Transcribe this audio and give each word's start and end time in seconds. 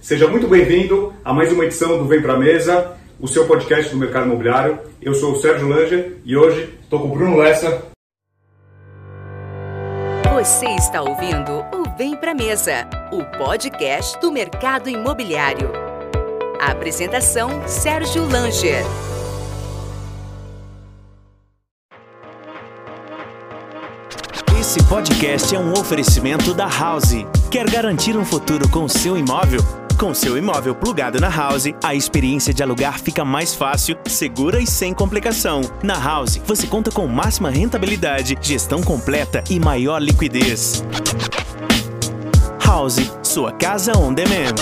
Seja 0.00 0.26
muito 0.26 0.48
bem-vindo 0.48 1.14
a 1.24 1.32
mais 1.32 1.52
uma 1.52 1.64
edição 1.64 1.96
do 1.96 2.06
Vem 2.06 2.20
Pra 2.20 2.36
Mesa, 2.36 2.96
o 3.20 3.28
seu 3.28 3.46
podcast 3.46 3.92
do 3.92 3.96
mercado 3.96 4.26
imobiliário. 4.26 4.80
Eu 5.00 5.14
sou 5.14 5.30
o 5.32 5.36
Sérgio 5.36 5.68
Langer 5.68 6.18
e 6.24 6.36
hoje 6.36 6.76
estou 6.82 6.98
com 6.98 7.06
o 7.08 7.12
Bruno 7.12 7.36
Lessa. 7.36 7.86
Você 10.34 10.66
está 10.66 11.02
ouvindo 11.02 11.64
o 11.72 11.96
Vem 11.96 12.16
Pra 12.16 12.34
Mesa, 12.34 12.88
o 13.12 13.22
podcast 13.38 14.20
do 14.20 14.32
mercado 14.32 14.88
imobiliário. 14.88 15.70
A 16.60 16.72
apresentação 16.72 17.62
Sérgio 17.68 18.24
Langer. 18.24 18.82
Esse 24.62 24.80
podcast 24.84 25.52
é 25.56 25.58
um 25.58 25.72
oferecimento 25.72 26.54
da 26.54 26.68
House. 26.68 27.26
Quer 27.50 27.68
garantir 27.68 28.16
um 28.16 28.24
futuro 28.24 28.68
com 28.68 28.86
seu 28.86 29.18
imóvel? 29.18 29.58
Com 29.98 30.14
seu 30.14 30.38
imóvel 30.38 30.72
plugado 30.72 31.20
na 31.20 31.28
House, 31.28 31.64
a 31.82 31.96
experiência 31.96 32.54
de 32.54 32.62
alugar 32.62 33.00
fica 33.00 33.24
mais 33.24 33.56
fácil, 33.56 33.98
segura 34.06 34.60
e 34.60 34.66
sem 34.66 34.94
complicação. 34.94 35.62
Na 35.82 35.98
House, 35.98 36.40
você 36.46 36.68
conta 36.68 36.92
com 36.92 37.08
máxima 37.08 37.50
rentabilidade, 37.50 38.38
gestão 38.40 38.80
completa 38.84 39.42
e 39.50 39.58
maior 39.58 40.00
liquidez. 40.00 40.84
House, 42.64 43.10
sua 43.20 43.50
casa 43.50 43.98
on 43.98 44.14
demand. 44.14 44.54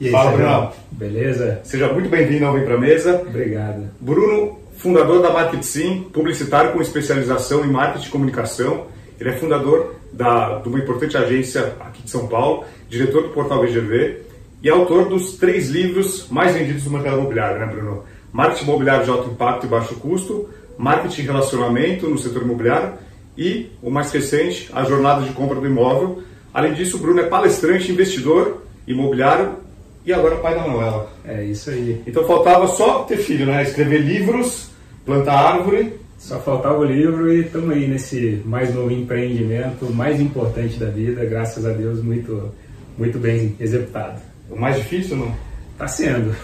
E 0.00 0.06
aí, 0.06 0.10
Fala, 0.10 0.32
Bruno. 0.32 0.72
Beleza? 0.90 1.60
Seja 1.64 1.92
muito 1.92 2.08
bem-vindo 2.08 2.46
ao 2.46 2.54
Vem 2.54 2.64
Pra 2.64 2.78
Mesa. 2.78 3.20
Obrigado. 3.28 3.90
Bruno, 4.00 4.58
fundador 4.78 5.22
da 5.22 5.30
Market 5.30 5.62
Sim, 5.62 6.06
publicitário 6.12 6.72
com 6.72 6.80
especialização 6.80 7.64
em 7.64 7.68
marketing 7.68 8.06
e 8.06 8.10
comunicação. 8.10 8.86
Ele 9.18 9.30
é 9.30 9.32
fundador 9.32 9.94
da, 10.12 10.58
de 10.58 10.68
uma 10.68 10.78
importante 10.78 11.16
agência 11.16 11.74
aqui 11.80 12.02
de 12.02 12.10
São 12.10 12.26
Paulo, 12.26 12.64
diretor 12.88 13.22
do 13.22 13.28
portal 13.30 13.60
VGV 13.62 14.22
e 14.62 14.68
autor 14.68 15.08
dos 15.08 15.36
três 15.36 15.68
livros 15.68 16.28
mais 16.30 16.54
vendidos 16.54 16.84
do 16.84 16.90
mercado 16.90 17.18
imobiliário, 17.18 17.58
né, 17.58 17.66
Bruno? 17.66 18.04
Marketing 18.32 18.64
imobiliário 18.64 19.04
de 19.04 19.10
alto 19.10 19.30
impacto 19.30 19.66
e 19.66 19.68
baixo 19.68 19.94
custo, 19.96 20.48
marketing 20.76 21.22
e 21.22 21.24
relacionamento 21.24 22.08
no 22.08 22.18
setor 22.18 22.42
imobiliário 22.42 22.94
e, 23.36 23.70
o 23.82 23.90
mais 23.90 24.10
recente, 24.12 24.70
a 24.72 24.84
jornada 24.84 25.22
de 25.22 25.32
compra 25.32 25.60
do 25.60 25.66
imóvel. 25.66 26.22
Além 26.52 26.74
disso, 26.74 26.96
o 26.96 27.00
Bruno 27.00 27.20
é 27.20 27.24
palestrante, 27.24 27.92
investidor 27.92 28.62
imobiliário 28.86 29.65
e 30.06 30.12
agora 30.12 30.36
pai 30.36 30.54
da 30.54 30.60
Manuela. 30.60 31.10
É 31.24 31.42
isso 31.42 31.68
aí. 31.68 32.00
Então 32.06 32.24
faltava 32.24 32.68
só 32.68 33.00
ter 33.00 33.16
filho, 33.16 33.44
né? 33.44 33.64
Escrever 33.64 33.98
livros, 33.98 34.70
plantar 35.04 35.34
árvore. 35.34 35.94
Só 36.16 36.38
faltava 36.38 36.78
o 36.78 36.84
livro 36.84 37.30
e 37.30 37.40
estamos 37.40 37.70
aí 37.72 37.86
nesse 37.86 38.40
mais 38.46 38.74
novo 38.74 38.90
empreendimento, 38.90 39.92
mais 39.92 40.18
importante 40.18 40.78
da 40.78 40.86
vida, 40.86 41.24
graças 41.26 41.66
a 41.66 41.72
Deus, 41.72 42.02
muito, 42.02 42.54
muito 42.96 43.18
bem 43.18 43.54
executado. 43.60 44.18
O 44.48 44.58
mais 44.58 44.76
difícil, 44.76 45.16
não? 45.16 45.34
Tá 45.76 45.86
sendo. 45.86 46.34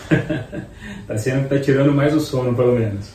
tá 1.07 1.17
sendo, 1.17 1.49
tá 1.49 1.59
tirando 1.59 1.95
mais 1.95 2.15
o 2.15 2.21
sono, 2.21 2.55
pelo 2.55 2.75
menos. 2.75 3.13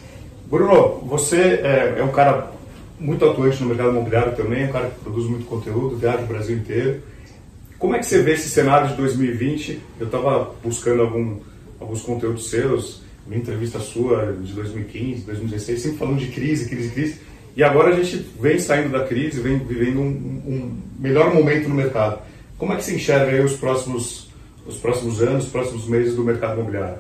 Bruno, 0.50 1.02
você 1.06 1.60
é, 1.62 1.96
é 2.00 2.04
um 2.04 2.12
cara 2.12 2.52
muito 3.00 3.24
atuante 3.24 3.62
no 3.62 3.70
mercado 3.70 3.92
imobiliário 3.92 4.36
também, 4.36 4.66
um 4.66 4.72
cara 4.72 4.88
que 4.88 5.00
produz 5.02 5.30
muito 5.30 5.46
conteúdo, 5.46 5.96
viaja 5.98 6.24
o 6.24 6.28
Brasil 6.28 6.58
inteiro. 6.58 7.02
Como 7.80 7.96
é 7.96 8.00
que 8.00 8.08
você 8.08 8.24
vê 8.24 8.34
esse 8.34 8.50
cenário 8.50 8.90
de 8.90 8.96
2020? 8.96 9.80
Eu 10.00 10.08
estava 10.08 10.56
buscando 10.64 11.04
algum, 11.04 11.38
alguns 11.80 12.02
conteúdos 12.02 12.50
seus, 12.50 13.04
uma 13.26 13.36
entrevista 13.36 13.80
sua 13.80 14.36
de 14.42 14.52
2015, 14.54 15.22
2016, 15.22 15.82
sempre 15.82 15.98
falando 15.98 16.18
de 16.18 16.28
crise, 16.28 16.68
crise, 16.68 16.90
crise. 16.90 17.22
E 17.56 17.64
agora 17.64 17.94
a 17.94 17.96
gente 17.96 18.26
vem 18.40 18.58
saindo 18.58 18.92
da 18.92 19.06
crise, 19.06 19.42
vem 19.42 19.60
vivendo 19.60 20.00
um, 20.00 20.42
um 20.48 20.78
melhor 21.00 21.32
momento 21.32 21.70
no 21.70 21.76
mercado. 21.76 22.20
Como 22.58 22.74
é 22.74 22.78
que 22.78 22.84
você 22.84 22.96
enxerga 22.96 23.44
os 23.44 23.54
próximos, 23.54 24.30
os 24.66 24.78
próximos 24.78 25.22
anos, 25.22 25.46
os 25.46 25.52
próximos 25.52 25.88
meses 25.88 26.16
do 26.16 26.24
mercado 26.24 26.60
imobiliário? 26.60 26.98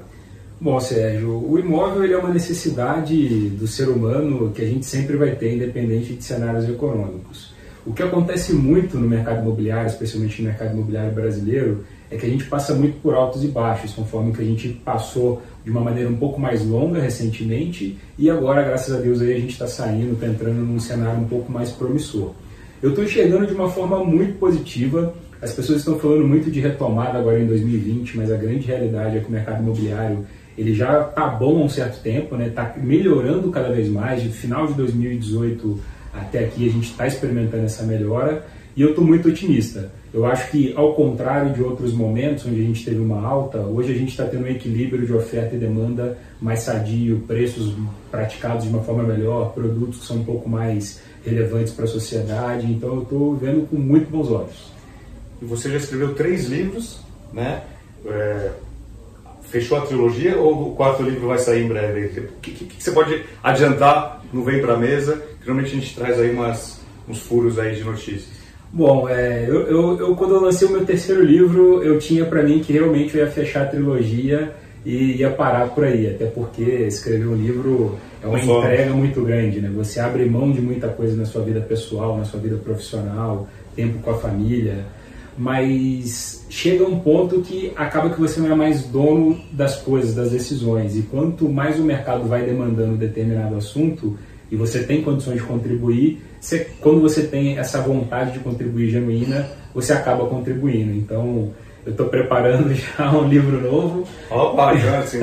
Bom, 0.61 0.79
Sérgio, 0.79 1.43
o 1.47 1.57
imóvel 1.57 2.03
ele 2.03 2.13
é 2.13 2.17
uma 2.17 2.33
necessidade 2.33 3.49
do 3.49 3.67
ser 3.67 3.89
humano 3.89 4.51
que 4.51 4.61
a 4.61 4.65
gente 4.65 4.85
sempre 4.85 5.15
vai 5.15 5.35
ter, 5.35 5.55
independente 5.55 6.13
de 6.13 6.23
cenários 6.23 6.69
econômicos. 6.69 7.56
O 7.87 7.93
que 7.93 8.03
acontece 8.03 8.51
muito 8.51 8.97
no 8.97 9.07
mercado 9.07 9.41
imobiliário, 9.41 9.87
especialmente 9.87 10.41
no 10.41 10.49
mercado 10.49 10.73
imobiliário 10.73 11.13
brasileiro, 11.13 11.85
é 12.11 12.17
que 12.17 12.25
a 12.25 12.29
gente 12.29 12.43
passa 12.43 12.73
muito 12.73 12.99
por 12.99 13.13
altos 13.13 13.45
e 13.45 13.47
baixos, 13.47 13.93
conforme 13.93 14.33
que 14.33 14.41
a 14.41 14.45
gente 14.45 14.67
passou 14.83 15.41
de 15.63 15.71
uma 15.71 15.79
maneira 15.79 16.09
um 16.09 16.17
pouco 16.17 16.37
mais 16.37 16.65
longa 16.65 16.99
recentemente 16.99 17.97
e 18.19 18.29
agora, 18.29 18.61
graças 18.61 18.93
a 18.93 18.99
Deus, 18.99 19.21
aí 19.21 19.33
a 19.33 19.39
gente 19.39 19.51
está 19.51 19.67
saindo, 19.67 20.15
está 20.15 20.27
entrando 20.27 20.57
num 20.57 20.81
cenário 20.81 21.21
um 21.21 21.27
pouco 21.29 21.49
mais 21.49 21.71
promissor. 21.71 22.33
Eu 22.83 22.89
estou 22.89 23.05
enxergando 23.05 23.47
de 23.47 23.53
uma 23.53 23.69
forma 23.69 24.03
muito 24.03 24.37
positiva. 24.37 25.13
As 25.41 25.53
pessoas 25.53 25.79
estão 25.79 25.97
falando 25.97 26.27
muito 26.27 26.51
de 26.51 26.59
retomada 26.59 27.17
agora 27.17 27.39
em 27.39 27.47
2020, 27.47 28.17
mas 28.17 28.29
a 28.29 28.35
grande 28.35 28.67
realidade 28.67 29.17
é 29.17 29.21
que 29.21 29.29
o 29.29 29.31
mercado 29.31 29.63
imobiliário 29.63 30.25
ele 30.57 30.73
já 30.73 31.03
está 31.03 31.27
bom 31.27 31.61
há 31.61 31.63
um 31.63 31.69
certo 31.69 32.01
tempo, 32.01 32.35
está 32.35 32.37
né? 32.37 32.49
Tá 32.49 32.73
melhorando 32.75 33.49
cada 33.49 33.69
vez 33.69 33.87
mais. 33.87 34.21
De 34.21 34.29
final 34.29 34.67
de 34.67 34.73
2018 34.73 35.79
até 36.21 36.45
aqui 36.45 36.67
a 36.67 36.71
gente 36.71 36.91
está 36.91 37.07
experimentando 37.07 37.65
essa 37.65 37.83
melhora 37.83 38.45
e 38.75 38.81
eu 38.81 38.89
estou 38.89 39.03
muito 39.03 39.27
otimista. 39.27 39.91
Eu 40.13 40.25
acho 40.25 40.49
que, 40.51 40.73
ao 40.75 40.93
contrário 40.93 41.53
de 41.53 41.61
outros 41.61 41.93
momentos 41.93 42.45
onde 42.45 42.61
a 42.61 42.63
gente 42.63 42.85
teve 42.85 42.99
uma 42.99 43.21
alta, 43.21 43.59
hoje 43.59 43.91
a 43.91 43.95
gente 43.95 44.09
está 44.09 44.25
tendo 44.25 44.45
um 44.45 44.47
equilíbrio 44.47 45.05
de 45.05 45.13
oferta 45.13 45.55
e 45.55 45.59
demanda 45.59 46.17
mais 46.39 46.59
sadio, 46.59 47.23
preços 47.27 47.75
praticados 48.09 48.63
de 48.63 48.69
uma 48.69 48.83
forma 48.83 49.03
melhor, 49.03 49.53
produtos 49.53 49.99
que 49.99 50.05
são 50.05 50.17
um 50.17 50.23
pouco 50.23 50.47
mais 50.47 51.01
relevantes 51.25 51.73
para 51.73 51.85
a 51.85 51.87
sociedade. 51.87 52.71
Então, 52.71 52.95
eu 52.95 53.03
estou 53.03 53.35
vendo 53.35 53.67
com 53.67 53.75
muito 53.75 54.09
bons 54.09 54.31
olhos. 54.31 54.71
E 55.41 55.45
você 55.45 55.69
já 55.69 55.77
escreveu 55.77 56.13
três 56.15 56.45
livros, 56.45 57.01
né? 57.33 57.63
É, 58.05 58.51
fechou 59.49 59.77
a 59.77 59.81
trilogia 59.81 60.37
ou 60.37 60.71
o 60.71 60.75
quarto 60.75 61.03
livro 61.03 61.27
vai 61.27 61.39
sair 61.39 61.63
em 61.63 61.67
breve? 61.67 62.05
O 62.19 62.39
que, 62.41 62.51
que, 62.51 62.65
que 62.65 62.83
você 62.83 62.91
pode 62.91 63.23
adiantar 63.43 64.21
no 64.31 64.43
Vem 64.43 64.61
Pra 64.61 64.77
Mesa? 64.77 65.21
Geralmente 65.47 65.71
a 65.71 65.79
gente 65.79 65.95
traz 65.95 66.19
aí 66.19 66.29
umas, 66.29 66.81
uns 67.07 67.21
furos 67.21 67.57
aí 67.57 67.73
de 67.73 67.81
notícias. 67.81 68.27
Bom, 68.69 69.07
é, 69.07 69.45
eu, 69.47 69.61
eu, 69.61 69.97
eu, 69.97 70.15
quando 70.17 70.35
eu 70.35 70.41
lancei 70.41 70.67
o 70.67 70.71
meu 70.71 70.85
terceiro 70.85 71.23
livro, 71.23 71.81
eu 71.81 71.97
tinha 71.97 72.25
para 72.25 72.43
mim 72.43 72.59
que 72.59 72.73
realmente 72.73 73.15
eu 73.15 73.23
ia 73.23 73.31
fechar 73.31 73.63
a 73.63 73.65
trilogia 73.67 74.53
e 74.85 75.13
ia 75.19 75.29
parar 75.29 75.69
por 75.69 75.85
aí, 75.85 76.05
até 76.05 76.25
porque 76.25 76.63
escrever 76.63 77.27
um 77.27 77.35
livro 77.35 77.97
é 78.21 78.27
uma 78.27 78.37
entrega 78.37 78.91
muito 78.91 79.21
grande, 79.21 79.61
né? 79.61 79.71
Você 79.73 80.01
abre 80.01 80.25
mão 80.25 80.51
de 80.51 80.59
muita 80.59 80.89
coisa 80.89 81.15
na 81.15 81.25
sua 81.25 81.41
vida 81.43 81.61
pessoal, 81.61 82.17
na 82.17 82.25
sua 82.25 82.41
vida 82.41 82.57
profissional, 82.57 83.47
tempo 83.73 83.99
com 83.99 84.11
a 84.11 84.17
família, 84.17 84.85
mas 85.37 86.45
chega 86.49 86.83
um 86.83 86.99
ponto 86.99 87.39
que 87.39 87.71
acaba 87.73 88.09
que 88.09 88.19
você 88.19 88.41
não 88.41 88.51
é 88.51 88.55
mais 88.55 88.83
dono 88.83 89.39
das 89.53 89.77
coisas, 89.77 90.13
das 90.13 90.31
decisões, 90.31 90.97
e 90.97 91.03
quanto 91.03 91.47
mais 91.47 91.79
o 91.79 91.83
mercado 91.83 92.27
vai 92.27 92.43
demandando 92.43 92.97
determinado 92.97 93.55
assunto, 93.55 94.17
e 94.51 94.55
você 94.55 94.83
tem 94.83 95.03
condições 95.03 95.37
de 95.37 95.43
contribuir, 95.43 96.21
você, 96.39 96.67
quando 96.79 97.01
você 97.01 97.23
tem 97.23 97.57
essa 97.57 97.81
vontade 97.81 98.31
de 98.31 98.39
contribuir 98.39 98.89
genuína, 98.89 99.47
você 99.73 99.93
acaba 99.93 100.25
contribuindo. 100.27 100.93
Então, 100.93 101.51
eu 101.85 101.91
estou 101.91 102.07
preparando 102.07 102.73
já 102.75 103.11
um 103.11 103.27
livro 103.27 103.61
novo. 103.61 104.07
Opa, 104.29 104.75
já, 104.75 104.99
assim, 104.99 105.19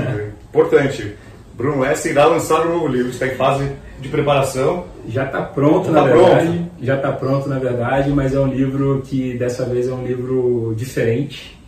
importante. 0.48 1.14
Bruno 1.56 1.80
Lessa 1.80 2.08
irá 2.08 2.26
lançar 2.26 2.66
um 2.66 2.74
novo 2.74 2.88
livro, 2.88 3.10
está 3.10 3.26
em 3.26 3.36
fase 3.36 3.70
de 4.00 4.08
preparação. 4.08 4.84
Já 5.08 5.24
está 5.24 5.42
pronto, 5.42 5.86
já 5.86 5.92
na 5.92 6.02
tá 6.02 6.06
verdade. 6.06 6.46
Pronto. 6.46 6.70
Já 6.82 6.96
está 6.96 7.12
pronto, 7.12 7.48
na 7.48 7.58
verdade, 7.58 8.10
mas 8.10 8.34
é 8.34 8.40
um 8.40 8.48
livro 8.48 9.02
que 9.04 9.38
dessa 9.38 9.64
vez 9.64 9.88
é 9.88 9.92
um 9.92 10.04
livro 10.04 10.74
diferente, 10.76 11.58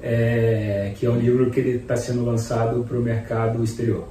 é, 0.00 0.92
que 0.98 1.06
é 1.06 1.10
um 1.10 1.18
livro 1.18 1.50
que 1.50 1.60
ele 1.60 1.76
está 1.76 1.96
sendo 1.96 2.24
lançado 2.24 2.84
para 2.84 2.96
o 2.96 3.02
mercado 3.02 3.62
exterior. 3.64 4.04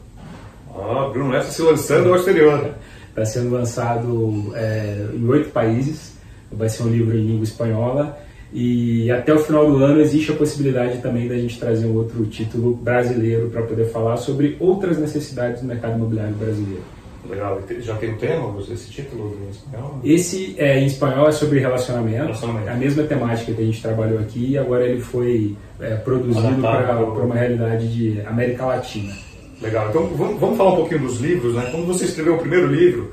Ah, 0.76 1.10
Bruno 1.12 1.32
Lessa 1.32 1.52
se 1.52 1.62
lançando 1.62 2.10
ao 2.10 2.16
exterior. 2.16 2.72
Está 3.12 3.26
sendo 3.26 3.52
lançado 3.52 4.52
é, 4.56 5.08
em 5.14 5.28
oito 5.28 5.52
países. 5.52 6.14
Vai 6.52 6.68
ser 6.68 6.84
um 6.84 6.90
livro 6.90 7.16
em 7.16 7.26
língua 7.26 7.44
espanhola 7.44 8.18
e 8.54 9.10
até 9.10 9.34
o 9.34 9.40
final 9.40 9.66
do 9.66 9.84
ano 9.84 10.02
existe 10.02 10.32
a 10.32 10.36
possibilidade 10.36 10.98
também 10.98 11.28
da 11.28 11.38
gente 11.38 11.58
trazer 11.58 11.86
um 11.86 11.96
outro 11.96 12.26
título 12.26 12.76
brasileiro 12.76 13.50
para 13.50 13.62
poder 13.62 13.86
falar 13.86 14.18
sobre 14.18 14.58
outras 14.60 14.98
necessidades 14.98 15.62
do 15.62 15.68
mercado 15.68 15.96
imobiliário 15.96 16.36
brasileiro. 16.36 16.84
Legal. 17.30 17.62
Já 17.80 17.96
tem 17.96 18.14
o 18.14 18.18
tema, 18.18 18.54
esse 18.60 18.90
título 18.90 19.38
em 19.46 19.52
espanhol? 19.52 20.00
Esse 20.04 20.56
é, 20.58 20.80
em 20.80 20.88
espanhol 20.88 21.30
é 21.30 21.32
sobre 21.32 21.60
relacionamento. 21.60 22.24
relacionamento. 22.24 22.68
É 22.68 22.72
a 22.72 22.76
mesma 22.76 23.04
temática 23.04 23.54
que 23.54 23.62
a 23.62 23.66
gente 23.66 23.82
trabalhou 23.82 24.20
aqui 24.20 24.52
e 24.52 24.58
agora 24.58 24.86
ele 24.86 25.00
foi 25.00 25.56
é, 25.80 25.96
produzido 25.96 26.62
para 26.62 27.00
uma 27.00 27.36
realidade 27.36 27.88
de 27.88 28.22
América 28.22 28.66
Latina. 28.66 29.14
Legal. 29.62 29.90
Então 29.90 30.08
vamos, 30.08 30.40
vamos 30.40 30.58
falar 30.58 30.74
um 30.74 30.78
pouquinho 30.78 31.02
dos 31.02 31.20
livros. 31.20 31.56
Né? 31.56 31.70
Quando 31.72 31.86
você 31.86 32.06
escreveu 32.06 32.36
o 32.36 32.40
primeiro 32.40 32.68
livro, 32.68 33.12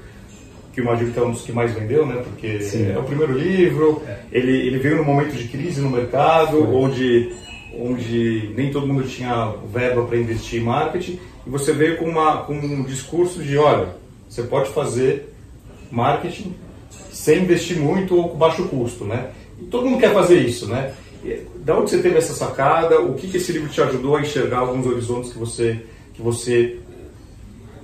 que 0.73 0.81
imagino 0.81 1.13
que 1.13 1.19
é 1.19 1.23
um 1.23 1.33
dos 1.33 1.43
que 1.43 1.53
mais 1.53 1.73
vendeu, 1.73 2.07
né? 2.07 2.23
Porque 2.23 2.61
Sim. 2.61 2.93
é 2.93 2.99
o 2.99 3.03
primeiro 3.03 3.33
livro, 3.33 4.03
é. 4.07 4.19
ele, 4.31 4.53
ele 4.67 4.79
veio 4.79 4.97
num 4.97 5.05
momento 5.05 5.35
de 5.35 5.49
crise 5.49 5.81
no 5.81 5.91
mercado, 5.91 6.73
onde, 6.73 7.33
onde 7.77 8.53
nem 8.57 8.71
todo 8.71 8.87
mundo 8.87 9.03
tinha 9.03 9.55
verba 9.73 10.05
para 10.05 10.17
investir 10.17 10.61
em 10.61 10.65
marketing, 10.65 11.19
e 11.47 11.51
você 11.51 11.73
veio 11.73 11.97
com, 11.97 12.05
uma, 12.05 12.39
com 12.45 12.55
um 12.55 12.85
discurso 12.85 13.43
de, 13.43 13.59
olha, 13.59 13.89
você 14.29 14.43
pode 14.43 14.71
fazer 14.71 15.35
marketing 15.91 16.55
sem 17.11 17.43
investir 17.43 17.77
muito 17.77 18.15
ou 18.17 18.29
com 18.29 18.39
baixo 18.39 18.69
custo, 18.69 19.05
né? 19.05 19.31
E 19.61 19.65
todo 19.65 19.87
mundo 19.87 19.99
quer 19.99 20.13
fazer 20.13 20.39
isso, 20.39 20.69
né? 20.69 20.95
Da 21.65 21.77
onde 21.77 21.91
você 21.91 21.99
teve 21.99 22.17
essa 22.17 22.33
sacada? 22.33 23.01
O 23.01 23.15
que, 23.15 23.27
que 23.27 23.39
esse 23.39 23.51
livro 23.51 23.69
te 23.69 23.83
ajudou 23.83 24.15
a 24.15 24.21
enxergar 24.21 24.59
alguns 24.59 24.87
horizontes 24.87 25.33
que 25.33 25.39
você, 25.39 25.81
que 26.19 26.23
você 26.23 26.81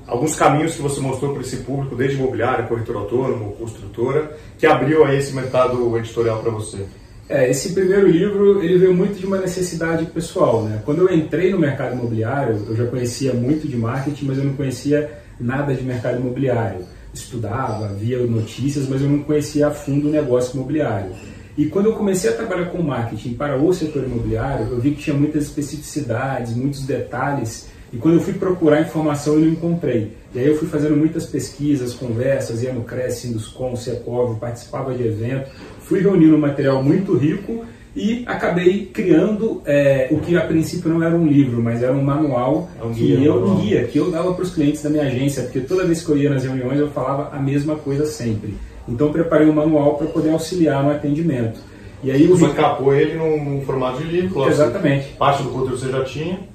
alguns 0.06 0.34
caminhos 0.34 0.74
que 0.74 0.82
você 0.82 1.00
mostrou 1.00 1.32
para 1.32 1.40
esse 1.40 1.58
público, 1.58 1.96
desde 1.96 2.18
imobiliária, 2.18 2.66
corretor 2.66 2.96
autônomo, 2.96 3.52
construtora, 3.52 4.36
que 4.58 4.66
abriu 4.66 5.04
aí 5.04 5.16
esse 5.16 5.32
mercado 5.32 5.96
editorial 5.96 6.42
para 6.42 6.50
você? 6.50 6.84
É, 7.26 7.48
esse 7.48 7.72
primeiro 7.72 8.06
livro 8.06 8.62
ele 8.62 8.76
veio 8.76 8.92
muito 8.92 9.18
de 9.18 9.24
uma 9.24 9.38
necessidade 9.38 10.04
pessoal. 10.06 10.62
Né? 10.64 10.82
Quando 10.84 11.08
eu 11.08 11.14
entrei 11.14 11.50
no 11.52 11.58
mercado 11.58 11.94
imobiliário, 11.94 12.66
eu 12.68 12.76
já 12.76 12.86
conhecia 12.86 13.32
muito 13.32 13.66
de 13.66 13.76
marketing, 13.76 14.26
mas 14.26 14.36
eu 14.36 14.44
não 14.44 14.54
conhecia 14.54 15.22
nada 15.40 15.72
de 15.72 15.82
mercado 15.82 16.20
imobiliário. 16.20 16.84
Estudava, 17.14 17.88
via 17.94 18.18
notícias, 18.18 18.86
mas 18.88 19.00
eu 19.00 19.08
não 19.08 19.20
conhecia 19.20 19.68
a 19.68 19.70
fundo 19.70 20.08
o 20.08 20.10
negócio 20.10 20.54
imobiliário. 20.56 21.12
E 21.56 21.66
quando 21.66 21.86
eu 21.86 21.92
comecei 21.92 22.28
a 22.28 22.34
trabalhar 22.34 22.66
com 22.66 22.82
marketing 22.82 23.34
para 23.34 23.56
o 23.56 23.72
setor 23.72 24.04
imobiliário, 24.04 24.66
eu 24.70 24.80
vi 24.80 24.90
que 24.90 25.02
tinha 25.02 25.16
muitas 25.16 25.44
especificidades, 25.44 26.54
muitos 26.54 26.82
detalhes 26.82 27.68
e 27.94 27.96
quando 27.96 28.14
eu 28.14 28.20
fui 28.20 28.32
procurar 28.32 28.80
informação, 28.80 29.34
eu 29.34 29.40
não 29.42 29.48
encontrei. 29.52 30.10
E 30.34 30.40
aí 30.40 30.48
eu 30.48 30.56
fui 30.56 30.66
fazendo 30.66 30.96
muitas 30.96 31.26
pesquisas, 31.26 31.94
conversas, 31.94 32.60
ia 32.60 32.72
no 32.72 32.82
CRES, 32.82 33.24
Induscom, 33.26 33.76
Secov, 33.76 34.36
participava 34.40 34.92
de 34.92 35.06
evento, 35.06 35.48
fui 35.78 36.00
reunindo 36.00 36.34
um 36.34 36.40
material 36.40 36.82
muito 36.82 37.16
rico 37.16 37.64
e 37.94 38.24
acabei 38.26 38.86
criando 38.86 39.62
é, 39.64 40.08
o 40.10 40.18
que 40.18 40.36
a 40.36 40.40
princípio 40.40 40.90
não 40.90 41.04
era 41.04 41.14
um 41.14 41.24
livro, 41.24 41.62
mas 41.62 41.84
era 41.84 41.92
um 41.92 42.02
manual 42.02 42.68
é 42.80 42.84
um 42.84 42.92
que 42.92 43.06
guia, 43.06 43.26
eu 43.26 43.44
um 43.44 43.60
guia, 43.60 43.84
que 43.84 43.96
eu 43.96 44.10
dava 44.10 44.34
para 44.34 44.42
os 44.42 44.52
clientes 44.52 44.82
da 44.82 44.90
minha 44.90 45.04
agência, 45.04 45.44
porque 45.44 45.60
toda 45.60 45.86
vez 45.86 46.04
que 46.04 46.10
eu 46.10 46.18
ia 46.18 46.30
nas 46.30 46.42
reuniões 46.42 46.80
eu 46.80 46.90
falava 46.90 47.30
a 47.32 47.38
mesma 47.38 47.76
coisa 47.76 48.04
sempre. 48.06 48.54
Então 48.88 49.12
preparei 49.12 49.46
um 49.46 49.52
manual 49.52 49.96
para 49.96 50.08
poder 50.08 50.30
auxiliar 50.30 50.82
no 50.82 50.90
atendimento. 50.90 51.60
E 52.02 52.10
aí 52.10 52.26
você 52.26 52.46
encapou 52.46 52.92
ele 52.92 53.14
num, 53.14 53.44
num, 53.44 53.60
formato 53.62 54.02
de 54.02 54.10
livro, 54.10 54.46
Exatamente. 54.48 55.10
Parte 55.16 55.44
do 55.44 55.50
conteúdo 55.50 55.78
você 55.78 55.90
já 55.90 56.02
tinha. 56.02 56.53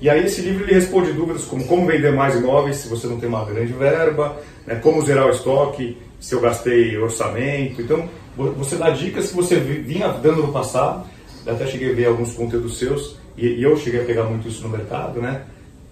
E 0.00 0.08
aí 0.08 0.24
esse 0.24 0.40
livro 0.40 0.64
ele 0.64 0.74
responde 0.74 1.12
dúvidas 1.12 1.44
como 1.44 1.64
como 1.64 1.86
vender 1.86 2.12
mais 2.12 2.34
imóveis 2.34 2.76
se 2.76 2.88
você 2.88 3.06
não 3.06 3.20
tem 3.20 3.28
uma 3.28 3.44
grande 3.44 3.72
verba, 3.72 4.36
né, 4.66 4.76
como 4.76 5.02
zerar 5.02 5.26
o 5.26 5.30
estoque 5.30 5.98
se 6.18 6.34
eu 6.34 6.40
gastei 6.40 6.96
orçamento. 6.98 7.82
Então 7.82 8.08
você 8.36 8.76
dá 8.76 8.90
dicas 8.90 9.28
que 9.28 9.36
você 9.36 9.56
vinha 9.56 10.08
dando 10.08 10.42
no 10.42 10.52
passado. 10.52 11.04
Até 11.46 11.66
cheguei 11.66 11.92
a 11.92 11.94
ver 11.94 12.06
alguns 12.06 12.32
conteúdos 12.34 12.78
seus 12.78 13.16
e, 13.36 13.46
e 13.46 13.62
eu 13.62 13.76
cheguei 13.76 14.02
a 14.02 14.04
pegar 14.04 14.24
muito 14.24 14.48
isso 14.48 14.62
no 14.62 14.68
mercado, 14.68 15.20
né? 15.20 15.42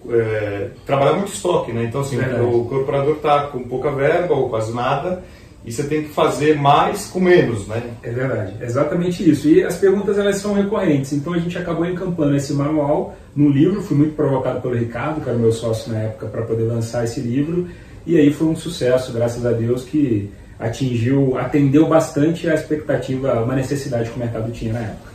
É, 0.09 0.69
trabalhar 0.85 1.13
muito 1.13 1.33
estoque, 1.33 1.71
né? 1.73 1.83
Então 1.83 2.01
assim, 2.01 2.17
o 2.17 2.65
corporador 2.65 3.15
está 3.15 3.47
com 3.47 3.63
pouca 3.63 3.91
verba 3.91 4.33
ou 4.33 4.49
quase 4.49 4.73
nada 4.73 5.23
e 5.69 5.71
você 5.71 5.83
tem 5.83 6.01
que 6.01 6.09
fazer 6.09 6.57
mais 6.57 7.05
com 7.05 7.19
menos, 7.19 7.67
né? 7.67 7.91
É 8.01 8.09
verdade, 8.09 8.55
exatamente 8.59 9.29
isso. 9.29 9.47
E 9.47 9.63
as 9.63 9.77
perguntas 9.77 10.17
elas 10.17 10.37
são 10.37 10.55
recorrentes, 10.55 11.13
então 11.13 11.31
a 11.31 11.37
gente 11.37 11.55
acabou 11.59 11.85
encampando 11.85 12.35
esse 12.35 12.53
manual 12.53 13.15
no 13.35 13.47
livro, 13.47 13.79
fui 13.83 13.95
muito 13.95 14.15
provocado 14.15 14.61
pelo 14.61 14.73
Ricardo, 14.73 15.21
que 15.21 15.29
era 15.29 15.37
meu 15.37 15.51
sócio 15.51 15.93
na 15.93 15.99
época, 15.99 16.25
para 16.25 16.41
poder 16.41 16.63
lançar 16.63 17.03
esse 17.03 17.21
livro, 17.21 17.67
e 18.03 18.17
aí 18.17 18.33
foi 18.33 18.47
um 18.47 18.55
sucesso, 18.55 19.13
graças 19.13 19.45
a 19.45 19.51
Deus, 19.51 19.83
que 19.83 20.31
atingiu, 20.57 21.37
atendeu 21.37 21.87
bastante 21.87 22.49
a 22.49 22.55
expectativa, 22.55 23.39
uma 23.43 23.55
necessidade 23.55 24.09
que 24.09 24.15
o 24.15 24.19
mercado 24.19 24.51
tinha 24.51 24.73
na 24.73 24.79
época. 24.79 25.09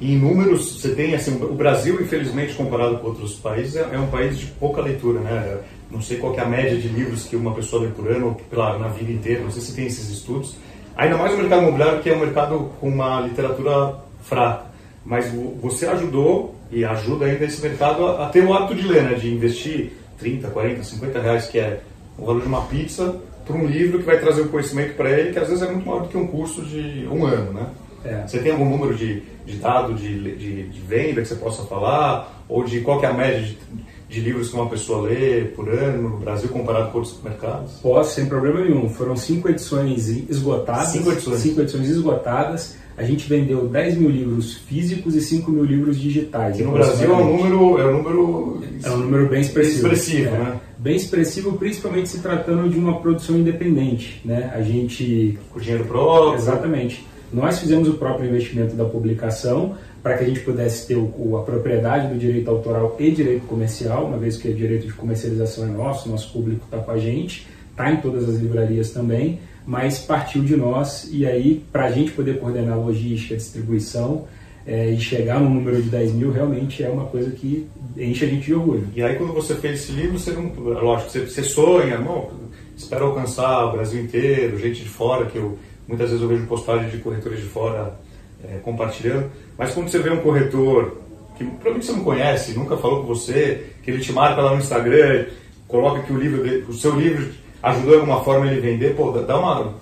E 0.00 0.14
em 0.14 0.18
números, 0.18 0.80
você 0.80 0.96
tem 0.96 1.14
assim, 1.14 1.40
o 1.40 1.54
Brasil, 1.54 2.02
infelizmente, 2.02 2.54
comparado 2.54 2.98
com 2.98 3.06
outros 3.06 3.34
países, 3.36 3.76
é, 3.76 3.88
é 3.92 3.98
um 4.00 4.08
país 4.08 4.36
de 4.36 4.46
pouca 4.46 4.82
leitura, 4.82 5.20
né? 5.20 5.58
Não 5.90 6.00
sei 6.00 6.18
qual 6.18 6.34
é 6.34 6.40
a 6.40 6.46
média 6.46 6.76
de 6.76 6.88
livros 6.88 7.24
que 7.24 7.36
uma 7.36 7.54
pessoa 7.54 7.82
lê 7.82 7.88
por 7.88 8.10
ano, 8.10 8.28
ou 8.28 8.34
pela, 8.34 8.78
na 8.78 8.88
vida 8.88 9.12
inteira, 9.12 9.42
não 9.42 9.50
sei 9.50 9.62
se 9.62 9.74
tem 9.74 9.86
esses 9.86 10.10
estudos. 10.10 10.56
Ainda 10.96 11.16
mais 11.16 11.34
o 11.34 11.36
mercado 11.36 11.62
imobiliário, 11.62 12.02
que 12.02 12.10
é 12.10 12.16
um 12.16 12.20
mercado 12.20 12.70
com 12.80 12.88
uma 12.88 13.20
literatura 13.20 13.96
fraca. 14.22 14.66
Mas 15.04 15.30
você 15.60 15.86
ajudou 15.86 16.54
e 16.70 16.84
ajuda 16.84 17.26
ainda 17.26 17.44
esse 17.44 17.62
mercado 17.62 18.06
a, 18.06 18.26
a 18.26 18.28
ter 18.28 18.44
o 18.44 18.52
hábito 18.52 18.74
de 18.74 18.88
ler, 18.88 19.02
né? 19.04 19.14
De 19.14 19.32
investir 19.32 19.92
30, 20.18 20.48
40, 20.48 20.82
50 20.82 21.20
reais, 21.20 21.46
que 21.46 21.58
é 21.58 21.80
o 22.18 22.26
valor 22.26 22.40
de 22.40 22.48
uma 22.48 22.62
pizza, 22.62 23.20
para 23.44 23.56
um 23.56 23.66
livro 23.66 23.98
que 24.00 24.04
vai 24.04 24.18
trazer 24.18 24.40
o 24.40 24.48
conhecimento 24.48 24.94
para 24.94 25.10
ele, 25.10 25.32
que 25.32 25.38
às 25.38 25.48
vezes 25.48 25.62
é 25.62 25.70
muito 25.70 25.86
maior 25.86 26.02
do 26.02 26.08
que 26.08 26.16
um 26.16 26.26
curso 26.26 26.62
de 26.62 27.06
um 27.10 27.24
ano, 27.24 27.52
né? 27.52 27.66
É. 28.04 28.26
Você 28.26 28.38
tem 28.38 28.52
algum 28.52 28.68
número 28.68 28.94
de, 28.94 29.22
de 29.44 29.56
dado 29.56 29.94
de, 29.94 30.36
de, 30.36 30.68
de, 30.68 30.80
venda 30.80 31.22
que 31.22 31.28
você 31.28 31.34
possa 31.34 31.64
falar? 31.64 32.44
Ou 32.48 32.64
de 32.64 32.80
qual 32.80 33.02
é 33.02 33.06
a 33.06 33.12
média 33.12 33.40
de, 33.40 33.58
de 34.08 34.20
livros 34.20 34.50
que 34.50 34.54
uma 34.54 34.68
pessoa 34.68 35.08
lê 35.08 35.44
por 35.44 35.68
ano 35.68 36.10
no 36.10 36.16
Brasil 36.18 36.48
comparado 36.48 36.90
com 36.90 36.98
outros 36.98 37.20
mercados? 37.22 37.72
Posso, 37.82 38.14
sem 38.14 38.26
problema 38.26 38.60
nenhum. 38.60 38.88
Foram 38.88 39.16
cinco 39.16 39.48
edições 39.48 40.08
esgotadas. 40.08 40.88
Cinco 40.88 41.12
edições. 41.12 41.40
Cinco 41.40 41.60
edições 41.60 41.88
esgotadas. 41.88 42.76
A 42.96 43.02
gente 43.02 43.28
vendeu 43.28 43.68
10 43.68 43.98
mil 43.98 44.08
livros 44.08 44.54
físicos 44.54 45.14
e 45.14 45.20
5 45.20 45.50
mil 45.50 45.64
livros 45.64 45.98
digitais. 45.98 46.58
E 46.58 46.62
no 46.62 46.72
Brasil 46.72 47.12
é 47.12 47.14
um 47.14 47.36
número. 47.36 47.78
É 47.78 47.86
um 47.86 47.92
número, 47.98 48.62
é 48.82 48.90
um 48.90 48.96
número 48.96 49.28
bem 49.28 49.42
expressivo. 49.42 49.88
expressivo 49.88 50.28
é, 50.28 50.38
né? 50.38 50.60
Bem 50.78 50.96
expressivo, 50.96 51.52
principalmente 51.58 52.08
se 52.08 52.20
tratando 52.20 52.70
de 52.70 52.78
uma 52.78 52.98
produção 53.00 53.36
independente. 53.36 54.22
Né? 54.24 54.50
A 54.54 54.62
gente. 54.62 55.38
Com 55.52 55.60
dinheiro 55.60 55.84
próprio. 55.84 56.38
Exatamente. 56.38 57.04
Nós 57.32 57.58
fizemos 57.58 57.88
o 57.88 57.94
próprio 57.94 58.28
investimento 58.28 58.74
da 58.74 58.84
publicação 58.84 59.76
para 60.02 60.16
que 60.16 60.24
a 60.24 60.26
gente 60.28 60.40
pudesse 60.40 60.86
ter 60.86 60.96
o, 60.96 61.36
a 61.36 61.42
propriedade 61.42 62.12
do 62.12 62.18
direito 62.18 62.48
autoral 62.48 62.96
e 62.98 63.10
direito 63.10 63.46
comercial, 63.46 64.06
uma 64.06 64.16
vez 64.16 64.36
que 64.36 64.48
o 64.48 64.54
direito 64.54 64.86
de 64.86 64.92
comercialização 64.92 65.64
é 65.64 65.68
nosso, 65.68 66.08
nosso 66.08 66.32
público 66.32 66.64
está 66.64 66.78
com 66.78 66.92
a 66.92 66.98
gente, 66.98 67.46
está 67.70 67.90
em 67.90 67.96
todas 67.96 68.28
as 68.28 68.36
livrarias 68.36 68.90
também, 68.90 69.40
mas 69.66 69.98
partiu 69.98 70.44
de 70.44 70.56
nós 70.56 71.08
e 71.10 71.26
aí 71.26 71.64
para 71.72 71.86
a 71.86 71.90
gente 71.90 72.12
poder 72.12 72.38
coordenar 72.38 72.74
a 72.74 72.80
logística, 72.80 73.34
a 73.34 73.36
distribuição 73.36 74.26
é, 74.64 74.90
e 74.90 75.00
chegar 75.00 75.40
no 75.40 75.50
número 75.50 75.82
de 75.82 75.88
10 75.88 76.12
mil 76.12 76.30
realmente 76.30 76.82
é 76.82 76.88
uma 76.88 77.06
coisa 77.06 77.30
que 77.30 77.66
enche 77.96 78.24
a 78.24 78.28
gente 78.28 78.46
de 78.46 78.54
orgulho. 78.54 78.88
E 78.94 79.02
aí 79.02 79.16
quando 79.16 79.32
você 79.32 79.54
fez 79.56 79.80
esse 79.80 79.92
livro, 79.92 80.18
você 80.18 80.30
não, 80.30 80.52
lógico, 80.56 81.10
você, 81.10 81.20
você 81.20 81.42
sonha, 81.42 81.98
não, 81.98 82.30
espera 82.76 83.02
alcançar 83.02 83.66
o 83.66 83.72
Brasil 83.72 84.00
inteiro, 84.00 84.58
gente 84.58 84.82
de 84.82 84.88
fora, 84.88 85.26
que 85.26 85.36
eu 85.36 85.58
muitas 85.86 86.10
vezes 86.10 86.22
eu 86.22 86.28
vejo 86.28 86.46
postagens 86.46 86.90
de 86.92 86.98
corretores 86.98 87.40
de 87.40 87.46
fora 87.46 87.98
é, 88.44 88.58
compartilhando, 88.58 89.30
mas 89.56 89.72
quando 89.72 89.88
você 89.88 89.98
vê 89.98 90.10
um 90.10 90.20
corretor 90.20 90.98
que 91.36 91.44
provavelmente 91.44 91.86
você 91.86 91.92
não 91.92 92.04
conhece, 92.04 92.58
nunca 92.58 92.76
falou 92.76 93.02
com 93.02 93.08
você, 93.08 93.66
que 93.82 93.90
ele 93.90 94.00
te 94.00 94.12
marca 94.12 94.40
lá 94.40 94.52
no 94.52 94.58
Instagram, 94.58 95.26
coloca 95.68 96.02
que 96.02 96.12
o 96.12 96.18
livro, 96.18 96.68
o 96.68 96.72
seu 96.72 96.98
livro 96.98 97.30
ajudou 97.62 97.90
de 97.90 98.00
alguma 98.00 98.22
forma 98.22 98.46
ele 98.46 98.60
vender, 98.60 98.94
pô, 98.94 99.10
dá 99.10 99.38
uma. 99.38 99.74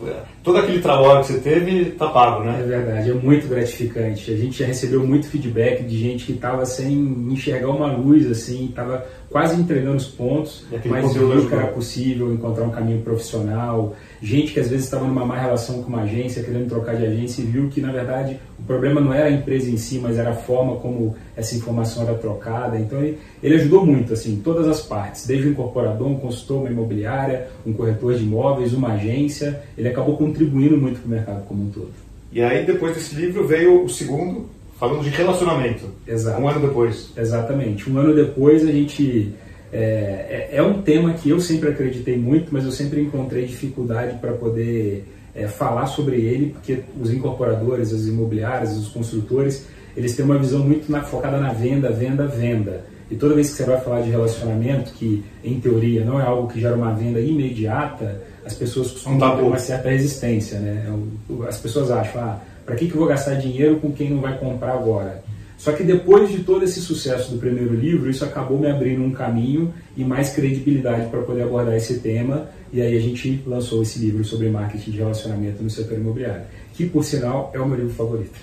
Todo 0.43 0.59
aquele 0.59 0.81
trabalho 0.81 1.21
que 1.21 1.33
você 1.33 1.39
teve 1.39 1.91
tá 1.93 2.09
pago, 2.09 2.45
né? 2.45 2.61
É 2.61 2.67
verdade, 2.67 3.11
é 3.11 3.15
muito 3.15 3.49
gratificante. 3.49 4.33
A 4.33 4.37
gente 4.37 4.59
já 4.59 4.67
recebeu 4.67 5.07
muito 5.07 5.27
feedback 5.27 5.83
de 5.83 5.99
gente 5.99 6.27
que 6.27 6.33
estava 6.33 6.65
sem 6.67 6.93
enxergar 7.31 7.69
uma 7.69 7.93
luz, 7.93 8.31
assim, 8.31 8.67
estava 8.67 9.05
quase 9.31 9.61
entregando 9.61 9.97
os 9.97 10.07
pontos, 10.07 10.65
mas 10.87 11.13
viu 11.13 11.49
que 11.49 11.55
era 11.55 11.67
possível 11.69 12.33
encontrar 12.33 12.65
um 12.65 12.71
caminho 12.71 13.03
profissional 13.03 13.95
gente 14.25 14.55
que 14.55 14.61
às 14.61 14.71
vezes 14.71 14.87
estava 14.87 15.07
numa 15.07 15.25
má 15.27 15.39
relação 15.39 15.83
com 15.83 15.89
uma 15.91 16.03
agência, 16.03 16.43
querendo 16.43 16.67
trocar 16.67 16.97
de 16.97 17.05
agência 17.05 17.43
e 17.43 17.45
viu 17.45 17.69
que 17.69 17.79
na 17.79 17.93
verdade 17.93 18.41
o 18.59 18.63
problema 18.63 18.99
não 18.99 19.13
era 19.13 19.27
a 19.27 19.31
empresa 19.31 19.71
em 19.71 19.77
si, 19.77 19.99
mas 19.99 20.17
era 20.17 20.31
a 20.31 20.35
forma 20.35 20.77
como 20.77 21.15
essa 21.37 21.55
informação 21.55 22.05
era 22.05 22.15
trocada. 22.15 22.79
Então 22.79 22.99
ele, 23.01 23.19
ele 23.43 23.57
ajudou 23.57 23.85
muito, 23.85 24.15
assim, 24.15 24.41
todas 24.43 24.67
as 24.67 24.81
partes, 24.81 25.27
desde 25.27 25.49
o 25.49 25.51
incorporador, 25.51 26.09
um 26.09 26.19
consultor, 26.19 26.61
uma 26.61 26.71
imobiliária, 26.71 27.49
um 27.67 27.73
corretor 27.75 28.15
de 28.15 28.25
imóveis, 28.25 28.73
uma 28.73 28.95
agência. 28.95 29.63
Ele 29.77 29.89
acabou 29.89 30.17
contribuindo 30.17 30.79
muito 30.79 31.01
para 31.01 31.07
o 31.07 31.11
mercado 31.11 31.45
como 31.47 31.65
um 31.65 31.69
todo. 31.69 31.93
E 32.33 32.41
aí 32.41 32.65
depois 32.65 32.95
desse 32.95 33.15
livro 33.15 33.47
veio 33.47 33.85
o 33.85 33.89
segundo, 33.91 34.49
falando 34.81 35.03
de 35.03 35.11
relacionamento. 35.11 35.91
Exato. 36.09 36.41
Um 36.41 36.49
ano 36.49 36.61
depois. 36.61 37.11
Exatamente. 37.15 37.91
Um 37.91 37.99
ano 37.99 38.15
depois 38.15 38.67
a 38.67 38.73
gente 38.73 39.35
é, 39.77 40.49
é, 40.53 40.57
é, 40.59 40.63
um 40.63 40.83
tema 40.83 41.15
que 41.15 41.29
eu 41.29 41.41
sempre 41.41 41.71
acreditei 41.71 42.17
muito, 42.17 42.55
mas 42.55 42.65
eu 42.65 42.71
sempre 42.71 43.01
encontrei 43.01 43.45
dificuldade 43.45 44.17
para 44.19 44.33
poder 44.33 45.05
é, 45.35 45.49
falar 45.49 45.87
sobre 45.87 46.21
ele, 46.21 46.51
porque 46.53 46.79
os 47.01 47.13
incorporadores, 47.13 47.93
as 47.93 48.07
imobiliárias, 48.07 48.77
os 48.77 48.87
construtores, 48.87 49.67
eles 49.97 50.15
têm 50.15 50.25
uma 50.25 50.39
visão 50.39 50.61
muito 50.61 50.93
na, 50.93 51.03
focada 51.03 51.41
na 51.41 51.53
venda, 51.53 51.91
venda, 51.91 52.25
venda. 52.25 52.85
E 53.11 53.17
toda 53.17 53.35
vez 53.35 53.51
que 53.51 53.57
você 53.57 53.65
vai 53.65 53.81
falar 53.81 54.03
de 54.03 54.11
relacionamento, 54.11 54.93
que 54.93 55.25
em 55.43 55.59
teoria 55.59 56.05
não 56.05 56.21
é 56.21 56.25
algo 56.25 56.47
que 56.47 56.61
gera 56.61 56.77
uma 56.77 56.93
venda 56.93 57.19
imediata, 57.19 58.23
as 58.47 58.55
pessoas 58.55 58.93
costumam 58.93 59.37
ter 59.37 59.43
uma 59.43 59.59
certa 59.59 59.89
resistência. 59.89 60.61
Né? 60.61 60.87
É 60.87 61.49
as 61.49 61.59
pessoas 61.59 61.91
acham, 61.91 62.23
ah, 62.23 62.39
para 62.65 62.77
que, 62.77 62.87
que 62.87 62.95
eu 62.95 62.99
vou 63.01 63.09
gastar 63.09 63.35
dinheiro 63.35 63.81
com 63.81 63.91
quem 63.91 64.11
não 64.11 64.21
vai 64.21 64.39
comprar 64.39 64.75
agora? 64.75 65.24
Só 65.65 65.73
que 65.73 65.83
depois 65.83 66.31
de 66.31 66.45
todo 66.45 66.63
esse 66.63 66.79
sucesso 66.83 67.31
do 67.31 67.39
primeiro 67.39 67.73
livro, 67.75 68.11
isso 68.11 68.23
acabou 68.23 68.59
me 68.59 68.71
abrindo 68.71 69.03
um 69.03 69.11
caminho 69.11 69.73
e 69.97 70.05
mais 70.05 70.29
credibilidade 70.29 71.09
para 71.09 71.23
poder 71.23 71.45
abordar 71.45 71.75
esse 71.75 72.01
tema. 72.01 72.51
E 72.71 72.83
aí 72.83 72.95
a 72.95 73.01
gente 73.01 73.43
lançou 73.47 73.81
esse 73.81 73.99
livro 73.99 74.23
sobre 74.27 74.51
marketing 74.51 74.91
de 74.91 74.99
relacionamento 74.99 75.63
no 75.63 75.71
setor 75.71 75.97
imobiliário, 75.97 76.43
que 76.75 76.85
por 76.85 77.03
sinal 77.03 77.51
é 77.55 77.59
o 77.59 77.67
meu 77.67 77.79
livro 77.79 77.95
favorito. 77.95 78.39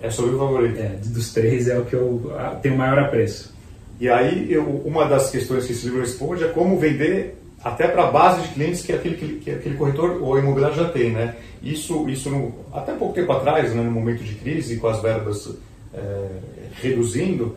É 0.00 0.08
seu 0.10 0.26
livro 0.26 0.38
favorito? 0.38 0.78
É, 0.78 0.96
dos 1.06 1.32
três 1.32 1.66
é 1.66 1.76
o 1.76 1.84
que 1.84 1.94
eu 1.94 2.32
tenho 2.62 2.78
maior 2.78 3.00
apreço. 3.00 3.52
E 3.98 4.08
aí 4.08 4.46
eu, 4.52 4.62
uma 4.62 5.06
das 5.06 5.28
questões 5.28 5.66
que 5.66 5.72
esse 5.72 5.86
livro 5.86 5.98
responde 5.98 6.44
é 6.44 6.48
como 6.50 6.78
vender 6.78 7.36
até 7.64 7.88
para 7.88 8.04
a 8.04 8.10
base 8.12 8.42
de 8.42 8.54
clientes 8.54 8.82
que 8.82 8.92
aquele, 8.92 9.40
que 9.40 9.50
aquele 9.50 9.74
corretor 9.74 10.22
ou 10.22 10.38
imobiliário 10.38 10.76
já 10.76 10.88
tem, 10.88 11.10
né? 11.10 11.34
Isso, 11.60 12.08
isso 12.08 12.30
no, 12.30 12.54
até 12.72 12.92
pouco 12.92 13.12
tempo 13.12 13.32
atrás, 13.32 13.74
né, 13.74 13.82
no 13.82 13.90
momento 13.90 14.22
de 14.22 14.36
crise, 14.36 14.76
com 14.76 14.86
as 14.86 15.02
verbas 15.02 15.52
é, 15.92 16.26
reduzindo, 16.72 17.56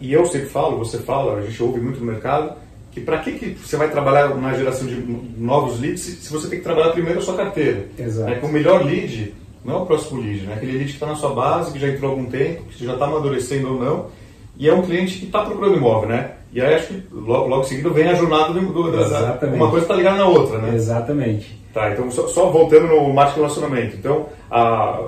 e 0.00 0.12
eu 0.12 0.26
sempre 0.26 0.48
falo, 0.48 0.78
você 0.78 0.98
fala, 0.98 1.38
a 1.38 1.42
gente 1.42 1.62
ouve 1.62 1.80
muito 1.80 2.00
no 2.00 2.06
mercado, 2.06 2.56
que 2.90 3.00
para 3.00 3.18
que, 3.18 3.32
que 3.32 3.54
você 3.54 3.76
vai 3.76 3.90
trabalhar 3.90 4.34
na 4.34 4.54
geração 4.54 4.86
de 4.86 4.96
novos 5.38 5.78
leads 5.80 6.00
se, 6.00 6.32
você 6.32 6.48
tem 6.48 6.58
que 6.58 6.64
trabalhar 6.64 6.92
primeiro 6.92 7.18
a 7.18 7.22
sua 7.22 7.36
carteira? 7.36 7.86
Exato. 7.98 8.30
É, 8.30 8.36
que 8.36 8.46
o 8.46 8.48
melhor 8.48 8.84
lead 8.84 9.34
não 9.64 9.74
é 9.74 9.78
o 9.78 9.86
próximo 9.86 10.20
lead, 10.20 10.46
né? 10.46 10.54
aquele 10.54 10.72
lead 10.72 10.86
que 10.86 10.92
está 10.92 11.06
na 11.06 11.14
sua 11.14 11.34
base, 11.34 11.72
que 11.72 11.78
já 11.78 11.88
entrou 11.88 12.10
há 12.10 12.14
algum 12.14 12.26
tempo, 12.26 12.62
que 12.64 12.84
já 12.84 12.94
está 12.94 13.04
amadurecendo 13.04 13.74
ou 13.74 13.80
não, 13.80 14.06
e 14.58 14.68
é 14.68 14.72
um 14.72 14.82
cliente 14.82 15.18
que 15.18 15.26
está 15.26 15.44
procurando 15.44 15.76
imóvel, 15.76 16.08
né? 16.08 16.30
E 16.52 16.60
aí 16.60 16.74
acho 16.74 16.86
que 16.86 17.02
logo, 17.12 17.48
logo 17.48 17.62
em 17.62 17.66
seguida 17.66 17.90
vem 17.90 18.08
a 18.08 18.14
jornada 18.14 18.54
do, 18.54 18.60
do 18.72 18.90
da, 18.90 19.38
uma 19.48 19.68
coisa 19.68 19.84
está 19.84 19.94
ligada 19.94 20.16
na 20.16 20.26
outra, 20.26 20.58
né? 20.58 20.74
Exatamente. 20.74 21.60
Tá, 21.74 21.90
então 21.90 22.10
só, 22.10 22.26
só 22.28 22.50
voltando 22.50 22.86
no 22.86 23.12
marketing 23.12 23.40
relacionamento. 23.40 23.96
Então, 23.96 24.26
a, 24.50 25.02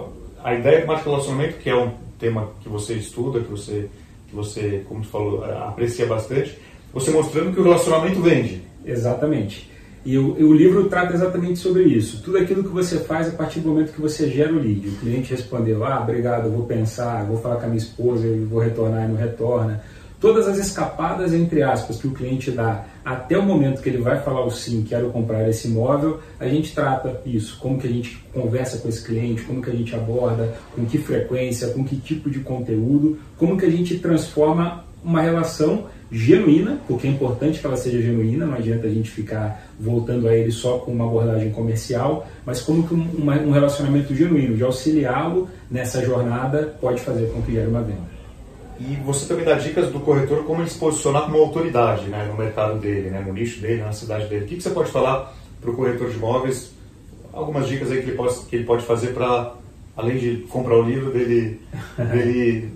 a 0.44 0.54
ideia 0.54 0.82
do 0.82 0.86
marketing 0.86 1.08
relacionamento, 1.08 1.56
que 1.56 1.70
é 1.70 1.74
um 1.74 1.90
tema 2.18 2.50
que 2.60 2.68
você 2.68 2.94
estuda, 2.94 3.40
que 3.40 3.50
você, 3.50 3.88
que 4.28 4.34
você, 4.34 4.84
como 4.88 5.02
tu 5.02 5.08
falou, 5.08 5.44
aprecia 5.44 6.06
bastante, 6.06 6.58
você 6.92 7.10
mostrando 7.10 7.52
que 7.52 7.60
o 7.60 7.64
relacionamento 7.64 8.20
vende. 8.20 8.62
Exatamente. 8.84 9.70
E 10.04 10.16
o, 10.16 10.32
o, 10.32 10.54
livro 10.54 10.88
trata 10.88 11.12
exatamente 11.12 11.58
sobre 11.58 11.82
isso. 11.82 12.22
Tudo 12.22 12.38
aquilo 12.38 12.62
que 12.62 12.70
você 12.70 13.00
faz 13.00 13.28
a 13.28 13.32
partir 13.32 13.60
do 13.60 13.68
momento 13.68 13.92
que 13.92 14.00
você 14.00 14.28
gera 14.30 14.52
o 14.52 14.58
lead. 14.58 14.88
O 14.88 14.96
cliente 14.96 15.32
respondeu, 15.32 15.84
ah, 15.84 16.00
obrigado, 16.00 16.50
vou 16.50 16.64
pensar, 16.64 17.24
vou 17.26 17.36
falar 17.38 17.56
com 17.56 17.64
a 17.64 17.68
minha 17.68 17.78
esposa, 17.78 18.26
vou 18.48 18.60
retornar 18.60 19.04
e 19.04 19.08
não 19.08 19.16
retorna 19.16 19.82
todas 20.20 20.48
as 20.48 20.58
escapadas, 20.58 21.32
entre 21.32 21.62
aspas, 21.62 21.98
que 21.98 22.06
o 22.06 22.12
cliente 22.12 22.50
dá 22.50 22.84
até 23.04 23.38
o 23.38 23.42
momento 23.42 23.80
que 23.80 23.88
ele 23.88 23.98
vai 23.98 24.20
falar 24.20 24.44
o 24.44 24.50
sim, 24.50 24.84
quero 24.86 25.10
comprar 25.10 25.48
esse 25.48 25.68
imóvel, 25.68 26.20
a 26.38 26.46
gente 26.46 26.74
trata 26.74 27.20
isso, 27.24 27.58
como 27.58 27.78
que 27.78 27.86
a 27.86 27.90
gente 27.90 28.22
conversa 28.32 28.78
com 28.78 28.88
esse 28.88 29.04
cliente, 29.04 29.42
como 29.42 29.62
que 29.62 29.70
a 29.70 29.74
gente 29.74 29.94
aborda, 29.94 30.54
com 30.74 30.84
que 30.84 30.98
frequência, 30.98 31.68
com 31.68 31.84
que 31.84 31.96
tipo 31.96 32.28
de 32.28 32.40
conteúdo, 32.40 33.18
como 33.36 33.56
que 33.56 33.64
a 33.64 33.70
gente 33.70 33.98
transforma 33.98 34.84
uma 35.02 35.22
relação 35.22 35.86
genuína, 36.10 36.78
porque 36.86 37.06
é 37.06 37.10
importante 37.10 37.60
que 37.60 37.66
ela 37.66 37.76
seja 37.76 38.00
genuína, 38.00 38.46
não 38.46 38.54
adianta 38.54 38.86
a 38.86 38.90
gente 38.90 39.10
ficar 39.10 39.66
voltando 39.78 40.26
a 40.26 40.34
ele 40.34 40.50
só 40.50 40.78
com 40.78 40.92
uma 40.92 41.06
abordagem 41.06 41.50
comercial, 41.50 42.26
mas 42.44 42.60
como 42.60 42.86
que 42.86 42.94
um, 42.94 43.50
relacionamento 43.50 44.14
genuíno, 44.14 44.56
de 44.56 44.62
auxiliá-lo 44.62 45.48
nessa 45.70 46.04
jornada, 46.04 46.74
pode 46.80 47.00
fazer 47.00 47.30
com 47.30 47.42
que 47.42 47.52
gere 47.52 47.68
uma 47.68 47.82
venda. 47.82 48.17
E 48.80 48.94
você 49.04 49.26
também 49.26 49.44
dá 49.44 49.54
dicas 49.54 49.90
do 49.90 49.98
corretor 50.00 50.44
como 50.44 50.62
ele 50.62 50.70
se 50.70 50.78
posicionar 50.78 51.24
como 51.24 51.38
autoridade 51.38 52.06
né, 52.08 52.26
no 52.26 52.36
mercado 52.36 52.78
dele, 52.78 53.10
né, 53.10 53.24
no 53.26 53.32
nicho 53.32 53.60
dele, 53.60 53.82
na 53.82 53.92
cidade 53.92 54.28
dele. 54.28 54.44
O 54.44 54.48
que, 54.48 54.56
que 54.56 54.62
você 54.62 54.70
pode 54.70 54.90
falar 54.90 55.34
para 55.60 55.70
o 55.70 55.74
corretor 55.74 56.08
de 56.10 56.16
imóveis? 56.16 56.70
Algumas 57.32 57.66
dicas 57.66 57.90
aí 57.90 58.02
que 58.02 58.10
ele 58.10 58.16
pode, 58.16 58.38
que 58.46 58.56
ele 58.56 58.64
pode 58.64 58.84
fazer 58.84 59.08
para, 59.08 59.54
além 59.96 60.18
de 60.18 60.36
comprar 60.48 60.76
o 60.76 60.82
livro, 60.82 61.10
dele, 61.12 61.60
dele 62.12 62.70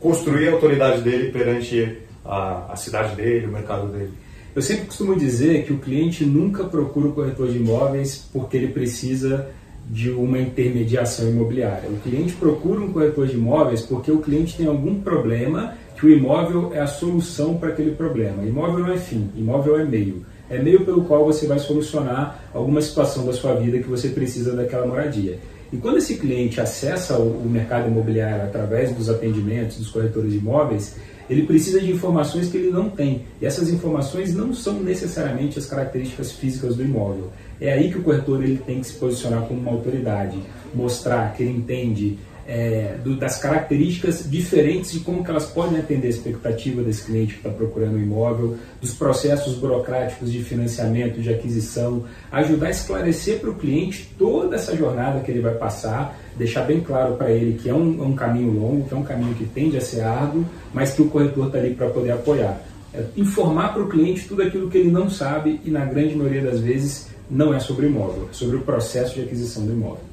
construir 0.00 0.48
a 0.48 0.52
autoridade 0.52 1.02
dele 1.02 1.32
perante 1.32 1.98
a, 2.24 2.72
a 2.72 2.76
cidade 2.76 3.16
dele, 3.16 3.46
o 3.46 3.50
mercado 3.50 3.88
dele. 3.88 4.12
Eu 4.54 4.62
sempre 4.62 4.86
costumo 4.86 5.16
dizer 5.16 5.64
que 5.64 5.72
o 5.72 5.78
cliente 5.78 6.24
nunca 6.24 6.64
procura 6.64 7.08
o 7.08 7.12
corretor 7.12 7.48
de 7.48 7.58
imóveis 7.58 8.28
porque 8.32 8.56
ele 8.56 8.68
precisa 8.68 9.50
de 9.90 10.10
uma 10.10 10.38
intermediação 10.38 11.28
imobiliária. 11.28 11.88
O 11.88 11.96
cliente 12.00 12.34
procura 12.34 12.80
um 12.80 12.92
corretor 12.92 13.26
de 13.26 13.34
imóveis 13.34 13.82
porque 13.82 14.10
o 14.10 14.18
cliente 14.18 14.56
tem 14.56 14.66
algum 14.66 15.00
problema 15.00 15.74
que 15.96 16.06
o 16.06 16.10
imóvel 16.10 16.72
é 16.74 16.80
a 16.80 16.86
solução 16.86 17.56
para 17.56 17.70
aquele 17.70 17.92
problema. 17.92 18.44
Imóvel 18.44 18.80
não 18.80 18.92
é 18.92 18.98
fim, 18.98 19.30
imóvel 19.34 19.80
é 19.80 19.84
meio. 19.84 20.24
É 20.50 20.58
meio 20.62 20.84
pelo 20.84 21.04
qual 21.04 21.24
você 21.24 21.46
vai 21.46 21.58
solucionar 21.58 22.44
alguma 22.54 22.80
situação 22.80 23.26
da 23.26 23.32
sua 23.32 23.54
vida 23.54 23.78
que 23.78 23.88
você 23.88 24.08
precisa 24.08 24.54
daquela 24.54 24.86
moradia. 24.86 25.38
E 25.72 25.76
quando 25.76 25.98
esse 25.98 26.16
cliente 26.16 26.60
acessa 26.60 27.18
o 27.18 27.46
mercado 27.46 27.88
imobiliário 27.88 28.44
através 28.44 28.92
dos 28.92 29.10
atendimentos 29.10 29.76
dos 29.76 29.90
corretores 29.90 30.32
de 30.32 30.38
imóveis, 30.38 30.96
ele 31.28 31.42
precisa 31.42 31.80
de 31.80 31.90
informações 31.90 32.48
que 32.48 32.56
ele 32.56 32.70
não 32.70 32.88
tem. 32.88 33.22
E 33.40 33.46
essas 33.46 33.70
informações 33.70 34.34
não 34.34 34.54
são 34.54 34.80
necessariamente 34.80 35.58
as 35.58 35.66
características 35.66 36.32
físicas 36.32 36.76
do 36.76 36.82
imóvel. 36.82 37.30
É 37.60 37.72
aí 37.72 37.90
que 37.90 37.98
o 37.98 38.02
corretor 38.02 38.42
ele 38.42 38.58
tem 38.58 38.80
que 38.80 38.86
se 38.86 38.94
posicionar 38.94 39.42
como 39.42 39.60
uma 39.60 39.72
autoridade, 39.72 40.38
mostrar 40.74 41.34
que 41.34 41.42
ele 41.42 41.52
entende 41.52 42.18
é, 42.48 42.96
do, 43.04 43.14
das 43.14 43.38
características 43.38 44.24
diferentes 44.28 44.92
de 44.92 45.00
como 45.00 45.22
que 45.22 45.30
elas 45.30 45.44
podem 45.44 45.78
atender 45.78 46.06
a 46.06 46.10
expectativa 46.10 46.82
desse 46.82 47.04
cliente 47.04 47.34
que 47.34 47.40
está 47.40 47.50
procurando 47.50 47.96
um 47.96 48.02
imóvel, 48.02 48.56
dos 48.80 48.94
processos 48.94 49.54
burocráticos 49.56 50.32
de 50.32 50.42
financiamento, 50.42 51.20
de 51.20 51.28
aquisição, 51.28 52.04
ajudar 52.32 52.68
a 52.68 52.70
esclarecer 52.70 53.38
para 53.40 53.50
o 53.50 53.54
cliente 53.54 54.10
toda 54.18 54.56
essa 54.56 54.74
jornada 54.74 55.20
que 55.20 55.30
ele 55.30 55.40
vai 55.40 55.54
passar, 55.54 56.18
deixar 56.38 56.62
bem 56.62 56.80
claro 56.80 57.16
para 57.16 57.30
ele 57.30 57.58
que 57.58 57.68
é 57.68 57.74
um, 57.74 58.02
um, 58.02 58.14
caminho 58.14 58.50
longo, 58.50 58.88
que 58.88 58.94
é 58.94 58.96
um 58.96 59.04
caminho 59.04 59.34
que 59.34 59.44
tende 59.44 59.76
a 59.76 59.80
ser 59.82 60.00
árduo, 60.00 60.46
mas 60.72 60.94
que 60.94 61.02
o 61.02 61.10
corretor 61.10 61.48
está 61.48 61.58
ali 61.58 61.74
para 61.74 61.90
poder 61.90 62.12
apoiar. 62.12 62.62
É 62.94 63.04
informar 63.14 63.74
para 63.74 63.82
o 63.82 63.88
cliente 63.88 64.26
tudo 64.26 64.40
aquilo 64.40 64.70
que 64.70 64.78
ele 64.78 64.90
não 64.90 65.10
sabe 65.10 65.60
e, 65.62 65.70
na 65.70 65.84
grande 65.84 66.16
maioria 66.16 66.40
das 66.40 66.60
vezes, 66.60 67.08
não 67.30 67.52
é 67.52 67.60
sobre 67.60 67.88
imóvel, 67.88 68.26
é 68.30 68.32
sobre 68.32 68.56
o 68.56 68.62
processo 68.62 69.16
de 69.16 69.20
aquisição 69.20 69.66
do 69.66 69.72
imóvel. 69.72 70.07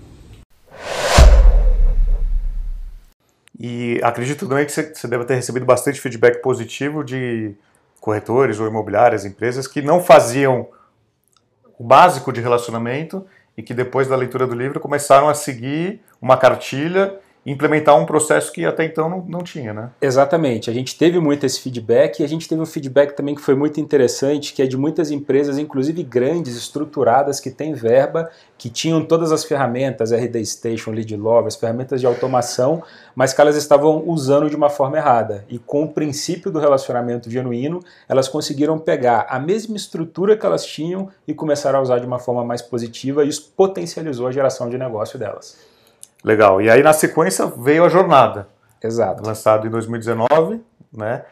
E 3.59 3.99
acredito 4.03 4.47
também 4.47 4.65
que 4.65 4.71
você 4.71 5.07
deve 5.07 5.25
ter 5.25 5.35
recebido 5.35 5.65
bastante 5.65 6.01
feedback 6.01 6.41
positivo 6.41 7.03
de 7.03 7.55
corretores 8.01 8.59
ou 8.59 8.67
imobiliárias, 8.67 9.25
empresas 9.25 9.67
que 9.67 9.81
não 9.81 10.03
faziam 10.03 10.67
o 11.77 11.83
básico 11.83 12.31
de 12.31 12.41
relacionamento 12.41 13.25
e 13.57 13.63
que 13.63 13.73
depois 13.73 14.07
da 14.07 14.15
leitura 14.15 14.45
do 14.45 14.53
livro 14.53 14.79
começaram 14.79 15.29
a 15.29 15.33
seguir 15.33 16.01
uma 16.21 16.37
cartilha 16.37 17.19
implementar 17.45 17.95
um 17.95 18.05
processo 18.05 18.51
que 18.51 18.65
até 18.65 18.85
então 18.85 19.07
não, 19.07 19.23
não 19.27 19.43
tinha, 19.43 19.71
né? 19.71 19.91
Exatamente. 20.01 20.69
A 20.69 20.73
gente 20.73 20.97
teve 20.97 21.19
muito 21.19 21.45
esse 21.45 21.61
feedback 21.61 22.19
e 22.19 22.23
a 22.23 22.27
gente 22.27 22.47
teve 22.47 22.59
um 22.59 22.65
feedback 22.65 23.15
também 23.15 23.35
que 23.35 23.41
foi 23.41 23.53
muito 23.53 23.79
interessante, 23.79 24.53
que 24.53 24.63
é 24.63 24.65
de 24.65 24.75
muitas 24.75 25.11
empresas, 25.11 25.59
inclusive 25.59 26.01
grandes, 26.01 26.55
estruturadas, 26.55 27.39
que 27.39 27.51
têm 27.51 27.73
verba, 27.73 28.31
que 28.57 28.67
tinham 28.69 29.05
todas 29.05 29.31
as 29.31 29.43
ferramentas, 29.43 30.11
RD 30.11 30.43
Station, 30.45 30.91
Lead 30.91 31.15
Love, 31.15 31.47
as 31.47 31.55
ferramentas 31.55 32.01
de 32.01 32.07
automação, 32.07 32.81
mas 33.13 33.31
que 33.31 33.41
elas 33.41 33.55
estavam 33.55 34.03
usando 34.07 34.49
de 34.49 34.55
uma 34.55 34.69
forma 34.69 34.97
errada. 34.97 35.45
E 35.47 35.59
com 35.59 35.83
o 35.83 35.93
princípio 35.93 36.49
do 36.49 36.59
relacionamento 36.59 37.29
genuíno, 37.29 37.79
elas 38.09 38.27
conseguiram 38.27 38.79
pegar 38.79 39.27
a 39.29 39.39
mesma 39.39 39.75
estrutura 39.75 40.35
que 40.35 40.45
elas 40.45 40.65
tinham 40.65 41.09
e 41.27 41.33
começaram 41.33 41.77
a 41.77 41.81
usar 41.81 41.99
de 41.99 42.07
uma 42.07 42.17
forma 42.17 42.43
mais 42.43 42.61
positiva 42.61 43.23
e 43.23 43.29
isso 43.29 43.53
potencializou 43.55 44.25
a 44.25 44.31
geração 44.31 44.67
de 44.67 44.77
negócio 44.79 45.19
delas. 45.19 45.74
Legal. 46.25 46.61
E 46.61 46.69
aí 46.69 46.81
na 46.81 46.91
sequência 46.91 47.45
veio 47.45 47.85
a 47.85 47.89
jornada. 47.89 48.47
Exato. 48.83 49.23
Lançado 49.25 49.67
em 49.67 49.69
2019, 49.69 50.59
né? 50.91 51.23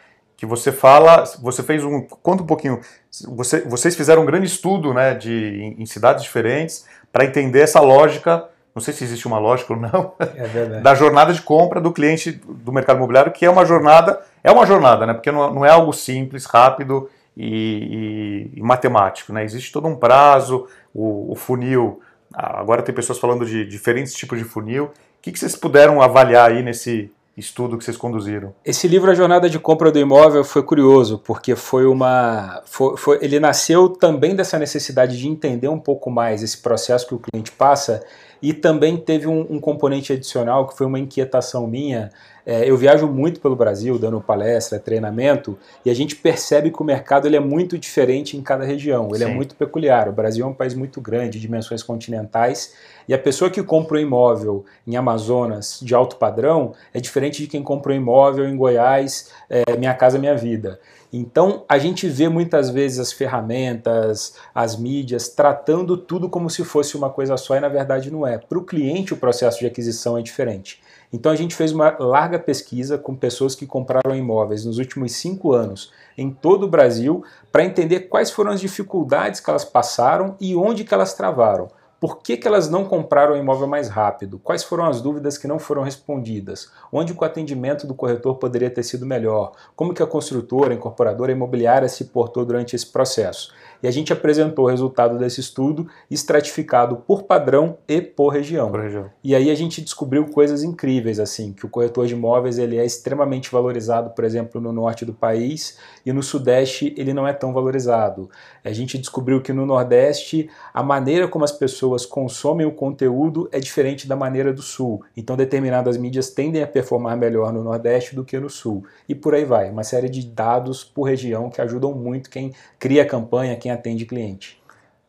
que 0.43 0.45
você 0.45 0.73
fala, 0.73 1.23
você 1.41 1.63
fez 1.63 1.85
um, 1.85 2.01
conta 2.01 2.43
um 2.43 2.45
pouquinho, 2.45 2.81
você, 3.29 3.61
vocês 3.61 3.95
fizeram 3.95 4.23
um 4.23 4.25
grande 4.25 4.45
estudo, 4.45 4.93
né, 4.93 5.13
de, 5.13 5.31
em, 5.31 5.81
em 5.81 5.85
cidades 5.85 6.21
diferentes, 6.21 6.85
para 7.13 7.23
entender 7.23 7.61
essa 7.61 7.79
lógica, 7.79 8.43
não 8.75 8.81
sei 8.81 8.93
se 8.93 9.05
existe 9.05 9.25
uma 9.25 9.39
lógica 9.39 9.73
ou 9.73 9.79
não, 9.79 10.13
é 10.19 10.81
da 10.83 10.93
jornada 10.95 11.31
de 11.31 11.41
compra 11.41 11.79
do 11.79 11.93
cliente 11.93 12.31
do 12.31 12.73
mercado 12.73 12.97
imobiliário, 12.97 13.31
que 13.31 13.45
é 13.45 13.49
uma 13.49 13.63
jornada, 13.63 14.19
é 14.43 14.51
uma 14.51 14.65
jornada, 14.65 15.05
né, 15.05 15.13
porque 15.13 15.31
não, 15.31 15.53
não 15.53 15.65
é 15.65 15.69
algo 15.69 15.93
simples, 15.93 16.43
rápido 16.43 17.09
e, 17.37 18.49
e, 18.53 18.59
e 18.59 18.61
matemático, 18.61 19.31
né, 19.31 19.45
existe 19.45 19.71
todo 19.71 19.87
um 19.87 19.95
prazo, 19.95 20.67
o, 20.93 21.31
o 21.31 21.35
funil, 21.35 22.01
agora 22.33 22.81
tem 22.81 22.93
pessoas 22.93 23.19
falando 23.19 23.45
de 23.45 23.65
diferentes 23.65 24.13
tipos 24.13 24.37
de 24.37 24.43
funil, 24.43 24.85
o 24.85 24.91
que, 25.21 25.31
que 25.31 25.39
vocês 25.39 25.55
puderam 25.55 26.01
avaliar 26.01 26.51
aí 26.51 26.63
nesse 26.63 27.11
estudo 27.35 27.77
que 27.77 27.83
vocês 27.83 27.97
conduziram? 27.97 28.53
Esse 28.65 28.87
livro, 28.87 29.09
A 29.09 29.15
Jornada 29.15 29.49
de 29.49 29.59
Compra 29.59 29.91
do 29.91 29.99
Imóvel, 29.99 30.43
foi 30.43 30.63
curioso, 30.63 31.19
porque 31.19 31.55
foi 31.55 31.85
uma. 31.85 32.61
Foi, 32.65 32.97
foi, 32.97 33.19
ele 33.21 33.39
nasceu 33.39 33.89
também 33.89 34.35
dessa 34.35 34.59
necessidade 34.59 35.17
de 35.17 35.27
entender 35.27 35.67
um 35.67 35.79
pouco 35.79 36.11
mais 36.11 36.43
esse 36.43 36.61
processo 36.61 37.07
que 37.07 37.15
o 37.15 37.19
cliente 37.19 37.51
passa 37.51 38.03
e 38.43 38.53
também 38.53 38.97
teve 38.97 39.25
um, 39.25 39.47
um 39.49 39.57
componente 39.57 40.11
adicional 40.11 40.67
que 40.67 40.77
foi 40.77 40.85
uma 40.85 40.99
inquietação 40.99 41.65
minha. 41.65 42.11
É, 42.45 42.69
eu 42.69 42.75
viajo 42.75 43.07
muito 43.07 43.39
pelo 43.39 43.55
Brasil, 43.55 43.97
dando 43.97 44.19
palestra, 44.19 44.77
treinamento, 44.77 45.57
e 45.85 45.89
a 45.89 45.93
gente 45.93 46.17
percebe 46.17 46.69
que 46.69 46.81
o 46.81 46.83
mercado 46.83 47.25
ele 47.25 47.37
é 47.37 47.39
muito 47.39 47.77
diferente 47.77 48.35
em 48.35 48.41
cada 48.41 48.65
região, 48.65 49.07
ele 49.15 49.23
é 49.23 49.27
Sim. 49.27 49.31
é 49.31 49.35
muito 49.35 49.55
peculiar. 49.55 50.09
O 50.09 50.11
Brasil 50.11 50.45
é 50.45 50.49
um 50.49 50.53
país 50.53 50.73
muito 50.73 50.99
grande, 50.99 51.39
dimensões 51.39 51.81
continentais, 51.81 52.73
e 53.07 53.13
a 53.13 53.17
pessoa 53.17 53.49
que 53.49 53.63
compra 53.63 53.97
um 53.97 54.01
imóvel 54.01 54.65
em 54.85 54.97
Amazonas 54.97 55.79
de 55.81 55.95
alto 55.95 56.17
padrão 56.17 56.73
é 56.93 56.99
diferente 56.99 57.41
de 57.41 57.47
quem 57.47 57.63
compra 57.63 57.93
um 57.93 57.95
imóvel 57.95 58.45
em 58.45 58.57
Goiás, 58.57 59.31
é, 59.49 59.77
Minha 59.77 59.93
Casa 59.93 60.19
Minha 60.19 60.35
Vida. 60.35 60.81
Então, 61.15 61.63
a 61.69 61.77
gente 61.77 62.07
vê 62.07 62.27
muitas 62.27 62.71
vezes 62.71 62.97
as 62.97 63.13
ferramentas, 63.13 64.33
as 64.53 64.75
mídias, 64.75 65.29
tratando 65.29 65.95
tudo 65.95 66.27
como 66.27 66.49
se 66.49 66.65
fosse 66.65 66.97
uma 66.97 67.07
coisa 67.07 67.37
só 67.37 67.55
e 67.55 67.59
na 67.59 67.69
verdade 67.69 68.09
não 68.09 68.25
é. 68.25 68.39
Para 68.39 68.57
o 68.57 68.63
cliente, 68.63 69.13
o 69.13 69.17
processo 69.17 69.59
de 69.59 69.67
aquisição 69.67 70.17
é 70.17 70.23
diferente. 70.23 70.81
Então, 71.13 71.31
a 71.31 71.35
gente 71.35 71.53
fez 71.53 71.71
uma 71.71 71.95
larga 71.99 72.39
pesquisa 72.39 72.97
com 72.97 73.15
pessoas 73.15 73.53
que 73.53 73.67
compraram 73.67 74.15
imóveis 74.15 74.65
nos 74.65 74.79
últimos 74.79 75.11
cinco 75.11 75.53
anos 75.53 75.91
em 76.17 76.31
todo 76.31 76.63
o 76.63 76.69
Brasil 76.69 77.23
para 77.51 77.63
entender 77.63 78.01
quais 78.01 78.31
foram 78.31 78.49
as 78.49 78.59
dificuldades 78.59 79.39
que 79.39 79.51
elas 79.51 79.63
passaram 79.63 80.35
e 80.41 80.55
onde 80.55 80.83
que 80.83 80.95
elas 80.95 81.13
travaram. 81.13 81.69
Por 82.03 82.21
que, 82.21 82.35
que 82.35 82.45
elas 82.45 82.69
não 82.69 82.83
compraram 82.83 83.33
o 83.33 83.37
imóvel 83.37 83.65
mais 83.65 83.87
rápido? 83.87 84.37
Quais 84.37 84.61
foram 84.61 84.83
as 84.83 84.99
dúvidas 84.99 85.37
que 85.37 85.47
não 85.47 85.57
foram 85.57 85.83
respondidas? 85.83 86.69
Onde 86.91 87.13
o 87.13 87.23
atendimento 87.23 87.87
do 87.87 87.95
corretor 87.95 88.35
poderia 88.35 88.69
ter 88.69 88.83
sido 88.83 89.05
melhor? 89.05 89.53
Como 89.73 89.93
que 89.93 90.03
a 90.03 90.05
construtora, 90.05 90.73
incorporadora 90.73 91.31
imobiliária 91.31 91.87
se 91.87 92.03
portou 92.03 92.45
durante 92.45 92.75
esse 92.75 92.87
processo? 92.87 93.53
E 93.83 93.87
a 93.87 93.91
gente 93.91 94.13
apresentou 94.13 94.63
o 94.63 94.69
resultado 94.69 95.17
desse 95.17 95.41
estudo 95.41 95.89
estratificado 96.09 96.95
por 97.05 97.23
padrão 97.23 97.77
e 97.85 98.01
por 98.01 98.29
região. 98.29 98.71
por 98.71 98.79
região. 98.79 99.09
E 99.21 99.35
aí 99.35 99.51
a 99.51 99.55
gente 99.55 99.81
descobriu 99.81 100.25
coisas 100.27 100.63
incríveis, 100.63 101.19
assim, 101.19 101.51
que 101.51 101.65
o 101.65 101.69
corretor 101.69 102.07
de 102.07 102.13
imóveis 102.13 102.57
ele 102.57 102.77
é 102.77 102.85
extremamente 102.85 103.51
valorizado, 103.51 104.11
por 104.11 104.23
exemplo, 104.23 104.61
no 104.61 104.71
norte 104.71 105.03
do 105.03 105.13
país, 105.13 105.77
e 106.05 106.13
no 106.13 106.23
sudeste 106.23 106.95
ele 106.97 107.13
não 107.13 107.27
é 107.27 107.33
tão 107.33 107.51
valorizado. 107.51 108.29
A 108.63 108.71
gente 108.71 108.97
descobriu 108.97 109.41
que 109.41 109.51
no 109.51 109.65
nordeste 109.65 110.49
a 110.73 110.81
maneira 110.81 111.27
como 111.27 111.43
as 111.43 111.51
pessoas 111.51 112.05
consomem 112.05 112.65
o 112.65 112.71
conteúdo 112.71 113.49
é 113.51 113.59
diferente 113.59 114.07
da 114.07 114.15
maneira 114.15 114.53
do 114.53 114.61
sul. 114.61 115.03
Então 115.17 115.35
determinadas 115.35 115.97
mídias 115.97 116.29
tendem 116.29 116.63
a 116.63 116.67
performar 116.67 117.17
melhor 117.17 117.51
no 117.51 117.61
nordeste 117.61 118.15
do 118.15 118.23
que 118.23 118.39
no 118.39 118.49
sul. 118.49 118.85
E 119.09 119.13
por 119.13 119.35
aí 119.35 119.43
vai, 119.43 119.69
uma 119.69 119.83
série 119.83 120.07
de 120.07 120.25
dados 120.25 120.85
por 120.85 121.03
região 121.03 121.49
que 121.49 121.59
ajudam 121.59 121.93
muito 121.93 122.29
quem 122.29 122.53
cria 122.79 123.05
campanha, 123.05 123.57
quem 123.57 123.72
atende 123.73 124.05
cliente. 124.05 124.61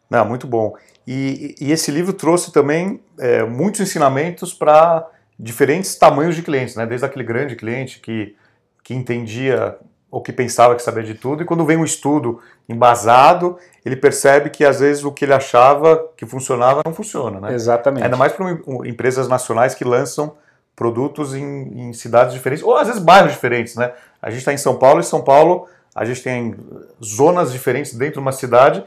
Não, 0.08 0.24
muito 0.24 0.46
bom. 0.46 0.74
E, 1.06 1.54
e 1.60 1.72
esse 1.72 1.90
livro 1.90 2.12
trouxe 2.12 2.52
também 2.52 3.00
é, 3.18 3.42
muitos 3.44 3.80
ensinamentos 3.80 4.52
para 4.54 5.08
diferentes 5.38 5.96
tamanhos 5.96 6.36
de 6.36 6.42
clientes, 6.42 6.76
né? 6.76 6.86
desde 6.86 7.04
aquele 7.04 7.24
grande 7.24 7.56
cliente 7.56 8.00
que, 8.00 8.36
que 8.82 8.94
entendia 8.94 9.76
ou 10.14 10.22
que 10.22 10.32
pensava 10.32 10.76
que 10.76 10.82
sabia 10.82 11.02
de 11.02 11.14
tudo, 11.14 11.42
e 11.42 11.44
quando 11.44 11.64
vem 11.64 11.76
um 11.76 11.84
estudo 11.84 12.40
embasado, 12.68 13.58
ele 13.84 13.96
percebe 13.96 14.48
que 14.48 14.64
às 14.64 14.78
vezes 14.78 15.02
o 15.02 15.10
que 15.10 15.24
ele 15.24 15.34
achava 15.34 16.08
que 16.16 16.24
funcionava 16.24 16.82
não 16.86 16.94
funciona. 16.94 17.40
Né? 17.40 17.52
Exatamente. 17.52 18.04
Ainda 18.04 18.16
mais 18.16 18.32
para 18.32 18.48
empresas 18.84 19.26
nacionais 19.26 19.74
que 19.74 19.82
lançam 19.82 20.36
produtos 20.76 21.34
em, 21.34 21.88
em, 21.88 21.92
cidades 21.92 22.32
diferentes, 22.32 22.64
ou 22.64 22.76
às 22.76 22.86
vezes 22.86 23.02
bairros 23.02 23.32
diferentes. 23.32 23.74
Né? 23.74 23.92
A 24.22 24.30
gente 24.30 24.38
está 24.38 24.52
em 24.52 24.56
São 24.56 24.76
Paulo 24.76 25.00
e 25.00 25.04
São 25.04 25.20
Paulo 25.20 25.66
a 25.94 26.04
gente 26.04 26.22
tem 26.22 26.56
zonas 27.02 27.52
diferentes 27.52 27.94
dentro 27.94 28.14
de 28.14 28.20
uma 28.20 28.32
cidade 28.32 28.84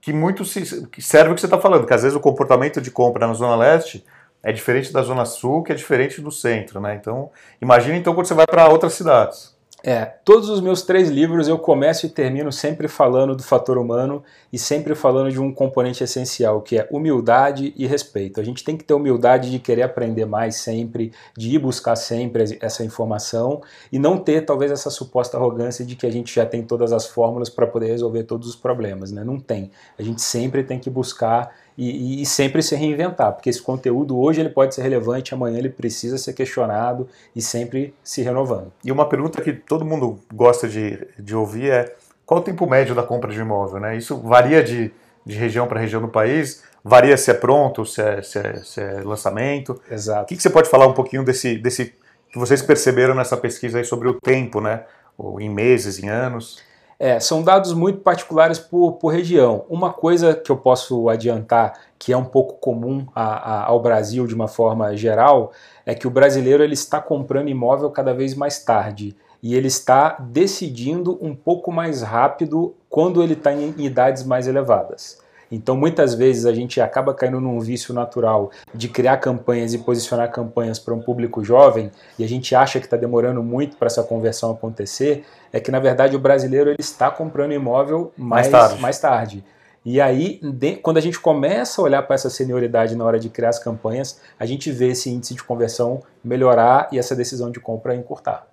que 0.00 0.12
muito 0.12 0.44
se, 0.44 0.86
que 0.86 1.02
serve 1.02 1.32
o 1.32 1.34
que 1.34 1.40
você 1.40 1.46
está 1.46 1.58
falando, 1.58 1.86
que 1.86 1.92
às 1.92 2.02
vezes 2.02 2.16
o 2.16 2.20
comportamento 2.20 2.80
de 2.80 2.90
compra 2.90 3.26
na 3.26 3.34
Zona 3.34 3.56
Leste 3.56 4.04
é 4.42 4.52
diferente 4.52 4.92
da 4.92 5.02
Zona 5.02 5.24
Sul, 5.24 5.62
que 5.62 5.72
é 5.72 5.74
diferente 5.74 6.20
do 6.20 6.30
centro, 6.30 6.80
né? 6.80 6.94
Então, 6.94 7.30
imagine 7.60 7.98
então 7.98 8.14
quando 8.14 8.26
você 8.26 8.34
vai 8.34 8.46
para 8.46 8.68
outras 8.68 8.94
cidades. 8.94 9.57
É, 9.90 10.04
todos 10.04 10.50
os 10.50 10.60
meus 10.60 10.82
três 10.82 11.08
livros 11.08 11.48
eu 11.48 11.58
começo 11.58 12.04
e 12.04 12.10
termino 12.10 12.52
sempre 12.52 12.86
falando 12.88 13.34
do 13.34 13.42
fator 13.42 13.78
humano 13.78 14.22
e 14.52 14.58
sempre 14.58 14.94
falando 14.94 15.32
de 15.32 15.40
um 15.40 15.50
componente 15.50 16.04
essencial, 16.04 16.60
que 16.60 16.76
é 16.76 16.86
humildade 16.90 17.72
e 17.74 17.86
respeito. 17.86 18.38
A 18.38 18.44
gente 18.44 18.62
tem 18.62 18.76
que 18.76 18.84
ter 18.84 18.92
humildade 18.92 19.50
de 19.50 19.58
querer 19.58 19.80
aprender 19.80 20.26
mais 20.26 20.56
sempre, 20.56 21.10
de 21.34 21.54
ir 21.54 21.58
buscar 21.58 21.96
sempre 21.96 22.58
essa 22.60 22.84
informação 22.84 23.62
e 23.90 23.98
não 23.98 24.18
ter 24.18 24.44
talvez 24.44 24.70
essa 24.70 24.90
suposta 24.90 25.38
arrogância 25.38 25.86
de 25.86 25.96
que 25.96 26.04
a 26.04 26.12
gente 26.12 26.34
já 26.34 26.44
tem 26.44 26.62
todas 26.62 26.92
as 26.92 27.06
fórmulas 27.06 27.48
para 27.48 27.66
poder 27.66 27.86
resolver 27.86 28.24
todos 28.24 28.46
os 28.46 28.56
problemas, 28.56 29.10
né? 29.10 29.24
Não 29.24 29.40
tem. 29.40 29.70
A 29.98 30.02
gente 30.02 30.20
sempre 30.20 30.62
tem 30.64 30.78
que 30.78 30.90
buscar 30.90 31.50
e, 31.78 32.22
e, 32.22 32.26
sempre 32.26 32.60
se 32.60 32.74
reinventar, 32.74 33.32
porque 33.32 33.48
esse 33.48 33.62
conteúdo 33.62 34.18
hoje 34.18 34.40
ele 34.40 34.48
pode 34.48 34.74
ser 34.74 34.82
relevante, 34.82 35.32
amanhã 35.32 35.58
ele 35.58 35.68
precisa 35.68 36.18
ser 36.18 36.32
questionado 36.32 37.08
e 37.36 37.40
sempre 37.40 37.94
se 38.02 38.20
renovando. 38.20 38.72
E 38.84 38.90
uma 38.90 39.08
pergunta 39.08 39.40
que 39.40 39.52
todo 39.52 39.84
mundo 39.84 40.18
gosta 40.34 40.66
de, 40.68 41.06
de 41.16 41.36
ouvir 41.36 41.70
é 41.70 41.94
qual 42.26 42.40
o 42.40 42.42
tempo 42.42 42.68
médio 42.68 42.96
da 42.96 43.04
compra 43.04 43.32
de 43.32 43.38
um 43.38 43.44
imóvel? 43.44 43.78
Né? 43.78 43.96
Isso 43.96 44.16
varia 44.16 44.60
de, 44.60 44.90
de 45.24 45.36
região 45.36 45.68
para 45.68 45.78
região 45.78 46.02
do 46.02 46.08
país, 46.08 46.64
varia 46.82 47.16
se 47.16 47.30
é 47.30 47.34
pronto, 47.34 47.86
se 47.86 48.02
é, 48.02 48.22
se 48.22 48.38
é, 48.40 48.56
se 48.56 48.80
é 48.80 49.00
lançamento. 49.04 49.80
Exato. 49.88 50.24
O 50.24 50.26
que, 50.26 50.36
que, 50.36 50.42
você 50.42 50.50
pode 50.50 50.68
falar 50.68 50.88
um 50.88 50.94
pouquinho 50.94 51.24
desse, 51.24 51.56
desse 51.56 51.94
que 52.32 52.38
vocês 52.38 52.60
perceberam 52.60 53.14
nessa 53.14 53.36
pesquisa 53.36 53.78
aí 53.78 53.84
sobre 53.84 54.08
o 54.08 54.14
tempo, 54.14 54.60
né? 54.60 54.82
Ou 55.16 55.40
em 55.40 55.48
meses, 55.48 56.02
em 56.02 56.08
anos? 56.08 56.60
É, 57.00 57.20
são 57.20 57.42
dados 57.42 57.72
muito 57.72 58.00
particulares 58.00 58.58
por, 58.58 58.94
por 58.94 59.08
região. 59.08 59.64
Uma 59.68 59.92
coisa 59.92 60.34
que 60.34 60.50
eu 60.50 60.56
posso 60.56 61.08
adiantar, 61.08 61.78
que 61.96 62.12
é 62.12 62.16
um 62.16 62.24
pouco 62.24 62.54
comum 62.54 63.06
a, 63.14 63.22
a, 63.22 63.66
ao 63.66 63.80
Brasil 63.80 64.26
de 64.26 64.34
uma 64.34 64.48
forma 64.48 64.96
geral, 64.96 65.52
é 65.86 65.94
que 65.94 66.08
o 66.08 66.10
brasileiro 66.10 66.62
ele 66.62 66.74
está 66.74 67.00
comprando 67.00 67.48
imóvel 67.48 67.88
cada 67.90 68.12
vez 68.12 68.34
mais 68.34 68.64
tarde 68.64 69.16
e 69.40 69.54
ele 69.54 69.68
está 69.68 70.16
decidindo 70.18 71.16
um 71.22 71.36
pouco 71.36 71.70
mais 71.70 72.02
rápido 72.02 72.74
quando 72.90 73.22
ele 73.22 73.34
está 73.34 73.52
em 73.52 73.72
idades 73.78 74.24
mais 74.24 74.48
elevadas. 74.48 75.20
Então, 75.50 75.76
muitas 75.76 76.14
vezes 76.14 76.44
a 76.44 76.52
gente 76.52 76.80
acaba 76.80 77.14
caindo 77.14 77.40
num 77.40 77.58
vício 77.58 77.94
natural 77.94 78.50
de 78.74 78.88
criar 78.88 79.16
campanhas 79.16 79.72
e 79.72 79.78
posicionar 79.78 80.30
campanhas 80.30 80.78
para 80.78 80.94
um 80.94 81.00
público 81.00 81.42
jovem 81.42 81.90
e 82.18 82.24
a 82.24 82.28
gente 82.28 82.54
acha 82.54 82.78
que 82.78 82.86
está 82.86 82.96
demorando 82.96 83.42
muito 83.42 83.76
para 83.76 83.86
essa 83.86 84.02
conversão 84.02 84.50
acontecer. 84.50 85.24
É 85.52 85.58
que, 85.58 85.70
na 85.70 85.78
verdade, 85.78 86.14
o 86.14 86.18
brasileiro 86.18 86.70
ele 86.70 86.76
está 86.80 87.10
comprando 87.10 87.52
imóvel 87.52 88.12
mais, 88.16 88.48
mais 88.48 88.68
tarde. 88.68 88.82
Mais 88.82 88.98
tarde. 88.98 89.44
E 89.84 90.00
aí, 90.00 90.40
quando 90.82 90.98
a 90.98 91.00
gente 91.00 91.18
começa 91.18 91.80
a 91.80 91.84
olhar 91.84 92.02
para 92.02 92.14
essa 92.14 92.28
senioridade 92.28 92.94
na 92.94 93.04
hora 93.04 93.18
de 93.18 93.30
criar 93.30 93.48
as 93.48 93.58
campanhas, 93.58 94.20
a 94.38 94.44
gente 94.44 94.70
vê 94.70 94.88
esse 94.88 95.08
índice 95.08 95.34
de 95.34 95.42
conversão 95.42 96.02
melhorar 96.22 96.88
e 96.92 96.98
essa 96.98 97.16
decisão 97.16 97.50
de 97.50 97.58
compra 97.58 97.94
encurtar. 97.94 98.46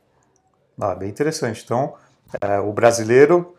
Ah, 0.79 0.95
bem 0.95 1.09
interessante. 1.09 1.61
Então, 1.65 1.95
é, 2.41 2.59
o 2.59 2.71
brasileiro 2.71 3.54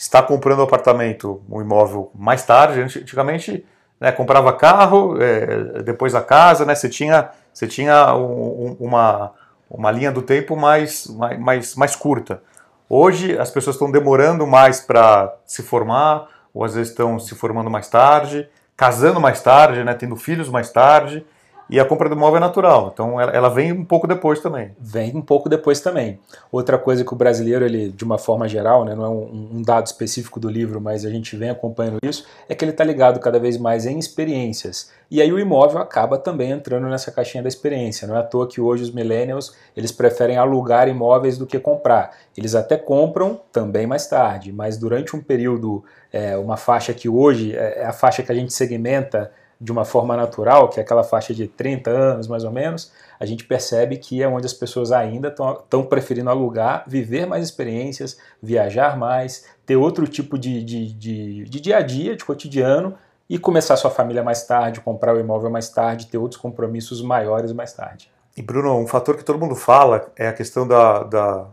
está 0.00 0.22
comprando 0.22 0.60
um 0.60 0.62
apartamento, 0.62 1.42
um 1.46 1.60
imóvel 1.60 2.10
mais 2.14 2.42
tarde. 2.42 2.80
Antigamente, 2.80 3.66
né, 4.00 4.10
comprava 4.10 4.50
carro, 4.50 5.20
é, 5.20 5.82
depois 5.82 6.14
a 6.14 6.22
casa, 6.22 6.64
né, 6.64 6.74
você 6.74 6.88
tinha, 6.88 7.28
você 7.52 7.66
tinha 7.66 8.16
um, 8.16 8.78
uma, 8.80 9.32
uma 9.70 9.90
linha 9.90 10.10
do 10.10 10.22
tempo 10.22 10.56
mais, 10.56 11.06
mais, 11.38 11.76
mais 11.76 11.94
curta. 11.94 12.42
Hoje, 12.88 13.38
as 13.38 13.50
pessoas 13.50 13.76
estão 13.76 13.90
demorando 13.90 14.46
mais 14.46 14.80
para 14.80 15.34
se 15.44 15.62
formar, 15.62 16.28
ou 16.54 16.64
às 16.64 16.74
vezes 16.74 16.88
estão 16.88 17.18
se 17.18 17.34
formando 17.34 17.68
mais 17.68 17.86
tarde, 17.86 18.48
casando 18.74 19.20
mais 19.20 19.42
tarde, 19.42 19.84
né, 19.84 19.92
tendo 19.92 20.16
filhos 20.16 20.48
mais 20.48 20.70
tarde. 20.70 21.26
E 21.70 21.78
a 21.78 21.84
compra 21.84 22.08
do 22.08 22.16
imóvel 22.16 22.38
é 22.38 22.40
natural. 22.40 22.90
Então 22.92 23.20
ela, 23.20 23.48
vem 23.48 23.72
um 23.72 23.84
pouco 23.84 24.06
depois 24.06 24.40
também. 24.40 24.72
Vem 24.78 25.16
um 25.16 25.22
pouco 25.22 25.48
depois 25.48 25.80
também. 25.80 26.18
Outra 26.50 26.76
coisa 26.76 27.04
que 27.04 27.12
o 27.12 27.16
brasileiro, 27.16 27.64
ele, 27.64 27.90
de 27.90 28.04
uma 28.04 28.18
forma 28.18 28.48
geral, 28.48 28.84
né, 28.84 28.94
não 28.94 29.04
é 29.04 29.08
um, 29.08 29.50
um 29.54 29.62
dado 29.62 29.86
específico 29.86 30.40
do 30.40 30.48
livro, 30.48 30.80
mas 30.80 31.04
a 31.04 31.10
gente 31.10 31.36
vem 31.36 31.48
acompanhando 31.48 31.98
isso, 32.02 32.26
é 32.48 32.54
que 32.54 32.64
ele 32.64 32.72
está 32.72 32.82
ligado 32.82 33.20
cada 33.20 33.38
vez 33.38 33.56
mais 33.56 33.86
em 33.86 33.98
experiências. 33.98 34.90
E 35.10 35.22
aí 35.22 35.32
o 35.32 35.38
imóvel 35.38 35.78
acaba 35.80 36.18
também 36.18 36.50
entrando 36.50 36.88
nessa 36.88 37.12
caixinha 37.12 37.42
da 37.42 37.48
experiência. 37.48 38.06
Não 38.06 38.16
é 38.16 38.20
à 38.20 38.22
toa 38.22 38.48
que 38.48 38.60
hoje 38.60 38.82
os 38.82 38.90
millennials 38.90 39.54
eles 39.76 39.92
preferem 39.92 40.36
alugar 40.36 40.88
imóveis 40.88 41.38
do 41.38 41.46
que 41.46 41.58
comprar. 41.58 42.16
Eles 42.36 42.54
até 42.54 42.76
compram 42.76 43.40
também 43.52 43.86
mais 43.86 44.06
tarde, 44.06 44.52
mas 44.52 44.76
durante 44.76 45.14
um 45.14 45.20
período, 45.20 45.84
é, 46.12 46.36
uma 46.36 46.56
faixa 46.56 46.92
que 46.92 47.08
hoje 47.08 47.56
é, 47.56 47.80
é 47.80 47.86
a 47.86 47.92
faixa 47.92 48.22
que 48.22 48.32
a 48.32 48.34
gente 48.34 48.52
segmenta 48.52 49.30
de 49.60 49.70
uma 49.70 49.84
forma 49.84 50.16
natural, 50.16 50.70
que 50.70 50.80
é 50.80 50.82
aquela 50.82 51.04
faixa 51.04 51.34
de 51.34 51.46
30 51.46 51.90
anos 51.90 52.26
mais 52.26 52.44
ou 52.44 52.50
menos, 52.50 52.92
a 53.18 53.26
gente 53.26 53.44
percebe 53.44 53.98
que 53.98 54.22
é 54.22 54.28
onde 54.28 54.46
as 54.46 54.54
pessoas 54.54 54.90
ainda 54.90 55.28
estão 55.28 55.84
preferindo 55.84 56.30
alugar, 56.30 56.84
viver 56.86 57.26
mais 57.26 57.44
experiências, 57.44 58.18
viajar 58.42 58.96
mais, 58.96 59.44
ter 59.66 59.76
outro 59.76 60.06
tipo 60.08 60.38
de, 60.38 60.64
de, 60.64 60.92
de, 60.94 61.44
de 61.44 61.60
dia 61.60 61.76
a 61.76 61.82
dia, 61.82 62.16
de 62.16 62.24
cotidiano, 62.24 62.96
e 63.28 63.38
começar 63.38 63.76
sua 63.76 63.90
família 63.90 64.24
mais 64.24 64.44
tarde, 64.44 64.80
comprar 64.80 65.14
o 65.14 65.20
imóvel 65.20 65.50
mais 65.50 65.68
tarde, 65.68 66.06
ter 66.06 66.18
outros 66.18 66.40
compromissos 66.40 67.02
maiores 67.02 67.52
mais 67.52 67.72
tarde. 67.72 68.10
E 68.36 68.42
Bruno, 68.42 68.76
um 68.76 68.86
fator 68.86 69.16
que 69.16 69.24
todo 69.24 69.38
mundo 69.38 69.54
fala 69.54 70.10
é 70.16 70.26
a 70.26 70.32
questão 70.32 70.66
da, 70.66 71.04
da, 71.04 71.46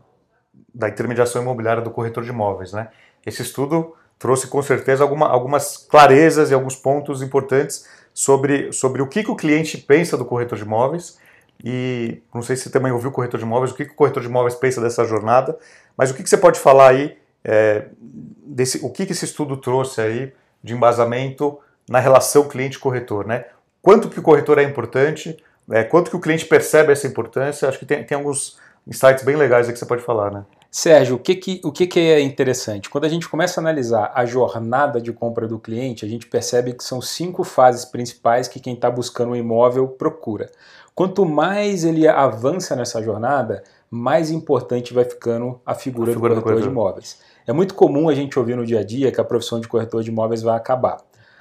da 0.73 0.89
intermediação 0.89 1.41
imobiliária 1.41 1.83
do 1.83 1.91
corretor 1.91 2.23
de 2.23 2.29
imóveis. 2.29 2.71
Né? 2.71 2.87
Esse 3.25 3.41
estudo 3.41 3.93
trouxe 4.19 4.47
com 4.47 4.61
certeza 4.61 5.03
alguma, 5.03 5.27
algumas 5.27 5.77
clarezas 5.77 6.51
e 6.51 6.53
alguns 6.53 6.75
pontos 6.75 7.21
importantes 7.21 7.85
sobre, 8.13 8.71
sobre 8.71 9.01
o 9.01 9.07
que, 9.07 9.23
que 9.23 9.31
o 9.31 9.35
cliente 9.35 9.77
pensa 9.77 10.17
do 10.17 10.25
corretor 10.25 10.57
de 10.57 10.63
imóveis 10.63 11.17
e 11.63 12.21
não 12.33 12.41
sei 12.41 12.55
se 12.55 12.63
você 12.63 12.69
também 12.69 12.91
ouviu 12.91 13.09
o 13.09 13.13
corretor 13.13 13.39
de 13.39 13.45
imóveis, 13.45 13.71
o 13.71 13.75
que, 13.75 13.85
que 13.85 13.91
o 13.91 13.95
corretor 13.95 14.21
de 14.21 14.29
imóveis 14.29 14.55
pensa 14.55 14.81
dessa 14.81 15.05
jornada, 15.05 15.57
mas 15.97 16.11
o 16.11 16.13
que, 16.13 16.23
que 16.23 16.29
você 16.29 16.37
pode 16.37 16.59
falar 16.59 16.89
aí, 16.89 17.17
é, 17.43 17.87
desse, 17.99 18.79
o 18.83 18.89
que, 18.89 19.05
que 19.05 19.11
esse 19.11 19.25
estudo 19.25 19.57
trouxe 19.57 20.01
aí 20.01 20.33
de 20.63 20.73
embasamento 20.73 21.59
na 21.89 21.99
relação 21.99 22.47
cliente-corretor, 22.47 23.25
né? 23.25 23.45
Quanto 23.81 24.09
que 24.09 24.19
o 24.19 24.23
corretor 24.23 24.59
é 24.59 24.63
importante, 24.63 25.37
é, 25.71 25.83
quanto 25.83 26.11
que 26.11 26.15
o 26.15 26.19
cliente 26.19 26.45
percebe 26.45 26.91
essa 26.91 27.07
importância, 27.07 27.67
acho 27.67 27.79
que 27.79 27.85
tem, 27.85 28.03
tem 28.03 28.17
alguns 28.17 28.59
insights 28.85 29.23
bem 29.23 29.35
legais 29.35 29.67
aí 29.67 29.73
que 29.73 29.79
você 29.79 29.85
pode 29.85 30.03
falar, 30.03 30.31
né? 30.31 30.43
Sérgio, 30.77 31.15
o 31.15 31.19
que, 31.19 31.33
que, 31.33 31.59
o 31.63 31.71
que, 31.71 31.87
que 31.87 31.99
é 31.99 32.21
interessante? 32.21 32.87
Quando 32.87 33.05
a 33.05 33.09
gente 33.09 33.27
começa 33.27 33.59
a 33.59 33.63
analisar 33.63 34.11
a 34.13 34.27
jornada 34.27 35.01
de 35.01 35.11
compra 35.11 35.47
do 35.47 35.57
cliente, 35.57 36.05
a 36.05 36.07
gente 36.07 36.27
percebe 36.27 36.71
que 36.71 36.83
são 36.83 37.01
cinco 37.01 37.43
fases 37.43 37.83
principais 37.83 38.47
que 38.47 38.59
quem 38.59 38.75
está 38.75 38.87
buscando 38.87 39.31
um 39.31 39.35
imóvel 39.35 39.87
procura. 39.87 40.51
Quanto 40.93 41.25
mais 41.25 41.83
ele 41.83 42.07
avança 42.07 42.75
nessa 42.75 43.01
jornada, 43.01 43.63
mais 43.89 44.29
importante 44.29 44.93
vai 44.93 45.03
ficando 45.03 45.59
a 45.65 45.73
figura, 45.73 46.11
a 46.11 46.13
figura 46.13 46.13
do, 46.13 46.19
corretor 46.19 46.35
do 46.35 46.41
corretor 46.43 46.61
de 46.61 46.67
imóveis. 46.69 47.19
É 47.47 47.51
muito 47.51 47.73
comum 47.73 48.07
a 48.07 48.13
gente 48.13 48.37
ouvir 48.37 48.55
no 48.55 48.63
dia 48.63 48.81
a 48.81 48.83
dia 48.83 49.11
que 49.11 49.19
a 49.19 49.23
profissão 49.23 49.59
de 49.59 49.67
corretor 49.67 50.03
de 50.03 50.11
imóveis 50.11 50.43
vai 50.43 50.55
acabar. 50.55 50.97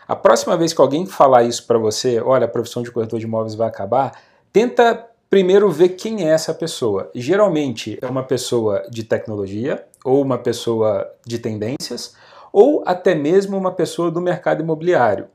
A 0.08 0.16
próxima 0.16 0.56
vez 0.56 0.72
que 0.72 0.80
alguém 0.80 1.04
falar 1.04 1.42
isso 1.42 1.66
para 1.66 1.76
você, 1.76 2.18
olha, 2.22 2.46
a 2.46 2.48
profissão 2.48 2.82
de 2.82 2.90
corretor 2.90 3.18
de 3.18 3.26
imóveis 3.26 3.54
vai 3.54 3.68
acabar, 3.68 4.18
tenta 4.50 5.06
primeiro 5.28 5.70
ver 5.70 5.90
quem 5.90 6.28
é 6.28 6.30
essa 6.30 6.54
pessoa. 6.54 7.10
Geralmente 7.14 7.98
é 8.00 8.06
uma 8.06 8.22
pessoa 8.22 8.86
de 8.90 9.04
tecnologia, 9.04 9.84
ou 10.04 10.22
uma 10.22 10.38
pessoa 10.38 11.10
de 11.26 11.38
tendências, 11.38 12.14
ou 12.52 12.82
até 12.86 13.14
mesmo 13.14 13.56
uma 13.56 13.72
pessoa 13.72 14.10
do 14.10 14.20
mercado 14.20 14.62
imobiliário. 14.62 15.26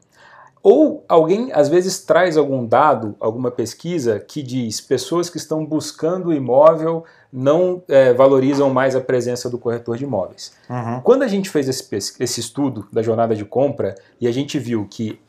Ou 0.64 1.04
alguém 1.08 1.52
às 1.54 1.68
vezes 1.70 2.00
traz 2.04 2.38
algum 2.38 2.66
dado, 2.66 3.16
alguma 3.20 3.50
pesquisa 3.50 4.20
que 4.20 4.44
diz 4.44 4.80
pessoas 4.80 5.30
que 5.30 5.38
estão 5.38 5.66
buscando 5.66 6.32
imóvel 6.32 7.04
não 7.32 7.82
é, 7.88 8.14
valorizam 8.14 8.70
mais 8.70 8.96
a 8.96 9.02
presença 9.02 9.50
do 9.50 9.58
corretor 9.58 9.98
de 9.98 10.04
imóveis. 10.04 10.54
Uhum. 10.70 11.02
Quando 11.02 11.24
a 11.24 11.28
gente 11.28 11.50
fez 11.50 11.70
esse, 11.70 11.88
esse 12.20 12.40
estudo 12.40 12.88
da 12.92 13.02
jornada 13.02 13.36
de 13.36 13.46
compra 13.46 13.96
e 14.20 14.28
a 14.28 14.32
gente 14.32 14.60
viu 14.60 14.86
que 14.90 15.20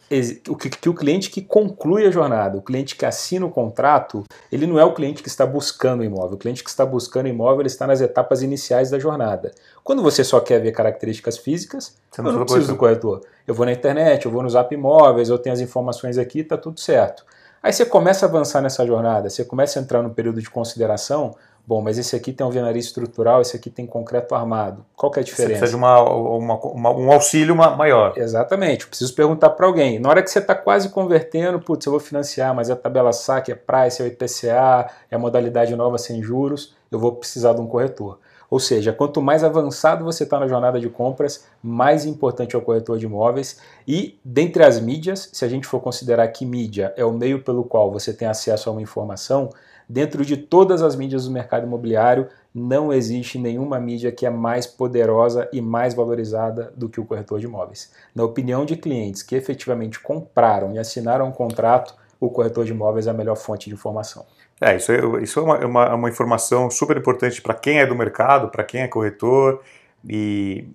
o 0.49 0.57
que, 0.57 0.69
que, 0.69 0.89
o 0.91 0.95
cliente 0.95 1.31
que 1.31 1.41
conclui 1.41 2.07
a 2.07 2.11
jornada, 2.11 2.59
o 2.59 2.63
cliente 2.63 2.95
que 2.95 3.07
assina 3.07 3.47
o 3.47 3.51
contrato, 3.51 4.25
ele 4.51 4.67
não 4.67 4.79
é 4.79 4.85
o 4.85 4.93
cliente 4.93 5.23
que 5.23 5.29
está 5.29 5.47
buscando 5.47 6.01
o 6.01 6.05
imóvel. 6.05 6.35
O 6.35 6.39
cliente 6.39 6.63
que 6.63 6.69
está 6.69 6.85
buscando 6.85 7.27
o 7.27 7.29
imóvel 7.29 7.61
ele 7.61 7.69
está 7.69 7.87
nas 7.87 8.01
etapas 8.03 8.43
iniciais 8.43 8.91
da 8.91 8.99
jornada. 8.99 9.53
Quando 9.83 10.03
você 10.03 10.23
só 10.23 10.39
quer 10.41 10.61
ver 10.61 10.73
características 10.73 11.39
físicas, 11.39 11.97
você 12.11 12.21
não 12.21 12.31
eu 12.31 12.39
não 12.39 12.45
preciso 12.45 12.69
do 12.69 12.77
corretor. 12.77 13.23
Eu 13.47 13.55
vou 13.55 13.65
na 13.65 13.73
internet, 13.73 14.27
eu 14.27 14.33
vou 14.33 14.43
no 14.43 14.51
Zap 14.51 14.75
Imóveis, 14.75 15.31
eu 15.31 15.39
tenho 15.39 15.55
as 15.55 15.61
informações 15.61 16.19
aqui, 16.19 16.41
está 16.41 16.59
tudo 16.59 16.79
certo. 16.79 17.25
Aí 17.63 17.73
você 17.73 17.87
começa 17.87 18.27
a 18.27 18.29
avançar 18.29 18.61
nessa 18.61 18.85
jornada, 18.85 19.31
você 19.31 19.45
começa 19.45 19.79
a 19.79 19.83
entrar 19.83 20.03
no 20.03 20.11
período 20.11 20.43
de 20.43 20.51
consideração, 20.51 21.37
Bom, 21.65 21.81
mas 21.81 21.97
esse 21.97 22.17
aqui 22.17 22.33
tem 22.33 22.45
alvenaria 22.45 22.81
estrutural, 22.81 23.41
esse 23.41 23.57
aqui 23.57 23.71
tem 23.71 23.87
concreto 23.87 24.35
armado. 24.35 24.85
Qual 24.97 25.13
que 25.13 25.21
é 25.21 25.23
a 25.23 25.25
diferença? 25.25 25.55
Você 25.55 25.59
precisa 25.61 25.79
de 25.79 25.85
uma, 25.85 26.03
uma, 26.03 26.55
uma, 26.59 26.91
um 26.91 27.13
auxílio 27.13 27.55
maior. 27.55 28.15
Exatamente. 28.17 28.83
Eu 28.83 28.89
preciso 28.89 29.15
perguntar 29.15 29.51
para 29.51 29.67
alguém. 29.67 30.01
Na 30.01 30.09
hora 30.09 30.23
que 30.23 30.31
você 30.31 30.41
está 30.41 30.57
quase 30.57 30.89
convertendo, 30.89 31.61
putz, 31.61 31.87
eu 31.87 31.93
vou 31.93 32.01
financiar, 32.01 32.53
mas 32.53 32.69
é 32.69 32.73
a 32.73 32.77
tabela 32.77 33.13
SAC, 33.13 33.51
é 33.51 33.55
price, 33.55 34.03
é 34.03 34.05
o 34.05 34.09
IPCA, 34.09 34.91
é 35.09 35.15
a 35.15 35.19
modalidade 35.19 35.75
nova 35.77 35.99
sem 35.99 36.21
juros, 36.21 36.75
eu 36.91 36.99
vou 36.99 37.13
precisar 37.13 37.53
de 37.53 37.61
um 37.61 37.67
corretor. 37.67 38.19
Ou 38.51 38.61
seja, 38.61 38.93
quanto 38.93 39.23
mais 39.23 39.43
avançado 39.43 40.05
você 40.05 40.25
está 40.25 40.39
na 40.39 40.47
jornada 40.47 40.79
de 40.79 40.91
compras, 40.91 41.47
mais 41.63 42.05
importante 42.05 42.55
é 42.55 42.59
o 42.59 42.61
corretor 42.61 42.99
de 42.99 43.07
imóveis. 43.07 43.59
E 43.89 44.21
dentre 44.23 44.63
as 44.63 44.79
mídias, 44.79 45.31
se 45.33 45.43
a 45.43 45.49
gente 45.49 45.67
for 45.67 45.81
considerar 45.81 46.29
que 46.29 46.45
mídia 46.45 46.93
é 46.95 47.03
o 47.03 47.13
meio 47.13 47.43
pelo 47.43 47.65
qual 47.65 47.91
você 47.91 48.13
tem 48.13 48.29
acesso 48.29 48.69
a 48.69 48.73
uma 48.73 48.83
informação, 48.83 49.49
Dentro 49.89 50.25
de 50.25 50.37
todas 50.37 50.83
as 50.83 50.97
mídias 50.97 51.27
do 51.27 51.31
mercado 51.31 51.67
imobiliário, 51.67 52.29
não 52.55 52.93
existe 52.93 53.39
nenhuma 53.39 53.81
mídia 53.81 54.13
que 54.13 54.27
é 54.27 54.31
mais 54.31 54.67
poderosa 54.67 55.49
e 55.53 55.61
mais 55.61 55.95
valorizada 55.95 56.73
do 56.77 56.89
que 56.89 57.01
o 57.01 57.05
corretor 57.05 57.41
de 57.41 57.47
imóveis. 57.47 57.93
Na 58.15 58.25
opinião 58.25 58.65
de 58.65 58.77
clientes 58.77 59.23
que 59.23 59.35
efetivamente 59.35 59.99
compraram 59.99 60.75
e 60.75 60.79
assinaram 60.79 61.29
um 61.29 61.33
contrato, 61.33 61.95
o 62.21 62.31
corretor 62.31 62.65
de 62.65 62.73
imóveis 62.73 63.07
é 63.07 63.11
a 63.11 63.15
melhor 63.15 63.37
fonte 63.37 63.69
de 63.69 63.75
informação. 63.75 64.25
É, 64.61 64.77
isso 64.77 64.93
é, 64.93 65.23
isso 65.23 65.41
é 65.41 65.43
uma, 65.43 65.57
é 65.57 65.67
uma, 65.67 65.85
é 65.87 65.95
uma 65.95 66.09
informação 66.09 66.71
super 66.71 66.97
importante 66.97 67.43
para 67.43 67.55
quem 67.55 67.81
é 67.81 67.87
do 67.87 67.97
mercado, 67.97 68.49
para 68.49 68.63
quem 68.63 68.83
é 68.83 68.89
corretor 68.89 69.61
e, 70.09 70.69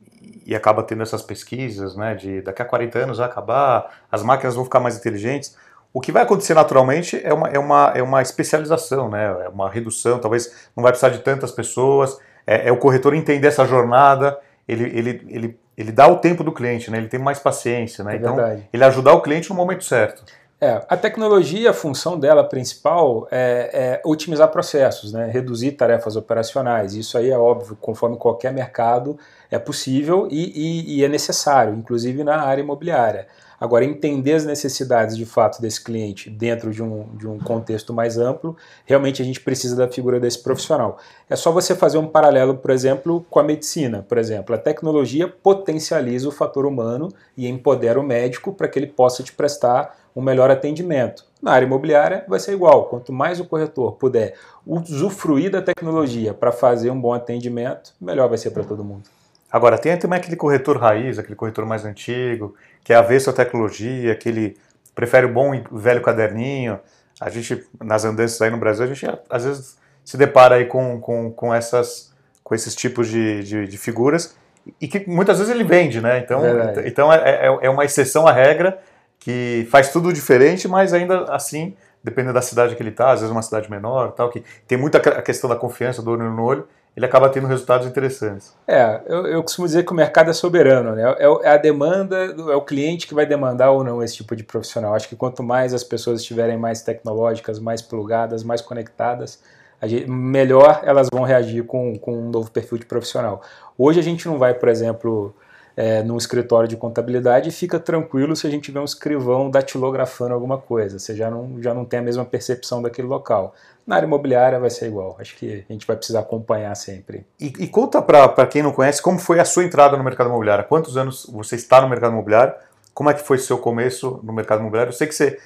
e 0.45 0.53
acaba 0.53 0.83
tendo 0.83 1.03
essas 1.03 1.21
pesquisas, 1.21 1.95
né, 1.95 2.13
de 2.13 2.41
daqui 2.41 2.61
a 2.61 2.65
40 2.65 2.99
anos 2.99 3.17
vai 3.17 3.27
acabar, 3.27 4.01
as 4.11 4.23
máquinas 4.23 4.55
vão 4.55 4.65
ficar 4.65 4.81
mais 4.81 4.97
inteligentes. 4.97 5.55
O 5.97 5.99
que 5.99 6.11
vai 6.11 6.21
acontecer 6.21 6.53
naturalmente 6.53 7.19
é 7.23 7.33
uma, 7.33 7.47
é 7.47 7.57
uma, 7.57 7.91
é 7.95 8.03
uma 8.03 8.21
especialização, 8.21 9.09
né? 9.09 9.45
é 9.45 9.49
uma 9.49 9.67
redução, 9.67 10.19
talvez 10.19 10.69
não 10.75 10.83
vai 10.83 10.91
precisar 10.91 11.09
de 11.09 11.23
tantas 11.23 11.51
pessoas, 11.51 12.19
é, 12.45 12.69
é 12.69 12.71
o 12.71 12.77
corretor 12.77 13.15
entender 13.15 13.47
essa 13.47 13.65
jornada, 13.65 14.37
ele, 14.67 14.83
ele, 14.95 15.25
ele, 15.27 15.59
ele 15.75 15.91
dá 15.91 16.07
o 16.07 16.17
tempo 16.17 16.43
do 16.43 16.51
cliente, 16.51 16.91
né? 16.91 16.99
ele 16.99 17.07
tem 17.07 17.19
mais 17.19 17.39
paciência, 17.39 18.03
né? 18.03 18.13
É 18.13 18.17
então 18.17 18.35
verdade. 18.35 18.69
ele 18.71 18.83
ajudar 18.83 19.13
o 19.13 19.21
cliente 19.21 19.49
no 19.49 19.55
momento 19.55 19.83
certo. 19.83 20.23
É, 20.61 20.85
a 20.87 20.95
tecnologia, 20.95 21.71
a 21.71 21.73
função 21.73 22.19
dela 22.19 22.43
principal 22.43 23.27
é, 23.31 23.69
é, 23.73 24.01
otimizar 24.05 24.49
processos, 24.49 25.11
né? 25.11 25.27
reduzir 25.33 25.71
tarefas 25.71 26.15
operacionais. 26.15 26.93
Isso 26.93 27.17
aí 27.17 27.31
é 27.31 27.37
óbvio, 27.39 27.75
conforme 27.81 28.17
qualquer 28.17 28.53
mercado 28.53 29.17
é 29.49 29.57
possível 29.57 30.27
e, 30.29 30.51
e, 30.95 30.99
e 30.99 31.03
é 31.03 31.07
necessário, 31.07 31.73
inclusive 31.73 32.23
na 32.23 32.39
área 32.39 32.61
imobiliária. 32.61 33.25
Agora, 33.59 33.83
entender 33.83 34.33
as 34.33 34.45
necessidades 34.45 35.17
de 35.17 35.25
fato 35.25 35.59
desse 35.59 35.83
cliente 35.83 36.29
dentro 36.29 36.71
de 36.71 36.83
um, 36.83 37.15
de 37.15 37.27
um 37.27 37.39
contexto 37.39 37.91
mais 37.91 38.17
amplo, 38.17 38.55
realmente 38.85 39.21
a 39.21 39.25
gente 39.25 39.41
precisa 39.41 39.75
da 39.75 39.87
figura 39.87 40.19
desse 40.19 40.43
profissional. 40.43 40.99
É 41.27 41.35
só 41.35 41.51
você 41.51 41.75
fazer 41.75 41.97
um 41.97 42.07
paralelo, 42.07 42.57
por 42.57 42.69
exemplo, 42.69 43.25
com 43.29 43.39
a 43.39 43.43
medicina. 43.43 44.05
Por 44.07 44.19
exemplo, 44.19 44.53
a 44.53 44.59
tecnologia 44.59 45.27
potencializa 45.27 46.29
o 46.29 46.31
fator 46.31 46.67
humano 46.67 47.09
e 47.35 47.47
empodera 47.47 47.99
o 47.99 48.03
médico 48.03 48.53
para 48.53 48.67
que 48.67 48.77
ele 48.77 48.87
possa 48.87 49.23
te 49.23 49.33
prestar 49.33 49.95
um 50.15 50.21
melhor 50.21 50.51
atendimento. 50.51 51.25
Na 51.41 51.51
área 51.51 51.65
imobiliária 51.65 52.25
vai 52.27 52.39
ser 52.39 52.53
igual. 52.53 52.85
Quanto 52.85 53.11
mais 53.11 53.39
o 53.39 53.45
corretor 53.45 53.93
puder 53.93 54.35
usufruir 54.65 55.51
da 55.51 55.61
tecnologia 55.61 56.33
para 56.33 56.51
fazer 56.51 56.89
um 56.91 56.99
bom 56.99 57.13
atendimento, 57.13 57.93
melhor 57.99 58.27
vai 58.27 58.37
ser 58.37 58.51
para 58.51 58.63
todo 58.63 58.83
mundo. 58.83 59.03
Agora, 59.49 59.77
tem 59.77 59.97
também 59.97 60.19
aquele 60.19 60.35
corretor 60.35 60.77
raiz, 60.77 61.17
aquele 61.17 61.35
corretor 61.35 61.65
mais 61.65 61.85
antigo, 61.85 62.53
que 62.87 62.93
é 62.93 62.95
avesso 62.95 63.29
à 63.29 63.33
tecnologia, 63.33 64.15
que 64.15 64.29
ele 64.29 64.57
prefere 64.95 65.25
o 65.25 65.29
bom 65.29 65.53
e 65.53 65.61
velho 65.69 66.01
caderninho. 66.01 66.79
A 67.19 67.29
gente, 67.29 67.67
nas 67.83 68.05
andanças 68.05 68.41
aí 68.41 68.49
no 68.49 68.55
Brasil, 68.55 68.85
a 68.85 68.87
gente 68.87 69.05
às 69.29 69.43
vezes 69.43 69.77
se 70.05 70.15
depara 70.15 70.55
aí 70.55 70.63
com, 70.67 70.97
com, 71.01 71.29
com, 71.29 71.53
essas, 71.53 72.13
com 72.41 72.55
esses 72.55 72.73
tipos 72.73 73.09
de, 73.09 73.43
de, 73.43 73.67
de 73.67 73.77
figuras 73.77 74.37
e 74.79 74.87
que 74.87 75.05
muitas 75.05 75.37
vezes 75.37 75.53
ele 75.53 75.65
vende, 75.65 75.99
né? 75.99 76.19
Então, 76.19 76.41
então 76.85 77.11
é, 77.11 77.47
é, 77.47 77.57
é 77.63 77.69
uma 77.69 77.83
exceção 77.83 78.25
à 78.25 78.31
regra 78.31 78.79
que 79.19 79.67
faz 79.69 79.91
tudo 79.91 80.13
diferente, 80.13 80.65
mas 80.65 80.93
ainda 80.93 81.25
assim, 81.25 81.75
dependendo 82.01 82.35
da 82.35 82.41
cidade 82.41 82.73
que 82.73 82.81
ele 82.81 82.91
está, 82.91 83.11
às 83.11 83.19
vezes 83.19 83.33
uma 83.33 83.41
cidade 83.41 83.69
menor, 83.69 84.13
tal, 84.13 84.29
que 84.29 84.45
tem 84.65 84.77
muita 84.77 84.97
a 84.97 85.21
questão 85.21 85.49
da 85.49 85.57
confiança 85.57 86.01
do 86.01 86.11
olho 86.11 86.31
no 86.31 86.41
olho, 86.41 86.65
ele 86.97 87.05
acaba 87.05 87.29
tendo 87.29 87.45
resultados 87.45 87.85
interessantes. 87.85 88.55
É, 88.67 89.01
eu, 89.05 89.27
eu 89.27 89.43
costumo 89.43 89.67
dizer 89.67 89.85
que 89.85 89.91
o 89.91 89.95
mercado 89.95 90.31
é 90.31 90.33
soberano, 90.33 90.95
né? 90.95 91.15
É, 91.19 91.25
é, 91.25 91.49
a 91.51 91.57
demanda, 91.57 92.15
é 92.15 92.55
o 92.55 92.61
cliente 92.63 93.05
que 93.05 93.13
vai 93.13 93.23
demandar 93.23 93.69
ou 93.69 93.83
não 93.83 94.01
esse 94.01 94.15
tipo 94.15 94.35
de 94.35 94.43
profissional. 94.43 94.95
Acho 94.95 95.07
que 95.07 95.15
quanto 95.15 95.43
mais 95.43 95.75
as 95.75 95.83
pessoas 95.83 96.21
estiverem 96.21 96.57
mais 96.57 96.81
tecnológicas, 96.81 97.59
mais 97.59 97.83
plugadas, 97.83 98.43
mais 98.43 98.61
conectadas, 98.61 99.39
gente, 99.83 100.09
melhor 100.09 100.81
elas 100.83 101.07
vão 101.13 101.21
reagir 101.21 101.63
com, 101.65 101.99
com 101.99 102.17
um 102.17 102.31
novo 102.31 102.49
perfil 102.49 102.79
de 102.79 102.85
profissional. 102.87 103.43
Hoje 103.77 103.99
a 103.99 104.03
gente 104.03 104.27
não 104.27 104.39
vai, 104.39 104.55
por 104.55 104.67
exemplo, 104.67 105.35
é, 105.77 106.01
num 106.01 106.17
escritório 106.17 106.67
de 106.67 106.75
contabilidade 106.75 107.49
e 107.49 107.51
fica 107.51 107.79
tranquilo 107.79 108.35
se 108.35 108.47
a 108.47 108.49
gente 108.49 108.71
vê 108.71 108.79
um 108.79 108.83
escrivão 108.83 109.51
datilografando 109.51 110.33
alguma 110.33 110.57
coisa. 110.57 110.97
Você 110.97 111.15
já 111.15 111.29
não, 111.29 111.61
já 111.61 111.71
não 111.71 111.85
tem 111.85 111.99
a 111.99 112.01
mesma 112.01 112.25
percepção 112.25 112.81
daquele 112.81 113.07
local. 113.07 113.53
Na 113.85 113.95
área 113.95 114.07
imobiliária 114.07 114.59
vai 114.59 114.71
ser 114.71 114.87
igual. 114.87 115.15
Acho 115.19 115.35
que 115.35 115.63
a 115.69 115.71
gente 115.71 115.85
vai 115.85 115.95
precisar 115.95 116.21
acompanhar 116.21 116.73
sempre. 116.75 117.27
E, 117.39 117.53
e 117.59 117.67
conta 117.67 118.01
para 118.01 118.47
quem 118.47 118.63
não 118.63 118.71
conhece 118.71 118.99
como 119.03 119.19
foi 119.19 119.39
a 119.39 119.45
sua 119.45 119.63
entrada 119.63 119.95
no 119.95 120.03
mercado 120.03 120.31
imobiliário. 120.31 120.65
Quantos 120.65 120.97
anos 120.97 121.27
você 121.31 121.55
está 121.55 121.79
no 121.79 121.87
mercado 121.87 122.11
imobiliário? 122.11 122.55
Como 122.91 123.11
é 123.11 123.13
que 123.13 123.21
foi 123.21 123.37
seu 123.37 123.59
começo 123.59 124.19
no 124.23 124.33
mercado 124.33 124.61
imobiliário? 124.61 124.89
Eu 124.89 124.95
sei 124.95 125.05
que 125.05 125.13
você, 125.13 125.39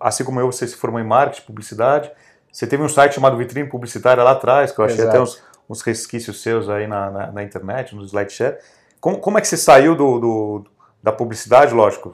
assim 0.00 0.24
como 0.24 0.40
eu, 0.40 0.50
você 0.50 0.66
se 0.66 0.76
formou 0.76 0.98
em 0.98 1.04
marketing, 1.04 1.46
publicidade. 1.46 2.10
Você 2.50 2.66
teve 2.66 2.82
um 2.82 2.88
site 2.88 3.16
chamado 3.16 3.36
Vitrine 3.36 3.68
Publicitária 3.68 4.24
lá 4.24 4.30
atrás, 4.30 4.72
que 4.72 4.78
eu 4.78 4.84
achei 4.86 5.00
Exato. 5.00 5.10
até 5.10 5.20
uns, 5.20 5.42
uns 5.68 5.82
resquícios 5.82 6.40
seus 6.40 6.70
aí 6.70 6.86
na, 6.86 7.10
na, 7.10 7.32
na 7.32 7.42
internet, 7.42 7.94
no 7.94 8.02
SlideShare. 8.02 8.56
Como, 9.06 9.18
como 9.18 9.38
é 9.38 9.40
que 9.40 9.46
você 9.46 9.56
saiu 9.56 9.94
do, 9.94 10.18
do, 10.18 10.64
da 11.00 11.12
publicidade, 11.12 11.72
lógico? 11.72 12.12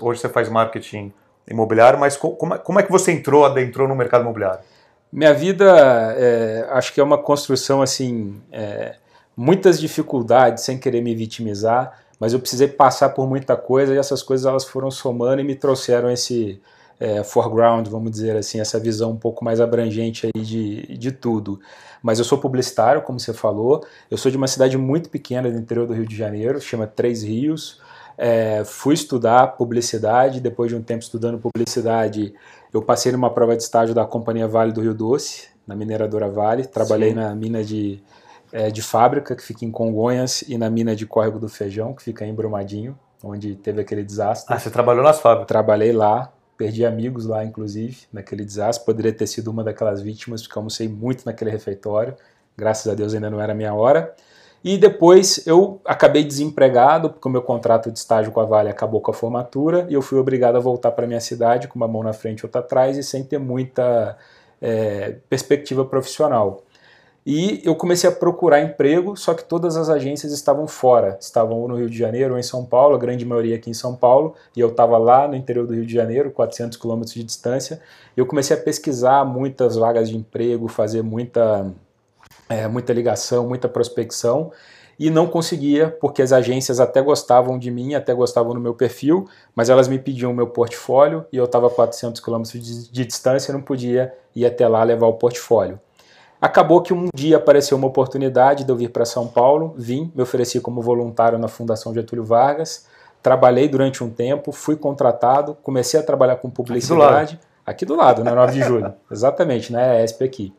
Hoje 0.00 0.20
você 0.20 0.28
faz 0.28 0.48
marketing 0.48 1.12
imobiliário, 1.48 2.00
mas 2.00 2.16
como, 2.16 2.58
como 2.58 2.80
é 2.80 2.82
que 2.82 2.90
você 2.90 3.12
entrou, 3.12 3.44
adentrou 3.44 3.86
no 3.86 3.94
mercado 3.94 4.22
imobiliário? 4.22 4.58
Minha 5.12 5.32
vida, 5.32 5.72
é, 6.18 6.66
acho 6.70 6.92
que 6.92 7.00
é 7.00 7.04
uma 7.04 7.16
construção 7.16 7.80
assim, 7.80 8.42
é, 8.50 8.96
muitas 9.36 9.78
dificuldades, 9.78 10.64
sem 10.64 10.78
querer 10.78 11.00
me 11.00 11.14
vitimizar, 11.14 12.00
mas 12.18 12.32
eu 12.32 12.40
precisei 12.40 12.66
passar 12.66 13.10
por 13.10 13.28
muita 13.28 13.56
coisa 13.56 13.94
e 13.94 13.98
essas 13.98 14.20
coisas 14.20 14.44
elas 14.44 14.64
foram 14.64 14.90
somando 14.90 15.40
e 15.40 15.44
me 15.44 15.54
trouxeram 15.54 16.10
esse 16.10 16.60
é, 17.02 17.24
foreground, 17.24 17.88
vamos 17.88 18.12
dizer 18.12 18.36
assim, 18.36 18.60
essa 18.60 18.78
visão 18.78 19.10
um 19.10 19.16
pouco 19.16 19.44
mais 19.44 19.60
abrangente 19.60 20.24
aí 20.26 20.40
de, 20.40 20.96
de 20.96 21.10
tudo. 21.10 21.58
Mas 22.00 22.20
eu 22.20 22.24
sou 22.24 22.38
publicitário, 22.38 23.02
como 23.02 23.18
você 23.18 23.32
falou. 23.32 23.84
Eu 24.08 24.16
sou 24.16 24.30
de 24.30 24.36
uma 24.36 24.46
cidade 24.46 24.78
muito 24.78 25.10
pequena 25.10 25.50
do 25.50 25.58
interior 25.58 25.84
do 25.84 25.94
Rio 25.94 26.06
de 26.06 26.16
Janeiro, 26.16 26.60
chama 26.60 26.86
Três 26.86 27.24
Rios. 27.24 27.80
É, 28.16 28.62
fui 28.64 28.94
estudar 28.94 29.48
publicidade. 29.56 30.40
Depois 30.40 30.70
de 30.70 30.76
um 30.76 30.82
tempo 30.82 31.02
estudando 31.02 31.40
publicidade, 31.40 32.34
eu 32.72 32.80
passei 32.80 33.10
numa 33.10 33.30
prova 33.30 33.56
de 33.56 33.64
estágio 33.64 33.96
da 33.96 34.04
Companhia 34.04 34.46
Vale 34.46 34.70
do 34.70 34.80
Rio 34.80 34.94
Doce, 34.94 35.48
na 35.66 35.74
mineradora 35.74 36.30
Vale. 36.30 36.66
Trabalhei 36.66 37.08
Sim. 37.08 37.16
na 37.16 37.34
mina 37.34 37.64
de, 37.64 38.00
é, 38.52 38.70
de 38.70 38.80
fábrica, 38.80 39.34
que 39.34 39.42
fica 39.42 39.64
em 39.64 39.72
Congonhas, 39.72 40.42
e 40.42 40.56
na 40.56 40.70
mina 40.70 40.94
de 40.94 41.04
Córrego 41.04 41.40
do 41.40 41.48
Feijão, 41.48 41.94
que 41.94 42.02
fica 42.04 42.24
em 42.24 42.32
Brumadinho, 42.32 42.96
onde 43.24 43.56
teve 43.56 43.80
aquele 43.80 44.04
desastre. 44.04 44.54
Ah, 44.54 44.58
você 44.60 44.70
trabalhou 44.70 45.02
nas 45.02 45.18
fábricas? 45.18 45.48
Trabalhei 45.48 45.90
lá. 45.90 46.32
Perdi 46.62 46.86
amigos 46.86 47.26
lá, 47.26 47.44
inclusive, 47.44 48.02
naquele 48.12 48.44
desastre. 48.44 48.86
Poderia 48.86 49.12
ter 49.12 49.26
sido 49.26 49.50
uma 49.50 49.64
daquelas 49.64 50.00
vítimas, 50.00 50.42
porque 50.42 50.56
eu 50.56 50.60
almocei 50.60 50.88
muito 50.88 51.26
naquele 51.26 51.50
refeitório. 51.50 52.14
Graças 52.56 52.86
a 52.86 52.94
Deus 52.94 53.12
ainda 53.14 53.28
não 53.28 53.40
era 53.40 53.52
minha 53.52 53.74
hora. 53.74 54.14
E 54.62 54.78
depois 54.78 55.44
eu 55.44 55.80
acabei 55.84 56.22
desempregado, 56.22 57.10
porque 57.10 57.26
o 57.26 57.30
meu 57.32 57.42
contrato 57.42 57.90
de 57.90 57.98
estágio 57.98 58.30
com 58.30 58.38
a 58.38 58.44
Vale 58.44 58.68
acabou 58.68 59.00
com 59.00 59.10
a 59.10 59.14
formatura, 59.14 59.88
e 59.90 59.94
eu 59.94 60.00
fui 60.00 60.20
obrigado 60.20 60.54
a 60.54 60.60
voltar 60.60 60.92
para 60.92 61.04
minha 61.04 61.18
cidade 61.18 61.66
com 61.66 61.74
uma 61.74 61.88
mão 61.88 62.04
na 62.04 62.12
frente 62.12 62.38
e 62.38 62.46
outra 62.46 62.60
atrás, 62.60 62.96
e 62.96 63.02
sem 63.02 63.24
ter 63.24 63.38
muita 63.38 64.16
é, 64.60 65.16
perspectiva 65.28 65.84
profissional. 65.84 66.62
E 67.24 67.62
eu 67.64 67.76
comecei 67.76 68.10
a 68.10 68.12
procurar 68.12 68.60
emprego, 68.60 69.16
só 69.16 69.32
que 69.32 69.44
todas 69.44 69.76
as 69.76 69.88
agências 69.88 70.32
estavam 70.32 70.66
fora. 70.66 71.16
Estavam 71.20 71.60
ou 71.60 71.68
no 71.68 71.76
Rio 71.76 71.88
de 71.88 71.96
Janeiro 71.96 72.34
ou 72.34 72.38
em 72.38 72.42
São 72.42 72.64
Paulo, 72.64 72.96
a 72.96 72.98
grande 72.98 73.24
maioria 73.24 73.54
aqui 73.54 73.70
em 73.70 73.74
São 73.74 73.94
Paulo, 73.94 74.34
e 74.56 74.60
eu 74.60 74.68
estava 74.68 74.98
lá 74.98 75.28
no 75.28 75.36
interior 75.36 75.64
do 75.64 75.72
Rio 75.72 75.86
de 75.86 75.92
Janeiro, 75.92 76.32
400 76.32 76.76
quilômetros 76.76 77.14
de 77.14 77.22
distância. 77.22 77.80
Eu 78.16 78.26
comecei 78.26 78.56
a 78.56 78.60
pesquisar 78.60 79.24
muitas 79.24 79.76
vagas 79.76 80.08
de 80.08 80.16
emprego, 80.16 80.66
fazer 80.66 81.02
muita, 81.02 81.72
é, 82.48 82.66
muita 82.66 82.92
ligação, 82.92 83.46
muita 83.46 83.68
prospecção, 83.68 84.50
e 84.98 85.08
não 85.08 85.28
conseguia, 85.28 85.96
porque 86.00 86.22
as 86.22 86.32
agências 86.32 86.80
até 86.80 87.00
gostavam 87.00 87.56
de 87.56 87.70
mim, 87.70 87.94
até 87.94 88.12
gostavam 88.12 88.52
do 88.52 88.60
meu 88.60 88.74
perfil, 88.74 89.28
mas 89.54 89.70
elas 89.70 89.86
me 89.86 89.98
pediam 89.98 90.32
o 90.32 90.34
meu 90.34 90.48
portfólio, 90.48 91.24
e 91.32 91.36
eu 91.36 91.44
estava 91.44 91.68
a 91.68 91.70
400 91.70 92.20
quilômetros 92.20 92.60
de, 92.60 92.90
de 92.90 93.06
distância, 93.06 93.54
não 93.54 93.62
podia 93.62 94.12
ir 94.34 94.44
até 94.44 94.66
lá 94.66 94.82
levar 94.82 95.06
o 95.06 95.14
portfólio. 95.14 95.78
Acabou 96.42 96.82
que 96.82 96.92
um 96.92 97.08
dia 97.14 97.36
apareceu 97.36 97.78
uma 97.78 97.86
oportunidade 97.86 98.64
de 98.64 98.72
eu 98.72 98.74
vir 98.74 98.90
para 98.90 99.04
São 99.04 99.28
Paulo, 99.28 99.74
vim, 99.76 100.10
me 100.12 100.24
ofereci 100.24 100.58
como 100.58 100.82
voluntário 100.82 101.38
na 101.38 101.46
Fundação 101.46 101.94
Getúlio 101.94 102.24
Vargas, 102.24 102.84
trabalhei 103.22 103.68
durante 103.68 104.02
um 104.02 104.10
tempo, 104.10 104.50
fui 104.50 104.74
contratado, 104.74 105.56
comecei 105.62 106.00
a 106.00 106.02
trabalhar 106.02 106.34
com 106.34 106.50
publicidade. 106.50 107.38
Aqui 107.64 107.86
do 107.86 107.94
lado, 107.94 108.24
aqui 108.24 108.24
do 108.24 108.24
lado 108.24 108.24
na 108.24 108.34
9 108.34 108.52
de 108.54 108.62
julho, 108.64 108.92
exatamente, 109.08 109.72
na 109.72 109.78
né, 109.78 110.04
ESP 110.04 110.24
aqui. 110.24 110.52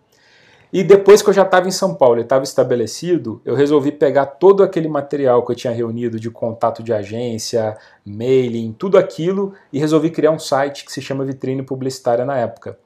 E 0.72 0.86
depois 0.86 1.22
que 1.22 1.30
eu 1.30 1.34
já 1.34 1.44
estava 1.44 1.68
em 1.68 1.72
São 1.72 1.94
Paulo 1.94 2.20
e 2.20 2.24
estava 2.24 2.46
estabelecido, 2.46 3.42
eu 3.44 3.54
resolvi 3.54 3.92
pegar 3.92 4.26
todo 4.26 4.64
aquele 4.64 4.88
material 4.88 5.46
que 5.46 5.52
eu 5.52 5.56
tinha 5.56 5.74
reunido 5.74 6.18
de 6.18 6.32
contato 6.32 6.82
de 6.82 6.94
agência, 6.94 7.78
mailing, 8.06 8.72
tudo 8.72 8.98
aquilo 8.98 9.54
e 9.72 9.78
resolvi 9.78 10.10
criar 10.10 10.32
um 10.32 10.40
site 10.40 10.86
que 10.86 10.94
se 10.94 11.02
chama 11.02 11.26
Vitrine 11.26 11.62
Publicitária 11.62 12.24
na 12.24 12.38
época. 12.38 12.80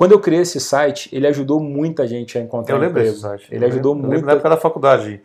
Quando 0.00 0.12
eu 0.12 0.18
criei 0.18 0.40
esse 0.40 0.58
site, 0.58 1.10
ele 1.14 1.26
ajudou 1.26 1.60
muita 1.60 2.06
gente 2.06 2.38
a 2.38 2.40
encontrar 2.40 2.74
eu 2.74 2.80
lembro 2.80 3.00
emprego. 3.02 3.18
Site. 3.18 3.48
Ele 3.50 3.66
eu 3.66 3.68
ajudou 3.68 3.92
lembro, 3.92 4.08
muito. 4.08 4.12
Eu 4.14 4.16
lembro 4.16 4.26
na 4.28 4.32
época 4.32 4.48
da 4.48 4.56
faculdade. 4.56 5.20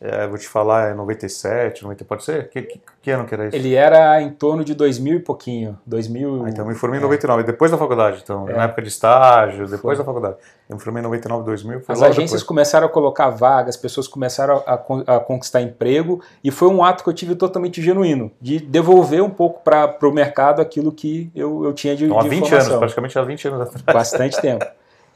É, 0.00 0.28
vou 0.28 0.38
te 0.38 0.46
falar, 0.46 0.90
é 0.90 0.94
97, 0.94 1.82
90, 1.82 2.04
pode 2.04 2.22
ser? 2.22 2.48
Que, 2.50 2.62
que, 2.62 2.80
que, 3.02 3.10
ano 3.10 3.24
que 3.24 3.34
era 3.34 3.48
isso? 3.48 3.56
Ele 3.56 3.74
era 3.74 4.22
em 4.22 4.30
torno 4.30 4.62
de 4.62 4.72
2000 4.72 5.16
e 5.16 5.18
pouquinho. 5.18 5.76
2000, 5.84 6.44
ah, 6.44 6.50
então 6.50 6.64
eu 6.64 6.68
me 6.68 6.76
formei 6.76 7.00
em 7.00 7.02
é. 7.02 7.04
99, 7.04 7.42
depois 7.42 7.72
da 7.72 7.76
faculdade, 7.76 8.20
então, 8.22 8.48
é. 8.48 8.54
na 8.54 8.64
época 8.64 8.82
de 8.82 8.88
estágio, 8.88 9.66
depois 9.66 9.96
foi. 9.96 9.96
da 9.96 10.04
faculdade. 10.04 10.36
Eu 10.70 10.76
me 10.76 10.82
formei 10.82 11.00
em 11.00 11.04
99, 11.04 11.44
2000. 11.44 11.82
As 11.88 12.00
agências 12.00 12.30
depois. 12.30 12.42
começaram 12.44 12.86
a 12.86 12.90
colocar 12.90 13.28
vagas, 13.30 13.74
as 13.74 13.76
pessoas 13.76 14.06
começaram 14.06 14.62
a, 14.64 14.74
a, 14.74 15.16
a, 15.16 15.20
conquistar 15.20 15.62
emprego, 15.62 16.22
e 16.44 16.50
foi 16.52 16.68
um 16.68 16.84
ato 16.84 17.02
que 17.02 17.10
eu 17.10 17.14
tive 17.14 17.34
totalmente 17.34 17.82
genuíno, 17.82 18.30
de 18.40 18.60
devolver 18.60 19.20
um 19.20 19.30
pouco 19.30 19.64
para 19.64 19.98
o 20.00 20.12
mercado 20.12 20.62
aquilo 20.62 20.92
que 20.92 21.28
eu, 21.34 21.64
eu 21.64 21.72
tinha 21.72 21.96
de, 21.96 22.04
então, 22.04 22.20
de 22.20 22.26
há 22.26 22.30
20 22.30 22.38
informação. 22.44 22.68
anos, 22.68 22.78
praticamente 22.78 23.18
há 23.18 23.22
20 23.22 23.48
anos 23.48 23.60
atrás. 23.62 23.82
Bastante 23.84 24.38
tempo. 24.40 24.64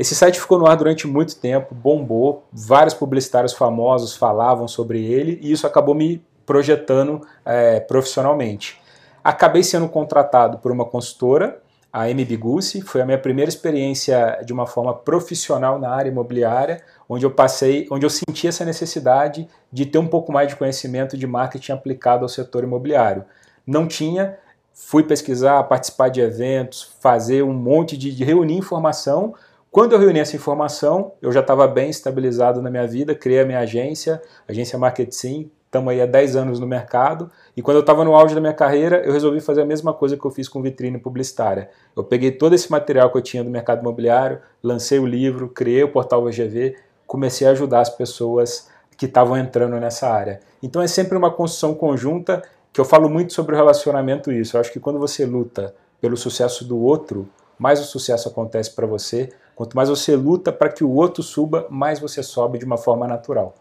Esse 0.02 0.16
site 0.16 0.40
ficou 0.40 0.58
no 0.58 0.66
ar 0.66 0.76
durante 0.76 1.06
muito 1.06 1.36
tempo, 1.36 1.76
bombou, 1.76 2.42
vários 2.52 2.92
publicitários 2.92 3.52
famosos 3.52 4.16
falavam 4.16 4.66
sobre 4.66 5.00
ele 5.04 5.38
e 5.40 5.52
isso 5.52 5.64
acabou 5.64 5.94
me 5.94 6.20
projetando 6.44 7.24
é, 7.44 7.78
profissionalmente. 7.78 8.82
Acabei 9.22 9.62
sendo 9.62 9.88
contratado 9.88 10.58
por 10.58 10.72
uma 10.72 10.84
consultora, 10.84 11.62
a 11.92 12.08
MB 12.08 12.36
Gussi, 12.36 12.82
foi 12.82 13.00
a 13.00 13.06
minha 13.06 13.16
primeira 13.16 13.48
experiência 13.48 14.40
de 14.44 14.52
uma 14.52 14.66
forma 14.66 14.92
profissional 14.92 15.78
na 15.78 15.90
área 15.90 16.10
imobiliária, 16.10 16.82
onde 17.08 17.24
eu 17.24 17.30
passei, 17.30 17.86
onde 17.88 18.04
eu 18.04 18.10
senti 18.10 18.48
essa 18.48 18.64
necessidade 18.64 19.48
de 19.72 19.86
ter 19.86 19.98
um 19.98 20.08
pouco 20.08 20.32
mais 20.32 20.48
de 20.48 20.56
conhecimento 20.56 21.16
de 21.16 21.28
marketing 21.28 21.70
aplicado 21.70 22.24
ao 22.24 22.28
setor 22.28 22.64
imobiliário. 22.64 23.24
Não 23.64 23.86
tinha, 23.86 24.36
fui 24.74 25.04
pesquisar, 25.04 25.62
participar 25.62 26.08
de 26.08 26.20
eventos, 26.20 26.92
fazer 26.98 27.44
um 27.44 27.52
monte 27.52 27.96
de, 27.96 28.12
de 28.12 28.24
reunir 28.24 28.56
informação 28.56 29.34
quando 29.72 29.94
eu 29.94 29.98
reuni 29.98 30.20
essa 30.20 30.36
informação, 30.36 31.14
eu 31.22 31.32
já 31.32 31.40
estava 31.40 31.66
bem 31.66 31.88
estabilizado 31.88 32.60
na 32.60 32.70
minha 32.70 32.86
vida, 32.86 33.14
criei 33.14 33.40
a 33.40 33.46
minha 33.46 33.60
agência, 33.60 34.20
agência 34.46 34.78
Marketing, 34.78 35.50
estamos 35.64 35.90
aí 35.90 36.02
há 36.02 36.04
10 36.04 36.36
anos 36.36 36.60
no 36.60 36.66
mercado, 36.66 37.30
e 37.56 37.62
quando 37.62 37.78
eu 37.78 37.80
estava 37.80 38.04
no 38.04 38.14
auge 38.14 38.34
da 38.34 38.40
minha 38.42 38.52
carreira, 38.52 38.98
eu 38.98 39.14
resolvi 39.14 39.40
fazer 39.40 39.62
a 39.62 39.64
mesma 39.64 39.94
coisa 39.94 40.14
que 40.14 40.22
eu 40.26 40.30
fiz 40.30 40.46
com 40.46 40.60
vitrine 40.60 40.98
publicitária. 40.98 41.70
Eu 41.96 42.04
peguei 42.04 42.30
todo 42.30 42.54
esse 42.54 42.70
material 42.70 43.10
que 43.10 43.16
eu 43.16 43.22
tinha 43.22 43.42
do 43.42 43.48
mercado 43.48 43.80
imobiliário, 43.80 44.40
lancei 44.62 44.98
o 44.98 45.06
livro, 45.06 45.48
criei 45.48 45.82
o 45.82 45.88
portal 45.88 46.22
VGV, 46.22 46.76
comecei 47.06 47.46
a 47.46 47.52
ajudar 47.52 47.80
as 47.80 47.88
pessoas 47.88 48.68
que 48.98 49.06
estavam 49.06 49.38
entrando 49.38 49.80
nessa 49.80 50.06
área. 50.06 50.40
Então 50.62 50.82
é 50.82 50.86
sempre 50.86 51.16
uma 51.16 51.30
construção 51.30 51.72
conjunta 51.72 52.42
que 52.74 52.80
eu 52.80 52.84
falo 52.84 53.08
muito 53.08 53.32
sobre 53.32 53.54
o 53.54 53.56
relacionamento 53.56 54.30
isso. 54.30 54.54
Eu 54.54 54.60
acho 54.60 54.70
que 54.70 54.78
quando 54.78 54.98
você 54.98 55.24
luta 55.24 55.74
pelo 55.98 56.16
sucesso 56.18 56.62
do 56.62 56.78
outro, 56.78 57.26
mais 57.58 57.80
o 57.80 57.84
sucesso 57.84 58.28
acontece 58.28 58.74
para 58.74 58.86
você, 58.86 59.30
Quanto 59.54 59.76
mais 59.76 59.88
você 59.88 60.16
luta 60.16 60.52
para 60.52 60.68
que 60.68 60.82
o 60.82 60.90
outro 60.90 61.22
suba, 61.22 61.66
mais 61.70 61.98
você 61.98 62.22
sobe 62.22 62.58
de 62.58 62.64
uma 62.64 62.76
forma 62.76 63.06
natural. 63.06 63.54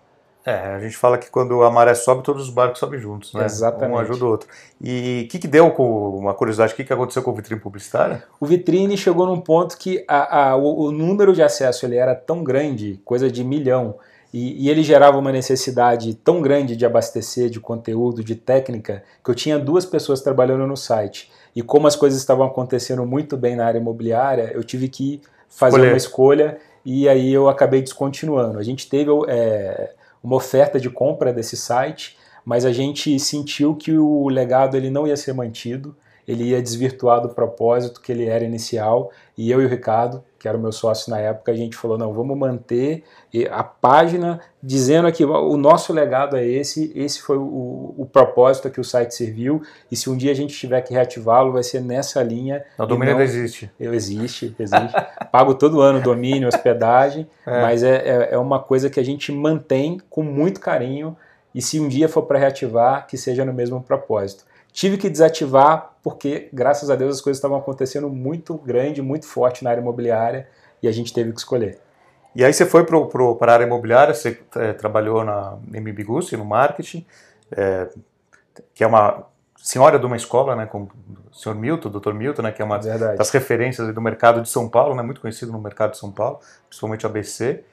É, 0.44 0.74
a 0.74 0.80
gente 0.80 0.98
fala 0.98 1.18
que 1.20 1.30
quando 1.30 1.62
a 1.62 1.70
maré 1.70 1.94
sobe, 1.94 2.24
todos 2.24 2.48
os 2.48 2.50
barcos 2.50 2.80
sobem 2.80 3.00
juntos, 3.00 3.32
né? 3.34 3.46
Exatamente. 3.46 3.96
Um 3.96 4.00
ajuda 4.00 4.26
o 4.26 4.28
outro. 4.28 4.50
E 4.82 5.24
o 5.26 5.28
que, 5.30 5.38
que 5.38 5.48
deu 5.48 5.70
com 5.70 6.18
uma 6.18 6.34
curiosidade? 6.34 6.74
O 6.74 6.76
que, 6.76 6.84
que 6.84 6.92
aconteceu 6.92 7.22
com 7.22 7.30
o 7.30 7.36
vitrine 7.36 7.62
publicitário? 7.62 8.24
O 8.40 8.46
vitrine 8.46 8.98
chegou 8.98 9.28
num 9.28 9.40
ponto 9.40 9.78
que 9.78 10.04
a, 10.08 10.50
a, 10.50 10.56
o, 10.56 10.86
o, 10.86 10.92
número 10.92 11.34
de 11.34 11.44
acesso 11.44 11.86
ele 11.86 11.96
era 11.96 12.16
tão 12.16 12.44
grande, 12.44 13.00
coisa 13.06 13.30
de 13.30 13.44
milhão, 13.44 13.96
e, 14.34 14.66
e, 14.66 14.70
ele 14.70 14.82
gerava 14.82 15.18
uma 15.18 15.32
necessidade 15.32 16.16
tão 16.16 16.42
grande 16.42 16.76
de 16.76 16.86
abastecer 16.86 17.50
de 17.50 17.60
conteúdo, 17.60 18.24
de 18.24 18.34
técnica, 18.34 19.04
que 19.24 19.30
eu 19.30 19.36
tinha 19.36 19.60
duas 19.60 19.86
pessoas 19.86 20.22
trabalhando 20.22 20.66
no 20.66 20.78
site. 20.78 21.30
E 21.54 21.62
como 21.62 21.86
as 21.86 21.98
coisas 21.98 22.18
estavam 22.18 22.46
acontecendo 22.46 23.06
muito 23.06 23.36
bem 23.36 23.58
na 23.58 23.66
área 23.66 23.78
imobiliária, 23.78 24.50
eu 24.54 24.64
tive 24.64 24.88
que 24.88 25.22
fazer 25.52 25.76
Escolher. 25.76 25.92
uma 25.92 25.98
escolha 25.98 26.58
e 26.84 27.08
aí 27.08 27.32
eu 27.32 27.48
acabei 27.48 27.82
descontinuando. 27.82 28.58
A 28.58 28.64
gente 28.64 28.90
teve 28.90 29.12
é, 29.28 29.94
uma 30.24 30.36
oferta 30.36 30.80
de 30.80 30.90
compra 30.90 31.32
desse 31.32 31.56
site, 31.56 32.18
mas 32.44 32.66
a 32.66 32.72
gente 32.72 33.20
sentiu 33.20 33.76
que 33.76 33.96
o 33.96 34.28
legado 34.30 34.76
ele 34.76 34.90
não 34.90 35.06
ia 35.06 35.16
ser 35.16 35.34
mantido, 35.34 35.96
ele 36.28 36.46
ia 36.46 36.62
desvirtuar 36.62 37.22
do 37.22 37.30
propósito 37.30 38.02
que 38.02 38.12
ele 38.12 38.26
era 38.26 38.44
inicial, 38.44 39.12
e 39.38 39.50
eu 39.50 39.62
e 39.62 39.66
o 39.66 39.70
Ricardo, 39.70 40.24
que 40.38 40.48
era 40.48 40.58
o 40.58 40.62
meu 40.62 40.72
sócio 40.72 41.12
na 41.12 41.20
época, 41.20 41.52
a 41.52 41.56
gente 41.56 41.76
falou, 41.76 41.98
não, 41.98 42.14
vamos 42.14 42.38
manter 42.38 43.04
a 43.50 43.64
página 43.64 44.40
dizendo 44.62 45.08
aqui, 45.08 45.24
o 45.24 45.56
nosso 45.56 45.94
legado 45.94 46.36
é 46.36 46.46
esse, 46.46 46.92
esse 46.96 47.22
foi 47.22 47.38
o, 47.38 47.94
o 47.98 48.10
propósito 48.12 48.70
que 48.70 48.80
o 48.80 48.84
site 48.84 49.14
serviu, 49.14 49.62
e 49.92 49.96
se 49.96 50.10
um 50.10 50.18
dia 50.18 50.32
a 50.32 50.36
gente 50.36 50.56
tiver 50.56 50.82
que 50.82 50.94
reativá-lo, 50.94 51.52
vai 51.52 51.64
ser 51.64 51.82
nessa 51.82 52.22
linha. 52.24 52.64
O 52.78 52.86
domínio 52.86 53.14
não 53.16 53.22
existe. 53.22 53.72
Eu 53.80 53.94
existe, 53.94 54.56
existe. 54.58 54.96
Pago 55.32 55.54
todo 55.54 55.82
ano 55.82 56.02
domínio, 56.02 56.48
hospedagem, 56.48 57.28
é. 57.46 57.62
mas 57.62 57.84
é, 57.84 57.96
é, 57.98 58.30
é 58.32 58.38
uma 58.38 58.60
coisa 58.60 58.90
que 58.90 59.00
a 59.00 59.06
gente 59.06 59.32
mantém 59.32 60.00
com 60.10 60.24
muito 60.24 60.60
carinho, 60.60 61.16
e 61.54 61.62
se 61.62 61.80
um 61.80 61.88
dia 61.88 62.08
for 62.08 62.24
para 62.24 62.40
reativar, 62.40 63.06
que 63.08 63.18
seja 63.18 63.46
no 63.46 63.54
mesmo 63.54 63.82
propósito. 63.82 64.46
Tive 64.74 64.98
que 64.98 65.10
desativar 65.10 65.92
porque, 66.04 66.50
graças 66.52 66.90
a 66.90 66.96
Deus, 66.96 67.16
as 67.16 67.22
coisas 67.22 67.38
estavam 67.38 67.58
acontecendo 67.58 68.10
muito 68.10 68.56
grande, 68.56 69.02
muito 69.02 69.28
forte 69.28 69.64
na 69.64 69.70
área 69.70 69.82
imobiliária 69.82 70.48
e 70.82 70.88
a 70.88 70.92
gente 70.92 71.14
teve 71.14 71.32
que 71.32 71.40
escolher. 71.40 71.80
E 72.34 72.44
aí 72.44 72.54
você 72.54 72.66
foi 72.66 72.86
para 72.86 72.98
a 72.98 73.54
área 73.54 73.66
imobiliária, 73.66 74.14
você 74.14 74.40
é, 74.56 74.74
trabalhou 74.74 75.24
na 75.24 75.58
MB 75.68 76.04
Gussi, 76.04 76.38
no 76.38 76.46
marketing, 76.46 77.06
é, 77.52 77.90
que 78.74 78.84
é 78.84 78.88
uma 78.88 79.26
senhora 79.58 80.00
de 80.00 80.06
uma 80.06 80.16
escola, 80.16 80.56
né, 80.56 80.66
com 80.66 80.84
o 80.84 80.90
senhor 81.34 81.56
Milton, 81.56 81.90
o 81.90 82.00
Dr. 82.00 82.14
Milton, 82.14 82.42
né, 82.42 82.52
que 82.52 82.62
é 82.62 82.66
uma 82.66 82.80
Verdade. 82.80 83.18
das 83.18 83.30
referências 83.30 83.94
do 83.94 84.02
mercado 84.02 84.42
de 84.42 84.50
São 84.50 84.68
Paulo, 84.68 84.96
né, 84.96 85.04
muito 85.04 85.22
conhecido 85.22 85.52
no 85.52 85.60
mercado 85.60 85.92
de 85.92 85.98
São 85.98 86.12
Paulo, 86.12 86.40
principalmente 86.68 87.06
ABC. 87.06 87.64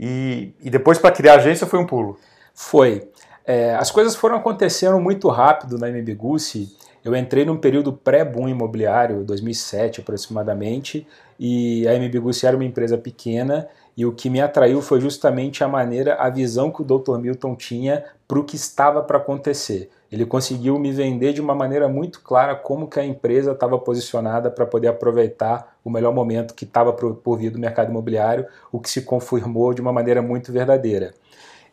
E, 0.00 0.54
e 0.60 0.70
depois 0.70 0.98
para 0.98 1.12
criar 1.12 1.34
a 1.34 1.36
agência 1.36 1.66
foi 1.66 1.78
um 1.78 1.86
pulo. 1.86 2.18
Foi. 2.54 3.08
É, 3.50 3.74
as 3.76 3.90
coisas 3.90 4.14
foram 4.14 4.36
acontecendo 4.36 5.00
muito 5.00 5.26
rápido 5.28 5.78
na 5.78 5.88
MB 5.88 6.14
Gussi. 6.16 6.76
Eu 7.02 7.16
entrei 7.16 7.46
num 7.46 7.56
período 7.56 7.94
pré-boom 7.94 8.46
imobiliário, 8.46 9.24
2007 9.24 10.02
aproximadamente, 10.02 11.06
e 11.40 11.88
a 11.88 11.98
MB 11.98 12.18
Gussi 12.20 12.46
era 12.46 12.54
uma 12.54 12.66
empresa 12.66 12.98
pequena 12.98 13.66
e 13.96 14.04
o 14.04 14.12
que 14.12 14.28
me 14.28 14.38
atraiu 14.38 14.82
foi 14.82 15.00
justamente 15.00 15.64
a 15.64 15.68
maneira, 15.68 16.16
a 16.16 16.28
visão 16.28 16.70
que 16.70 16.82
o 16.82 16.84
Dr. 16.84 17.16
Milton 17.16 17.56
tinha 17.56 18.04
para 18.28 18.38
o 18.38 18.44
que 18.44 18.54
estava 18.54 19.02
para 19.02 19.16
acontecer. 19.16 19.88
Ele 20.12 20.26
conseguiu 20.26 20.78
me 20.78 20.92
vender 20.92 21.32
de 21.32 21.40
uma 21.40 21.54
maneira 21.54 21.88
muito 21.88 22.20
clara 22.20 22.54
como 22.54 22.86
que 22.86 23.00
a 23.00 23.04
empresa 23.04 23.52
estava 23.52 23.78
posicionada 23.78 24.50
para 24.50 24.66
poder 24.66 24.88
aproveitar 24.88 25.74
o 25.82 25.88
melhor 25.88 26.12
momento 26.12 26.52
que 26.52 26.66
estava 26.66 26.92
por 26.92 27.38
vir 27.38 27.50
do 27.50 27.58
mercado 27.58 27.88
imobiliário, 27.88 28.46
o 28.70 28.78
que 28.78 28.90
se 28.90 29.00
confirmou 29.00 29.72
de 29.72 29.80
uma 29.80 29.92
maneira 29.92 30.20
muito 30.20 30.52
verdadeira. 30.52 31.14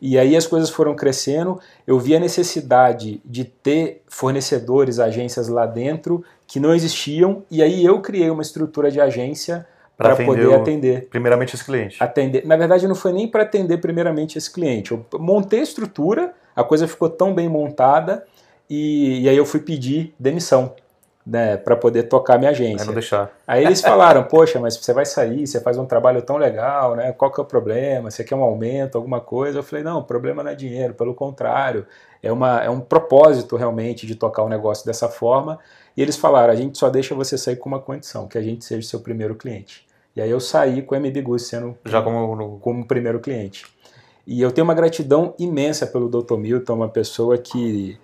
E 0.00 0.18
aí 0.18 0.36
as 0.36 0.46
coisas 0.46 0.70
foram 0.70 0.94
crescendo, 0.94 1.58
eu 1.86 1.98
vi 1.98 2.14
a 2.14 2.20
necessidade 2.20 3.20
de 3.24 3.44
ter 3.44 4.02
fornecedores, 4.06 4.98
agências 4.98 5.48
lá 5.48 5.66
dentro 5.66 6.24
que 6.46 6.60
não 6.60 6.74
existiam, 6.74 7.42
e 7.50 7.62
aí 7.62 7.84
eu 7.84 8.00
criei 8.00 8.30
uma 8.30 8.42
estrutura 8.42 8.90
de 8.90 9.00
agência 9.00 9.66
para 9.96 10.14
poder 10.14 10.54
atender. 10.54 11.08
Primeiramente 11.08 11.54
esse 11.54 11.64
cliente. 11.64 11.96
Atender. 12.02 12.46
Na 12.46 12.56
verdade, 12.56 12.86
não 12.86 12.94
foi 12.94 13.12
nem 13.12 13.26
para 13.26 13.42
atender 13.42 13.78
primeiramente 13.78 14.36
esse 14.36 14.52
cliente. 14.52 14.92
Eu 14.92 15.04
montei 15.18 15.60
a 15.60 15.62
estrutura, 15.62 16.34
a 16.54 16.62
coisa 16.62 16.86
ficou 16.86 17.08
tão 17.08 17.34
bem 17.34 17.48
montada, 17.48 18.24
e, 18.68 19.22
e 19.22 19.28
aí 19.28 19.36
eu 19.36 19.46
fui 19.46 19.60
pedir 19.60 20.14
demissão 20.18 20.74
né, 21.26 21.56
para 21.56 21.74
poder 21.74 22.04
tocar 22.04 22.38
minha 22.38 22.52
agência. 22.52 22.84
É 22.84 22.86
não 22.86 22.94
deixar. 22.94 23.32
Aí 23.46 23.64
eles 23.64 23.80
falaram, 23.80 24.22
poxa, 24.30 24.60
mas 24.60 24.76
você 24.76 24.92
vai 24.92 25.04
sair, 25.04 25.46
você 25.46 25.60
faz 25.60 25.76
um 25.76 25.84
trabalho 25.84 26.22
tão 26.22 26.36
legal, 26.36 26.94
né? 26.94 27.10
Qual 27.10 27.32
que 27.32 27.40
é 27.40 27.42
o 27.42 27.46
problema? 27.46 28.10
Você 28.10 28.22
quer 28.22 28.36
um 28.36 28.42
aumento, 28.44 28.96
alguma 28.96 29.20
coisa? 29.20 29.58
Eu 29.58 29.62
falei, 29.64 29.82
não, 29.82 29.98
o 29.98 30.04
problema 30.04 30.44
não 30.44 30.52
é 30.52 30.54
dinheiro, 30.54 30.94
pelo 30.94 31.14
contrário, 31.14 31.84
é, 32.22 32.30
uma, 32.30 32.62
é 32.62 32.70
um 32.70 32.78
propósito 32.78 33.56
realmente 33.56 34.06
de 34.06 34.14
tocar 34.14 34.42
o 34.42 34.46
um 34.46 34.48
negócio 34.48 34.86
dessa 34.86 35.08
forma. 35.08 35.58
E 35.96 36.02
eles 36.02 36.16
falaram, 36.16 36.52
a 36.52 36.56
gente 36.56 36.78
só 36.78 36.88
deixa 36.88 37.14
você 37.14 37.36
sair 37.36 37.56
com 37.56 37.68
uma 37.68 37.80
condição, 37.80 38.28
que 38.28 38.38
a 38.38 38.42
gente 38.42 38.64
seja 38.64 38.86
seu 38.86 39.00
primeiro 39.00 39.34
cliente. 39.34 39.84
E 40.14 40.20
aí 40.20 40.30
eu 40.30 40.38
saí 40.40 40.80
com 40.80 40.94
o 40.94 40.98
MB 40.98 41.20
Gus 41.22 41.48
sendo 41.48 41.76
já 41.84 42.00
como, 42.00 42.36
no... 42.36 42.58
como 42.60 42.86
primeiro 42.86 43.18
cliente. 43.18 43.66
E 44.26 44.40
eu 44.40 44.52
tenho 44.52 44.64
uma 44.64 44.74
gratidão 44.74 45.34
imensa 45.38 45.86
pelo 45.86 46.08
Dr. 46.08 46.36
Milton, 46.36 46.74
uma 46.74 46.88
pessoa 46.88 47.36
que 47.36 47.98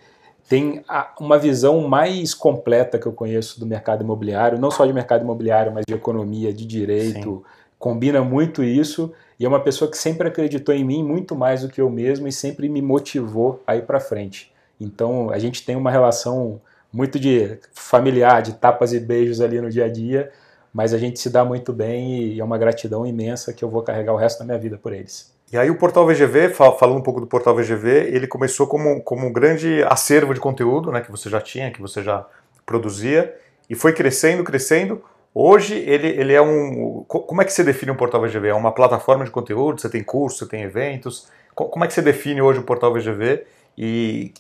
tem 0.52 0.84
uma 1.18 1.38
visão 1.38 1.80
mais 1.88 2.34
completa 2.34 2.98
que 2.98 3.06
eu 3.06 3.12
conheço 3.14 3.58
do 3.58 3.64
mercado 3.64 4.04
imobiliário, 4.04 4.60
não 4.60 4.70
só 4.70 4.84
de 4.84 4.92
mercado 4.92 5.22
imobiliário, 5.22 5.72
mas 5.72 5.86
de 5.88 5.94
economia, 5.94 6.52
de 6.52 6.66
direito, 6.66 7.36
Sim. 7.38 7.42
combina 7.78 8.20
muito 8.20 8.62
isso 8.62 9.14
e 9.40 9.46
é 9.46 9.48
uma 9.48 9.60
pessoa 9.60 9.90
que 9.90 9.96
sempre 9.96 10.28
acreditou 10.28 10.74
em 10.74 10.84
mim 10.84 11.02
muito 11.02 11.34
mais 11.34 11.62
do 11.62 11.70
que 11.70 11.80
eu 11.80 11.88
mesmo 11.88 12.28
e 12.28 12.32
sempre 12.32 12.68
me 12.68 12.82
motivou 12.82 13.62
a 13.66 13.76
ir 13.76 13.86
para 13.86 13.98
frente. 13.98 14.52
Então 14.78 15.30
a 15.30 15.38
gente 15.38 15.64
tem 15.64 15.74
uma 15.74 15.90
relação 15.90 16.60
muito 16.92 17.18
de 17.18 17.58
familiar, 17.72 18.42
de 18.42 18.52
tapas 18.52 18.92
e 18.92 19.00
beijos 19.00 19.40
ali 19.40 19.58
no 19.58 19.70
dia 19.70 19.86
a 19.86 19.88
dia, 19.88 20.30
mas 20.70 20.92
a 20.92 20.98
gente 20.98 21.18
se 21.18 21.30
dá 21.30 21.46
muito 21.46 21.72
bem 21.72 22.24
e 22.24 22.40
é 22.40 22.44
uma 22.44 22.58
gratidão 22.58 23.06
imensa 23.06 23.54
que 23.54 23.64
eu 23.64 23.70
vou 23.70 23.80
carregar 23.80 24.12
o 24.12 24.18
resto 24.18 24.40
da 24.40 24.44
minha 24.44 24.58
vida 24.58 24.76
por 24.76 24.92
eles. 24.92 25.32
E 25.52 25.58
aí 25.58 25.70
o 25.70 25.76
portal 25.76 26.06
VGV, 26.06 26.48
falando 26.48 26.96
um 26.96 27.02
pouco 27.02 27.20
do 27.20 27.26
portal 27.26 27.54
VGV, 27.54 28.08
ele 28.08 28.26
começou 28.26 28.66
como, 28.66 29.02
como 29.02 29.26
um 29.26 29.32
grande 29.32 29.82
acervo 29.84 30.32
de 30.32 30.40
conteúdo, 30.40 30.90
né, 30.90 31.02
que 31.02 31.10
você 31.10 31.28
já 31.28 31.42
tinha, 31.42 31.70
que 31.70 31.80
você 31.80 32.02
já 32.02 32.26
produzia, 32.64 33.36
e 33.68 33.74
foi 33.74 33.92
crescendo, 33.92 34.42
crescendo. 34.42 35.04
Hoje 35.34 35.74
ele, 35.74 36.08
ele 36.08 36.32
é 36.32 36.40
um... 36.40 37.04
Como 37.06 37.42
é 37.42 37.44
que 37.44 37.52
você 37.52 37.62
define 37.62 37.92
um 37.92 37.96
portal 37.96 38.22
VGV? 38.22 38.48
É 38.48 38.54
uma 38.54 38.72
plataforma 38.72 39.26
de 39.26 39.30
conteúdo? 39.30 39.78
Você 39.78 39.90
tem 39.90 40.02
curso, 40.02 40.38
você 40.38 40.46
tem 40.46 40.62
eventos? 40.62 41.28
Como 41.54 41.84
é 41.84 41.86
que 41.86 41.92
você 41.92 42.00
define 42.00 42.40
hoje 42.40 42.60
o 42.60 42.62
portal 42.62 42.92
VGV 42.94 43.44
e 43.76 44.32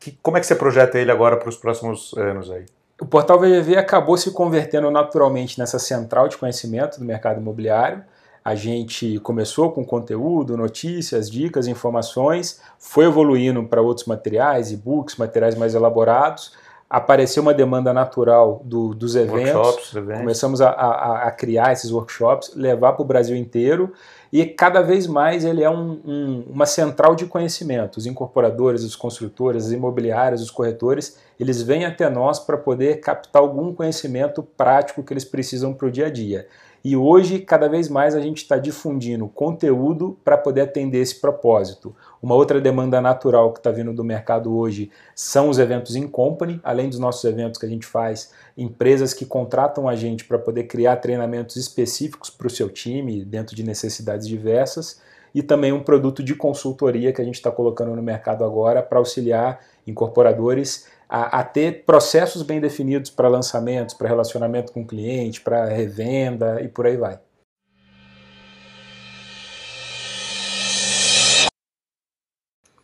que, 0.00 0.18
como 0.22 0.38
é 0.38 0.40
que 0.40 0.46
você 0.46 0.54
projeta 0.54 0.98
ele 0.98 1.10
agora 1.10 1.36
para 1.36 1.48
os 1.48 1.56
próximos 1.56 2.14
anos 2.16 2.50
aí? 2.50 2.64
O 3.00 3.04
portal 3.04 3.38
VGV 3.38 3.76
acabou 3.76 4.16
se 4.16 4.30
convertendo 4.30 4.90
naturalmente 4.90 5.58
nessa 5.58 5.78
central 5.78 6.28
de 6.28 6.38
conhecimento 6.38 6.98
do 6.98 7.04
mercado 7.04 7.40
imobiliário, 7.40 8.02
a 8.44 8.54
gente 8.54 9.18
começou 9.20 9.72
com 9.72 9.82
conteúdo, 9.82 10.54
notícias, 10.54 11.30
dicas, 11.30 11.66
informações, 11.66 12.60
foi 12.78 13.06
evoluindo 13.06 13.64
para 13.64 13.80
outros 13.80 14.06
materiais, 14.06 14.70
e-books, 14.70 15.16
materiais 15.16 15.54
mais 15.54 15.74
elaborados. 15.74 16.52
Apareceu 16.90 17.42
uma 17.42 17.54
demanda 17.54 17.94
natural 17.94 18.60
do, 18.62 18.94
dos 18.94 19.16
eventos. 19.16 19.54
Workshops, 19.54 19.94
eventos. 19.96 20.20
Começamos 20.20 20.60
a, 20.60 20.68
a, 20.68 21.28
a, 21.28 21.30
criar 21.30 21.72
esses 21.72 21.90
workshops, 21.90 22.52
levar 22.54 22.92
para 22.92 23.02
o 23.02 23.06
Brasil 23.06 23.34
inteiro 23.34 23.94
e 24.30 24.44
cada 24.44 24.82
vez 24.82 25.06
mais 25.06 25.44
ele 25.44 25.64
é 25.64 25.70
um, 25.70 26.00
um, 26.04 26.44
uma 26.50 26.66
central 26.66 27.16
de 27.16 27.24
conhecimento. 27.24 27.96
Os 27.96 28.04
incorporadores, 28.04 28.84
os 28.84 28.94
construtores, 28.94 29.66
as 29.66 29.72
imobiliárias, 29.72 30.42
os 30.42 30.50
corretores, 30.50 31.18
eles 31.40 31.62
vêm 31.62 31.86
até 31.86 32.10
nós 32.10 32.38
para 32.38 32.58
poder 32.58 33.00
captar 33.00 33.40
algum 33.40 33.72
conhecimento 33.72 34.42
prático 34.42 35.02
que 35.02 35.14
eles 35.14 35.24
precisam 35.24 35.72
para 35.72 35.88
o 35.88 35.90
dia 35.90 36.06
a 36.06 36.10
dia. 36.10 36.46
E 36.84 36.94
hoje, 36.94 37.38
cada 37.38 37.66
vez 37.66 37.88
mais, 37.88 38.14
a 38.14 38.20
gente 38.20 38.42
está 38.42 38.58
difundindo 38.58 39.26
conteúdo 39.26 40.18
para 40.22 40.36
poder 40.36 40.60
atender 40.60 40.98
esse 40.98 41.18
propósito. 41.18 41.96
Uma 42.22 42.34
outra 42.34 42.60
demanda 42.60 43.00
natural 43.00 43.54
que 43.54 43.58
está 43.58 43.70
vindo 43.70 43.90
do 43.90 44.04
mercado 44.04 44.54
hoje 44.54 44.90
são 45.14 45.48
os 45.48 45.58
eventos 45.58 45.96
em 45.96 46.06
company, 46.06 46.60
além 46.62 46.90
dos 46.90 46.98
nossos 46.98 47.24
eventos 47.24 47.58
que 47.58 47.64
a 47.64 47.68
gente 47.70 47.86
faz, 47.86 48.34
empresas 48.54 49.14
que 49.14 49.24
contratam 49.24 49.88
a 49.88 49.96
gente 49.96 50.26
para 50.26 50.38
poder 50.38 50.64
criar 50.64 50.96
treinamentos 50.96 51.56
específicos 51.56 52.28
para 52.28 52.48
o 52.48 52.50
seu 52.50 52.68
time, 52.68 53.24
dentro 53.24 53.56
de 53.56 53.64
necessidades 53.64 54.28
diversas, 54.28 55.00
e 55.34 55.42
também 55.42 55.72
um 55.72 55.82
produto 55.82 56.22
de 56.22 56.34
consultoria 56.34 57.14
que 57.14 57.22
a 57.22 57.24
gente 57.24 57.36
está 57.36 57.50
colocando 57.50 57.96
no 57.96 58.02
mercado 58.02 58.44
agora 58.44 58.82
para 58.82 58.98
auxiliar 58.98 59.58
incorporadores 59.86 60.86
a, 61.14 61.38
a 61.38 61.44
ter 61.44 61.84
processos 61.84 62.42
bem 62.42 62.60
definidos 62.60 63.08
para 63.08 63.28
lançamentos, 63.28 63.94
para 63.94 64.08
relacionamento 64.08 64.72
com 64.72 64.82
o 64.82 64.86
cliente, 64.86 65.40
para 65.40 65.66
revenda 65.66 66.60
e 66.60 66.66
por 66.66 66.88
aí 66.88 66.96
vai. 66.96 67.20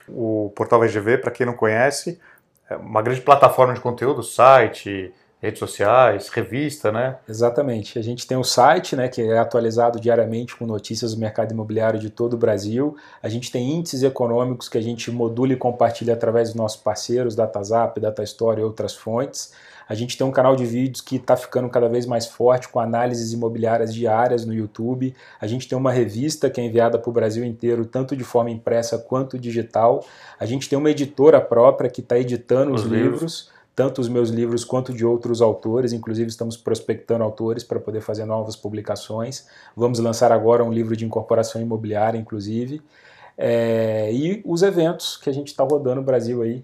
O 0.08 0.52
portal 0.54 0.78
VGV, 0.78 1.18
para 1.18 1.32
quem 1.32 1.44
não 1.44 1.54
conhece, 1.54 2.20
é 2.68 2.76
uma 2.76 3.02
grande 3.02 3.20
plataforma 3.20 3.74
de 3.74 3.80
conteúdo, 3.80 4.22
site, 4.22 5.12
redes 5.40 5.58
sociais, 5.58 6.28
revista, 6.28 6.92
né? 6.92 7.16
Exatamente. 7.28 7.98
A 7.98 8.02
gente 8.02 8.26
tem 8.26 8.36
o 8.36 8.44
site, 8.44 8.94
né, 8.94 9.08
que 9.08 9.22
é 9.22 9.38
atualizado 9.38 9.98
diariamente 9.98 10.54
com 10.54 10.66
notícias 10.66 11.14
do 11.14 11.20
mercado 11.20 11.52
imobiliário 11.52 11.98
de 11.98 12.10
todo 12.10 12.34
o 12.34 12.36
Brasil. 12.36 12.94
A 13.22 13.28
gente 13.28 13.50
tem 13.50 13.74
índices 13.74 14.02
econômicos 14.02 14.68
que 14.68 14.76
a 14.76 14.82
gente 14.82 15.10
modula 15.10 15.54
e 15.54 15.56
compartilha 15.56 16.12
através 16.12 16.50
dos 16.50 16.56
nossos 16.56 16.80
parceiros, 16.80 17.34
DataZap, 17.34 17.98
DataStore 17.98 18.60
e 18.60 18.64
outras 18.64 18.94
fontes. 18.94 19.52
A 19.88 19.94
gente 19.94 20.16
tem 20.16 20.24
um 20.24 20.30
canal 20.30 20.54
de 20.54 20.64
vídeos 20.64 21.00
que 21.00 21.16
está 21.16 21.36
ficando 21.36 21.68
cada 21.68 21.88
vez 21.88 22.06
mais 22.06 22.26
forte 22.26 22.68
com 22.68 22.78
análises 22.78 23.32
imobiliárias 23.32 23.92
diárias 23.92 24.44
no 24.44 24.54
YouTube. 24.54 25.12
A 25.40 25.48
gente 25.48 25.66
tem 25.66 25.76
uma 25.76 25.90
revista 25.90 26.48
que 26.48 26.60
é 26.60 26.64
enviada 26.64 26.96
para 26.96 27.10
o 27.10 27.12
Brasil 27.12 27.44
inteiro, 27.44 27.84
tanto 27.84 28.14
de 28.14 28.22
forma 28.22 28.50
impressa 28.50 28.98
quanto 28.98 29.36
digital. 29.36 30.04
A 30.38 30.46
gente 30.46 30.68
tem 30.68 30.78
uma 30.78 30.90
editora 30.90 31.40
própria 31.40 31.90
que 31.90 32.02
está 32.02 32.16
editando 32.16 32.72
os, 32.72 32.84
os 32.84 32.86
livros. 32.88 33.12
livros 33.12 33.59
tanto 33.80 33.98
os 33.98 34.10
meus 34.10 34.28
livros 34.28 34.62
quanto 34.62 34.92
de 34.92 35.06
outros 35.06 35.40
autores, 35.40 35.94
inclusive 35.94 36.28
estamos 36.28 36.54
prospectando 36.54 37.24
autores 37.24 37.64
para 37.64 37.80
poder 37.80 38.02
fazer 38.02 38.26
novas 38.26 38.54
publicações. 38.54 39.46
Vamos 39.74 39.98
lançar 40.00 40.30
agora 40.30 40.62
um 40.62 40.70
livro 40.70 40.94
de 40.94 41.06
incorporação 41.06 41.62
imobiliária, 41.62 42.18
inclusive. 42.18 42.82
É, 43.38 44.12
e 44.12 44.42
os 44.44 44.60
eventos 44.62 45.16
que 45.16 45.30
a 45.30 45.32
gente 45.32 45.48
está 45.48 45.64
rodando 45.64 45.96
no 45.96 46.02
Brasil 46.02 46.42
aí, 46.42 46.62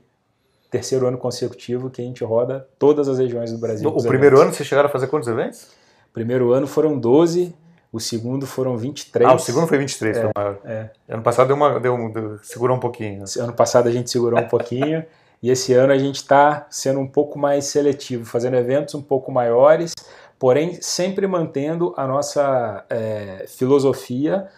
terceiro 0.71 1.07
ano 1.07 1.17
consecutivo 1.17 1.89
que 1.89 2.03
a 2.03 2.05
gente 2.05 2.23
roda 2.23 2.69
todas 2.79 3.09
as 3.09 3.19
regiões 3.19 3.51
do 3.51 3.57
Brasil. 3.57 3.89
O 3.89 3.97
primeiro 4.03 4.37
eventos. 4.37 4.43
ano 4.43 4.53
vocês 4.53 4.69
chegaram 4.69 4.91
a 4.91 4.93
fazer 4.93 5.07
quantos 5.07 5.27
eventos? 5.27 5.69
Primeiro 6.13 6.53
ano 6.53 6.67
foram 6.67 6.99
12, 6.99 7.55
o 7.91 7.99
segundo 7.99 8.47
foram 8.47 8.77
23. 8.77 9.27
Ah, 9.27 9.33
o 9.33 9.39
segundo 9.39 9.67
foi 9.67 9.79
23, 9.79 10.19
é, 10.19 10.21
foi 10.21 10.31
maior. 10.37 10.59
É. 10.67 10.91
Ano 11.09 11.23
passado 11.23 11.47
deu 11.47 11.57
uma, 11.57 11.81
deu, 11.81 12.13
deu, 12.13 12.39
segurou 12.43 12.77
um 12.77 12.81
pouquinho. 12.81 13.25
Ano 13.39 13.55
passado 13.55 13.89
a 13.89 13.91
gente 13.91 14.11
segurou 14.11 14.39
um 14.39 14.49
pouquinho. 14.49 15.03
E 15.47 15.51
esse 15.51 15.73
ano 15.75 15.93
a 15.93 15.97
gente 15.97 16.17
está 16.17 16.67
sendo 16.69 16.99
um 16.99 17.07
pouco 17.07 17.39
mais 17.39 17.67
seletivo, 17.67 18.25
fazendo 18.25 18.57
eventos 18.57 18.97
um 18.97 19.01
pouco 19.01 19.31
maiores, 19.31 19.95
porém 20.41 20.83
sempre 20.83 21.25
mantendo 21.25 21.95
a 21.97 22.05
nossa 22.05 22.85
é, 22.91 23.45
filosofia, 23.47 24.49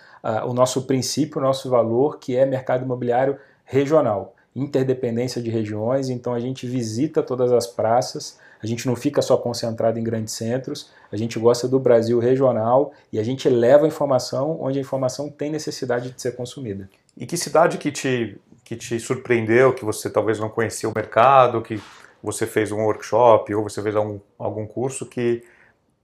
o 0.46 0.54
nosso 0.54 0.86
princípio, 0.86 1.42
o 1.42 1.44
nosso 1.44 1.68
valor, 1.68 2.18
que 2.18 2.34
é 2.34 2.46
mercado 2.46 2.86
imobiliário 2.86 3.36
regional, 3.66 4.34
interdependência 4.56 5.42
de 5.42 5.50
regiões. 5.50 6.08
Então 6.08 6.32
a 6.32 6.40
gente 6.40 6.66
visita 6.66 7.22
todas 7.22 7.52
as 7.52 7.66
praças, 7.66 8.38
a 8.58 8.66
gente 8.66 8.86
não 8.86 8.96
fica 8.96 9.20
só 9.20 9.36
concentrado 9.36 9.98
em 9.98 10.02
grandes 10.02 10.32
centros, 10.32 10.90
a 11.12 11.18
gente 11.18 11.38
gosta 11.38 11.68
do 11.68 11.78
Brasil 11.78 12.18
regional 12.18 12.94
e 13.12 13.18
a 13.18 13.22
gente 13.22 13.46
leva 13.46 13.84
a 13.84 13.88
informação 13.88 14.56
onde 14.58 14.78
a 14.78 14.80
informação 14.80 15.28
tem 15.28 15.50
necessidade 15.50 16.12
de 16.12 16.22
ser 16.22 16.34
consumida. 16.34 16.88
E 17.14 17.26
que 17.26 17.36
cidade 17.36 17.76
que 17.76 17.92
te, 17.92 18.40
que 18.68 18.76
te 18.76 19.00
surpreendeu, 19.00 19.72
que 19.72 19.82
você 19.82 20.10
talvez 20.10 20.38
não 20.38 20.50
conhecia 20.50 20.86
o 20.86 20.92
mercado, 20.94 21.62
que 21.62 21.80
você 22.22 22.46
fez 22.46 22.70
um 22.70 22.82
workshop 22.82 23.54
ou 23.54 23.62
você 23.62 23.82
fez 23.82 23.96
algum, 23.96 24.20
algum 24.38 24.66
curso 24.66 25.06
que, 25.06 25.42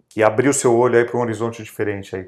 que 0.09 0.23
abriu 0.23 0.51
seu 0.51 0.75
olho 0.75 0.97
aí 0.97 1.05
para 1.05 1.19
um 1.19 1.21
horizonte 1.21 1.63
diferente 1.63 2.17
aí? 2.17 2.27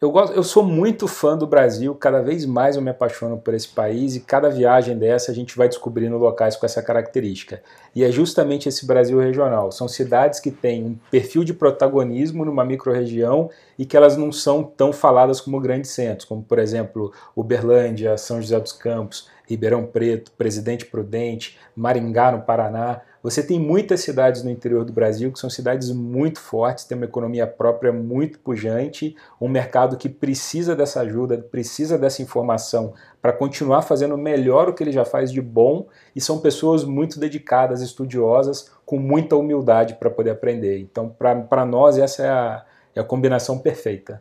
Eu, 0.00 0.10
gosto, 0.10 0.34
eu 0.34 0.42
sou 0.42 0.62
muito 0.62 1.06
fã 1.06 1.36
do 1.36 1.46
Brasil, 1.46 1.94
cada 1.94 2.22
vez 2.22 2.46
mais 2.46 2.76
eu 2.76 2.82
me 2.82 2.90
apaixono 2.90 3.36
por 3.36 3.52
esse 3.52 3.68
país 3.68 4.16
e 4.16 4.20
cada 4.20 4.48
viagem 4.48 4.96
dessa 4.96 5.30
a 5.30 5.34
gente 5.34 5.54
vai 5.56 5.68
descobrindo 5.68 6.16
locais 6.16 6.56
com 6.56 6.64
essa 6.64 6.82
característica. 6.82 7.62
E 7.94 8.02
é 8.02 8.10
justamente 8.10 8.70
esse 8.70 8.86
Brasil 8.86 9.18
regional. 9.18 9.70
São 9.72 9.88
cidades 9.88 10.40
que 10.40 10.50
têm 10.50 10.84
um 10.84 10.98
perfil 11.10 11.44
de 11.44 11.52
protagonismo 11.52 12.46
numa 12.46 12.64
microrregião 12.64 13.50
e 13.78 13.84
que 13.84 13.96
elas 13.96 14.16
não 14.16 14.32
são 14.32 14.62
tão 14.62 14.90
faladas 14.90 15.40
como 15.40 15.60
grandes 15.60 15.90
centros, 15.90 16.26
como 16.26 16.42
por 16.42 16.58
exemplo 16.58 17.12
Uberlândia, 17.34 18.16
São 18.16 18.40
José 18.40 18.58
dos 18.58 18.72
Campos, 18.72 19.28
Ribeirão 19.46 19.86
Preto, 19.86 20.32
Presidente 20.32 20.84
Prudente, 20.86 21.58
Maringá 21.74 22.32
no 22.32 22.42
Paraná. 22.42 23.00
Você 23.22 23.42
tem 23.42 23.58
muitas 23.58 24.00
cidades 24.00 24.42
no 24.42 24.50
interior 24.50 24.84
do 24.84 24.92
Brasil 24.92 25.32
que 25.32 25.38
são 25.38 25.50
cidades 25.50 25.90
muito 25.90 26.38
fortes, 26.38 26.84
têm 26.84 26.96
uma 26.96 27.06
economia 27.06 27.46
própria 27.46 27.92
muito 27.92 28.38
pujante, 28.38 29.16
um 29.40 29.48
mercado 29.48 29.96
que 29.96 30.08
precisa 30.08 30.76
dessa 30.76 31.00
ajuda, 31.00 31.38
precisa 31.38 31.98
dessa 31.98 32.22
informação 32.22 32.94
para 33.20 33.32
continuar 33.32 33.82
fazendo 33.82 34.16
melhor 34.16 34.68
o 34.68 34.74
que 34.74 34.84
ele 34.84 34.92
já 34.92 35.04
faz 35.04 35.32
de 35.32 35.42
bom 35.42 35.86
e 36.14 36.20
são 36.20 36.38
pessoas 36.38 36.84
muito 36.84 37.18
dedicadas, 37.18 37.80
estudiosas, 37.82 38.70
com 38.84 38.98
muita 38.98 39.34
humildade 39.36 39.94
para 39.94 40.08
poder 40.08 40.30
aprender. 40.30 40.78
Então, 40.78 41.08
para 41.08 41.66
nós, 41.66 41.98
essa 41.98 42.22
é 42.22 42.28
a, 42.28 42.64
é 42.94 43.00
a 43.00 43.04
combinação 43.04 43.58
perfeita. 43.58 44.18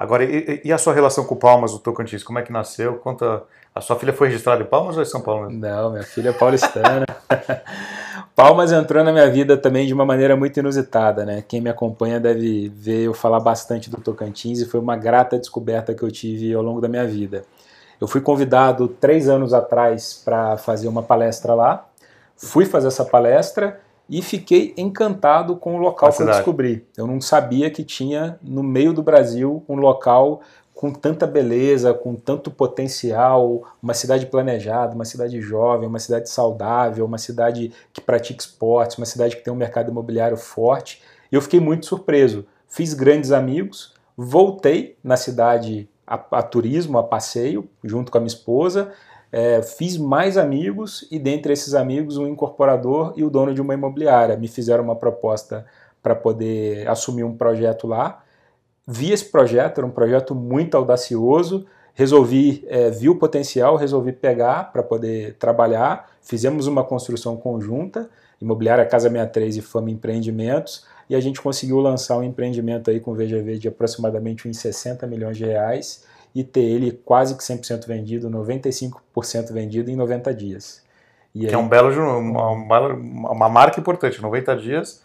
Agora, 0.00 0.24
e, 0.24 0.62
e, 0.64 0.72
a 0.72 0.78
sua 0.78 0.94
relação 0.94 1.24
com 1.24 1.36
Palmas, 1.36 1.74
o 1.74 1.78
Tocantins, 1.78 2.24
como 2.24 2.38
é 2.38 2.42
que 2.42 2.50
nasceu? 2.50 2.94
Conta. 2.96 3.42
A 3.74 3.80
sua 3.80 3.96
filha 3.96 4.12
foi 4.12 4.28
registrada 4.28 4.62
em 4.62 4.66
Palmas 4.66 4.96
ou 4.96 5.02
em 5.02 5.06
São 5.06 5.20
Paulo? 5.20 5.48
Não, 5.48 5.92
minha 5.92 6.02
filha 6.02 6.30
é 6.30 6.32
paulistana. 6.32 7.06
Palmas 8.34 8.72
entrou 8.72 9.04
na 9.04 9.12
minha 9.12 9.30
vida 9.30 9.56
também 9.56 9.86
de 9.86 9.94
uma 9.94 10.04
maneira 10.04 10.36
muito 10.36 10.58
inusitada, 10.58 11.24
né? 11.24 11.44
Quem 11.46 11.60
me 11.60 11.70
acompanha 11.70 12.18
deve 12.18 12.68
ver 12.68 13.04
eu 13.04 13.14
falar 13.14 13.38
bastante 13.38 13.88
do 13.88 14.00
Tocantins 14.00 14.60
e 14.60 14.66
foi 14.66 14.80
uma 14.80 14.96
grata 14.96 15.38
descoberta 15.38 15.94
que 15.94 16.02
eu 16.02 16.10
tive 16.10 16.52
ao 16.52 16.62
longo 16.62 16.80
da 16.80 16.88
minha 16.88 17.06
vida. 17.06 17.44
Eu 18.00 18.08
fui 18.08 18.20
convidado 18.20 18.88
três 18.88 19.28
anos 19.28 19.52
atrás 19.52 20.20
para 20.24 20.56
fazer 20.56 20.88
uma 20.88 21.02
palestra 21.02 21.54
lá, 21.54 21.86
fui 22.36 22.64
fazer 22.64 22.88
essa 22.88 23.04
palestra 23.04 23.78
e 24.08 24.22
fiquei 24.22 24.74
encantado 24.76 25.54
com 25.54 25.76
o 25.76 25.78
local 25.78 26.12
que 26.12 26.22
eu 26.22 26.26
descobri. 26.26 26.84
Eu 26.96 27.06
não 27.06 27.20
sabia 27.20 27.70
que 27.70 27.84
tinha 27.84 28.38
no 28.42 28.62
meio 28.62 28.92
do 28.92 29.02
Brasil 29.02 29.62
um 29.68 29.76
local 29.76 30.40
com 30.80 30.90
tanta 30.90 31.26
beleza, 31.26 31.92
com 31.92 32.14
tanto 32.14 32.50
potencial, 32.50 33.70
uma 33.82 33.92
cidade 33.92 34.24
planejada, 34.24 34.94
uma 34.94 35.04
cidade 35.04 35.38
jovem, 35.38 35.86
uma 35.86 35.98
cidade 35.98 36.30
saudável, 36.30 37.04
uma 37.04 37.18
cidade 37.18 37.70
que 37.92 38.00
pratica 38.00 38.40
esportes, 38.40 38.96
uma 38.96 39.04
cidade 39.04 39.36
que 39.36 39.44
tem 39.44 39.52
um 39.52 39.56
mercado 39.56 39.90
imobiliário 39.90 40.38
forte. 40.38 41.02
E 41.30 41.34
eu 41.34 41.42
fiquei 41.42 41.60
muito 41.60 41.84
surpreso. 41.84 42.46
Fiz 42.66 42.94
grandes 42.94 43.30
amigos, 43.30 43.92
voltei 44.16 44.96
na 45.04 45.18
cidade 45.18 45.86
a, 46.06 46.14
a 46.38 46.42
turismo, 46.42 46.96
a 46.96 47.02
passeio, 47.02 47.68
junto 47.84 48.10
com 48.10 48.16
a 48.16 48.20
minha 48.22 48.28
esposa, 48.28 48.90
é, 49.30 49.60
fiz 49.60 49.98
mais 49.98 50.38
amigos 50.38 51.06
e 51.10 51.18
dentre 51.18 51.52
esses 51.52 51.74
amigos 51.74 52.16
um 52.16 52.26
incorporador 52.26 53.12
e 53.16 53.22
o 53.22 53.28
dono 53.28 53.52
de 53.52 53.60
uma 53.60 53.74
imobiliária 53.74 54.34
me 54.34 54.48
fizeram 54.48 54.82
uma 54.82 54.96
proposta 54.96 55.66
para 56.02 56.14
poder 56.14 56.88
assumir 56.88 57.24
um 57.24 57.36
projeto 57.36 57.86
lá 57.86 58.22
vi 58.86 59.12
esse 59.12 59.24
projeto, 59.24 59.78
era 59.78 59.86
um 59.86 59.90
projeto 59.90 60.34
muito 60.34 60.76
audacioso, 60.76 61.66
resolvi, 61.94 62.64
é, 62.68 62.90
vi 62.90 63.08
o 63.08 63.16
potencial, 63.16 63.76
resolvi 63.76 64.12
pegar 64.12 64.72
para 64.72 64.82
poder 64.82 65.34
trabalhar, 65.34 66.10
fizemos 66.22 66.66
uma 66.66 66.84
construção 66.84 67.36
conjunta, 67.36 68.08
Imobiliária 68.40 68.86
Casa 68.86 69.08
63 69.08 69.56
e 69.58 69.60
Fama 69.60 69.90
Empreendimentos, 69.90 70.86
e 71.08 71.14
a 71.14 71.20
gente 71.20 71.40
conseguiu 71.40 71.78
lançar 71.80 72.16
um 72.16 72.22
empreendimento 72.22 72.90
aí 72.90 73.00
com 73.00 73.14
VGV 73.14 73.58
de 73.58 73.68
aproximadamente 73.68 74.48
uns 74.48 74.58
60 74.58 75.06
milhões 75.06 75.36
de 75.36 75.44
reais 75.44 76.04
e 76.34 76.44
ter 76.44 76.60
ele 76.60 76.92
quase 77.04 77.36
que 77.36 77.42
100% 77.42 77.86
vendido, 77.86 78.30
95% 78.30 79.52
vendido 79.52 79.90
em 79.90 79.96
90 79.96 80.32
dias. 80.32 80.82
E 81.34 81.40
que 81.40 81.46
aí, 81.48 81.52
é 81.52 81.58
um 81.58 81.68
belo, 81.68 81.90
uma, 82.18 82.78
uma 83.32 83.48
marca 83.48 83.80
importante, 83.80 84.22
90 84.22 84.56
dias 84.56 85.02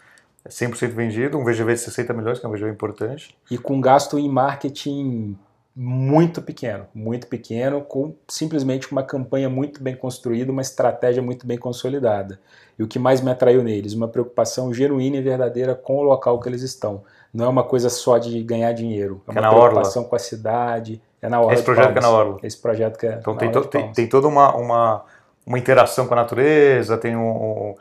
100% 0.48 0.88
vendido, 0.90 1.38
um 1.38 1.44
VGV 1.44 1.74
de 1.74 1.80
60 1.80 2.14
milhões, 2.14 2.38
que 2.38 2.46
é 2.46 2.48
um 2.48 2.52
VGV 2.52 2.70
importante. 2.70 3.36
E 3.50 3.58
com 3.58 3.80
gasto 3.80 4.18
em 4.18 4.28
marketing 4.28 5.36
muito 5.78 6.40
pequeno, 6.40 6.86
muito 6.94 7.26
pequeno, 7.26 7.82
com 7.82 8.14
simplesmente 8.26 8.90
uma 8.90 9.02
campanha 9.02 9.50
muito 9.50 9.82
bem 9.82 9.94
construída, 9.94 10.50
uma 10.50 10.62
estratégia 10.62 11.22
muito 11.22 11.46
bem 11.46 11.58
consolidada. 11.58 12.40
E 12.78 12.82
o 12.82 12.88
que 12.88 12.98
mais 12.98 13.20
me 13.20 13.30
atraiu 13.30 13.62
neles? 13.62 13.92
Uma 13.92 14.08
preocupação 14.08 14.72
genuína 14.72 15.18
e 15.18 15.22
verdadeira 15.22 15.74
com 15.74 15.98
o 15.98 16.02
local 16.02 16.40
que 16.40 16.48
eles 16.48 16.62
estão. 16.62 17.02
Não 17.32 17.44
é 17.44 17.48
uma 17.48 17.62
coisa 17.62 17.90
só 17.90 18.16
de 18.16 18.42
ganhar 18.42 18.72
dinheiro, 18.72 19.20
é, 19.28 19.36
é 19.36 19.40
uma 19.40 19.50
preocupação 19.50 20.02
Orla. 20.02 20.10
com 20.10 20.16
a 20.16 20.18
cidade, 20.18 21.02
é 21.20 21.28
na 21.28 21.40
Orla. 21.40 21.52
Esse 21.52 21.62
projeto 21.62 21.92
que 21.92 21.98
é 21.98 22.02
na 22.02 22.10
Orla. 22.10 22.38
Esse 22.42 22.58
projeto 22.58 22.98
que 22.98 23.06
é 23.06 23.18
Então 23.20 23.36
tem, 23.36 23.52
to, 23.52 23.64
tem, 23.66 23.92
tem, 23.92 24.08
toda 24.08 24.28
uma, 24.28 24.56
uma, 24.56 25.04
uma 25.44 25.58
interação 25.58 26.06
com 26.06 26.14
a 26.14 26.16
natureza, 26.16 26.96
tem 26.96 27.14
um, 27.14 27.28
um 27.28 27.74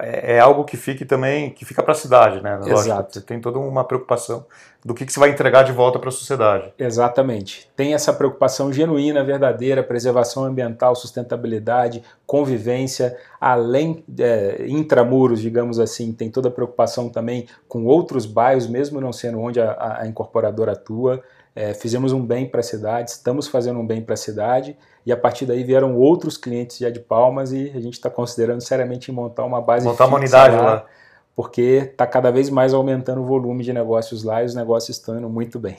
é, 0.00 0.34
é, 0.34 0.40
algo 0.40 0.64
que 0.64 0.76
fique 0.76 1.04
também, 1.04 1.50
que 1.50 1.64
fica 1.64 1.82
para 1.82 1.92
a 1.92 1.96
cidade, 1.96 2.42
né? 2.42 2.56
Lógico, 2.56 2.78
Exato. 2.78 3.14
Você 3.14 3.20
tem 3.20 3.40
toda 3.40 3.58
uma 3.58 3.84
preocupação 3.84 4.44
do 4.84 4.94
que, 4.94 5.04
que 5.04 5.12
você 5.12 5.18
vai 5.18 5.30
entregar 5.30 5.64
de 5.64 5.72
volta 5.72 5.98
para 5.98 6.08
a 6.08 6.12
sociedade. 6.12 6.72
Exatamente. 6.78 7.68
Tem 7.74 7.94
essa 7.94 8.12
preocupação 8.12 8.72
genuína, 8.72 9.24
verdadeira, 9.24 9.82
preservação 9.82 10.44
ambiental, 10.44 10.94
sustentabilidade, 10.94 12.02
convivência, 12.24 13.16
além 13.40 14.04
é, 14.18 14.64
intramuros, 14.68 15.40
digamos 15.40 15.78
assim, 15.78 16.12
tem 16.12 16.30
toda 16.30 16.48
a 16.48 16.52
preocupação 16.52 17.08
também 17.08 17.46
com 17.66 17.84
outros 17.84 18.26
bairros, 18.26 18.66
mesmo 18.66 19.00
não 19.00 19.12
sendo 19.12 19.40
onde 19.40 19.60
a, 19.60 19.98
a 20.00 20.06
incorporadora 20.06 20.72
atua. 20.72 21.22
É, 21.56 21.72
fizemos 21.72 22.12
um 22.12 22.22
bem 22.22 22.46
para 22.46 22.60
a 22.60 22.62
cidade, 22.62 23.12
estamos 23.12 23.48
fazendo 23.48 23.80
um 23.80 23.86
bem 23.86 24.02
para 24.02 24.12
a 24.12 24.16
cidade 24.16 24.76
e 25.06 25.10
a 25.10 25.16
partir 25.16 25.46
daí 25.46 25.64
vieram 25.64 25.96
outros 25.96 26.36
clientes 26.36 26.76
já 26.76 26.90
de 26.90 27.00
Palmas 27.00 27.50
e 27.50 27.72
a 27.74 27.80
gente 27.80 27.94
está 27.94 28.10
considerando 28.10 28.60
seriamente 28.60 29.10
montar 29.10 29.42
uma 29.46 29.62
base 29.62 29.86
montar 29.86 30.04
uma 30.04 30.18
unidade 30.18 30.54
lá, 30.54 30.62
lá. 30.62 30.86
porque 31.34 31.88
está 31.90 32.06
cada 32.06 32.30
vez 32.30 32.50
mais 32.50 32.74
aumentando 32.74 33.22
o 33.22 33.24
volume 33.24 33.64
de 33.64 33.72
negócios 33.72 34.22
lá 34.22 34.42
e 34.42 34.44
os 34.44 34.54
negócios 34.54 34.98
estão 34.98 35.16
indo 35.16 35.30
muito 35.30 35.58
bem. 35.58 35.78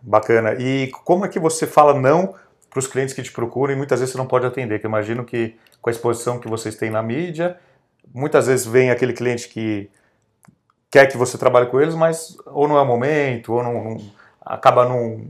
Bacana. 0.00 0.54
E 0.54 0.88
como 1.04 1.24
é 1.24 1.28
que 1.28 1.40
você 1.40 1.66
fala 1.66 1.98
não 1.98 2.34
para 2.70 2.78
os 2.78 2.86
clientes 2.86 3.12
que 3.12 3.20
te 3.20 3.32
procuram 3.32 3.74
e 3.74 3.76
muitas 3.76 3.98
vezes 3.98 4.12
você 4.12 4.18
não 4.18 4.26
pode 4.26 4.46
atender? 4.46 4.78
Que 4.78 4.86
eu 4.86 4.88
imagino 4.88 5.24
que 5.24 5.56
com 5.82 5.90
a 5.90 5.92
exposição 5.92 6.38
que 6.38 6.46
vocês 6.46 6.76
têm 6.76 6.90
na 6.90 7.02
mídia, 7.02 7.58
muitas 8.14 8.46
vezes 8.46 8.64
vem 8.64 8.92
aquele 8.92 9.14
cliente 9.14 9.48
que 9.48 9.90
quer 10.88 11.06
que 11.06 11.16
você 11.16 11.36
trabalhe 11.36 11.66
com 11.66 11.80
eles, 11.80 11.96
mas 11.96 12.36
ou 12.46 12.68
não 12.68 12.78
é 12.78 12.82
o 12.82 12.86
momento, 12.86 13.52
ou 13.52 13.64
não, 13.64 13.82
não 13.82 14.17
acaba 14.48 14.88
não, 14.88 15.20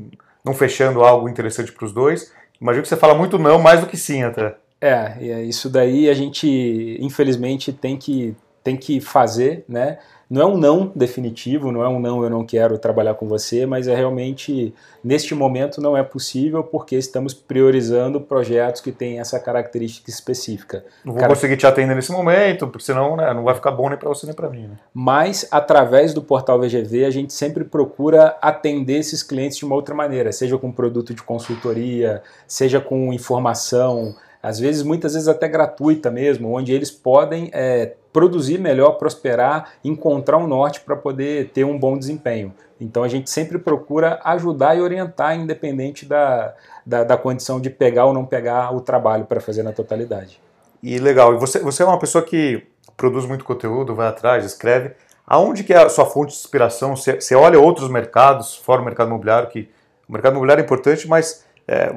não 0.44 0.54
fechando 0.54 1.02
algo 1.02 1.28
interessante 1.28 1.72
para 1.72 1.84
os 1.84 1.92
dois. 1.92 2.32
Imagino 2.60 2.82
que 2.82 2.88
você 2.88 2.96
fala 2.96 3.14
muito 3.14 3.38
não, 3.38 3.58
mais 3.58 3.80
do 3.80 3.86
que 3.86 3.96
sim 3.96 4.22
até. 4.22 4.56
É, 4.80 5.42
isso 5.44 5.68
daí 5.68 6.08
a 6.08 6.14
gente, 6.14 6.96
infelizmente, 7.00 7.72
tem 7.72 7.96
que 7.96 8.36
tem 8.62 8.76
que 8.76 9.00
fazer, 9.00 9.64
né? 9.68 9.98
Não 10.30 10.42
é 10.42 10.46
um 10.46 10.56
não 10.58 10.92
definitivo, 10.94 11.72
não 11.72 11.82
é 11.82 11.88
um 11.88 11.98
não 11.98 12.22
eu 12.22 12.28
não 12.28 12.44
quero 12.44 12.78
trabalhar 12.78 13.14
com 13.14 13.26
você, 13.26 13.64
mas 13.64 13.88
é 13.88 13.94
realmente 13.94 14.74
neste 15.02 15.34
momento 15.34 15.80
não 15.80 15.96
é 15.96 16.02
possível 16.02 16.62
porque 16.62 16.96
estamos 16.96 17.32
priorizando 17.32 18.20
projetos 18.20 18.80
que 18.80 18.92
têm 18.92 19.20
essa 19.20 19.40
característica 19.40 20.10
específica. 20.10 20.84
Não 21.04 21.12
vou 21.12 21.20
Cara, 21.20 21.34
conseguir 21.34 21.56
te 21.56 21.66
atender 21.66 21.94
nesse 21.94 22.12
momento, 22.12 22.66
porque 22.68 22.84
senão 22.84 23.16
né, 23.16 23.32
não 23.32 23.44
vai 23.44 23.54
ficar 23.54 23.70
bom 23.70 23.88
nem 23.88 23.98
para 23.98 24.08
você 24.08 24.26
nem 24.26 24.34
para 24.34 24.50
mim. 24.50 24.66
Né? 24.66 24.76
Mas 24.92 25.48
através 25.50 26.12
do 26.12 26.22
portal 26.22 26.60
VGV 26.60 27.04
a 27.04 27.10
gente 27.10 27.32
sempre 27.32 27.64
procura 27.64 28.36
atender 28.42 28.98
esses 28.98 29.22
clientes 29.22 29.56
de 29.56 29.64
uma 29.64 29.74
outra 29.74 29.94
maneira, 29.94 30.30
seja 30.30 30.58
com 30.58 30.70
produto 30.70 31.14
de 31.14 31.22
consultoria, 31.22 32.22
seja 32.46 32.80
com 32.80 33.12
informação, 33.12 34.14
às 34.49 34.59
vezes, 34.59 34.82
muitas 34.82 35.12
vezes 35.12 35.28
até 35.28 35.46
gratuita 35.46 36.11
mesmo, 36.11 36.51
onde 36.51 36.72
eles 36.72 36.90
podem 36.90 37.51
é, 37.53 37.92
produzir 38.11 38.59
melhor, 38.59 38.92
prosperar, 38.92 39.72
encontrar 39.84 40.38
um 40.38 40.46
norte 40.46 40.80
para 40.80 40.96
poder 40.96 41.51
ter 41.51 41.64
um 41.64 41.78
bom 41.78 41.99
desempenho. 41.99 42.55
Então 42.80 43.03
a 43.03 43.09
gente 43.09 43.28
sempre 43.28 43.59
procura 43.59 44.18
ajudar 44.24 44.74
e 44.74 44.80
orientar, 44.80 45.36
independente 45.38 46.07
da, 46.07 46.55
da, 46.86 47.05
da 47.05 47.16
condição 47.18 47.61
de 47.61 47.68
pegar 47.68 48.07
ou 48.07 48.14
não 48.14 48.24
pegar 48.24 48.74
o 48.74 48.80
trabalho 48.80 49.26
para 49.26 49.38
fazer 49.38 49.62
na 49.62 49.72
totalidade. 49.72 50.40
E 50.82 50.99
legal, 50.99 51.34
e 51.34 51.36
você, 51.36 51.59
você 51.59 51.82
é 51.82 51.86
uma 51.86 51.99
pessoa 51.99 52.24
que 52.24 52.66
produz 52.96 53.26
muito 53.26 53.44
conteúdo, 53.44 53.94
vai 53.94 54.09
atrás, 54.09 54.46
escreve. 54.46 54.92
Aonde 55.26 55.62
que 55.62 55.74
é 55.74 55.82
a 55.82 55.90
sua 55.90 56.07
fonte 56.07 56.32
de 56.32 56.38
inspiração? 56.38 56.96
Você, 56.96 57.20
você 57.20 57.34
olha 57.34 57.61
outros 57.61 57.90
mercados, 57.90 58.57
fora 58.57 58.80
o 58.80 58.84
mercado 58.86 59.09
imobiliário, 59.09 59.51
que 59.51 59.68
o 60.09 60.12
mercado 60.12 60.32
imobiliário 60.32 60.62
é 60.62 60.64
importante, 60.64 61.07
mas 61.07 61.44
é, 61.68 61.92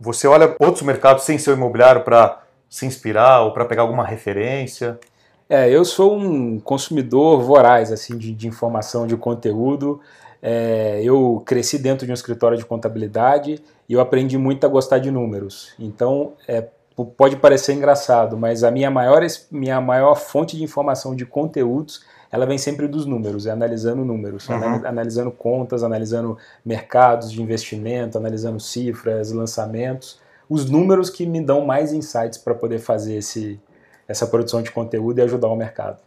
você 0.00 0.26
olha 0.26 0.56
outros 0.58 0.82
mercados 0.82 1.24
sem 1.24 1.36
ser 1.36 1.50
o 1.50 1.52
imobiliário 1.52 2.02
para 2.02 2.42
se 2.70 2.86
inspirar 2.86 3.42
ou 3.42 3.52
para 3.52 3.66
pegar 3.66 3.82
alguma 3.82 4.04
referência? 4.04 4.98
É, 5.46 5.68
eu 5.68 5.84
sou 5.84 6.16
um 6.16 6.58
consumidor 6.58 7.42
voraz 7.42 7.92
assim 7.92 8.16
de, 8.16 8.32
de 8.32 8.48
informação, 8.48 9.06
de 9.06 9.14
conteúdo. 9.14 10.00
É, 10.40 11.02
eu 11.04 11.42
cresci 11.44 11.78
dentro 11.78 12.06
de 12.06 12.10
um 12.10 12.14
escritório 12.14 12.56
de 12.56 12.64
contabilidade 12.64 13.62
e 13.86 13.92
eu 13.92 14.00
aprendi 14.00 14.38
muito 14.38 14.64
a 14.64 14.68
gostar 14.70 14.98
de 14.98 15.10
números. 15.10 15.74
Então, 15.78 16.32
é, 16.48 16.64
pode 17.16 17.36
parecer 17.36 17.74
engraçado, 17.74 18.38
mas 18.38 18.64
a 18.64 18.70
minha 18.70 18.90
maior, 18.90 19.22
minha 19.50 19.80
maior 19.80 20.14
fonte 20.14 20.56
de 20.56 20.64
informação 20.64 21.14
de 21.14 21.26
conteúdos 21.26 22.02
ela 22.32 22.46
vem 22.46 22.56
sempre 22.56 22.88
dos 22.88 23.04
números, 23.04 23.46
é 23.46 23.50
analisando 23.50 24.02
números, 24.06 24.48
uhum. 24.48 24.86
analisando 24.86 25.30
contas, 25.30 25.84
analisando 25.84 26.38
mercados 26.64 27.30
de 27.30 27.42
investimento, 27.42 28.16
analisando 28.16 28.58
cifras, 28.58 29.30
lançamentos, 29.30 30.18
os 30.48 30.68
números 30.68 31.10
que 31.10 31.26
me 31.26 31.44
dão 31.44 31.66
mais 31.66 31.92
insights 31.92 32.38
para 32.38 32.54
poder 32.54 32.78
fazer 32.78 33.16
esse, 33.16 33.60
essa 34.08 34.26
produção 34.26 34.62
de 34.62 34.70
conteúdo 34.70 35.18
e 35.18 35.22
ajudar 35.22 35.48
o 35.48 35.56
mercado. 35.56 36.00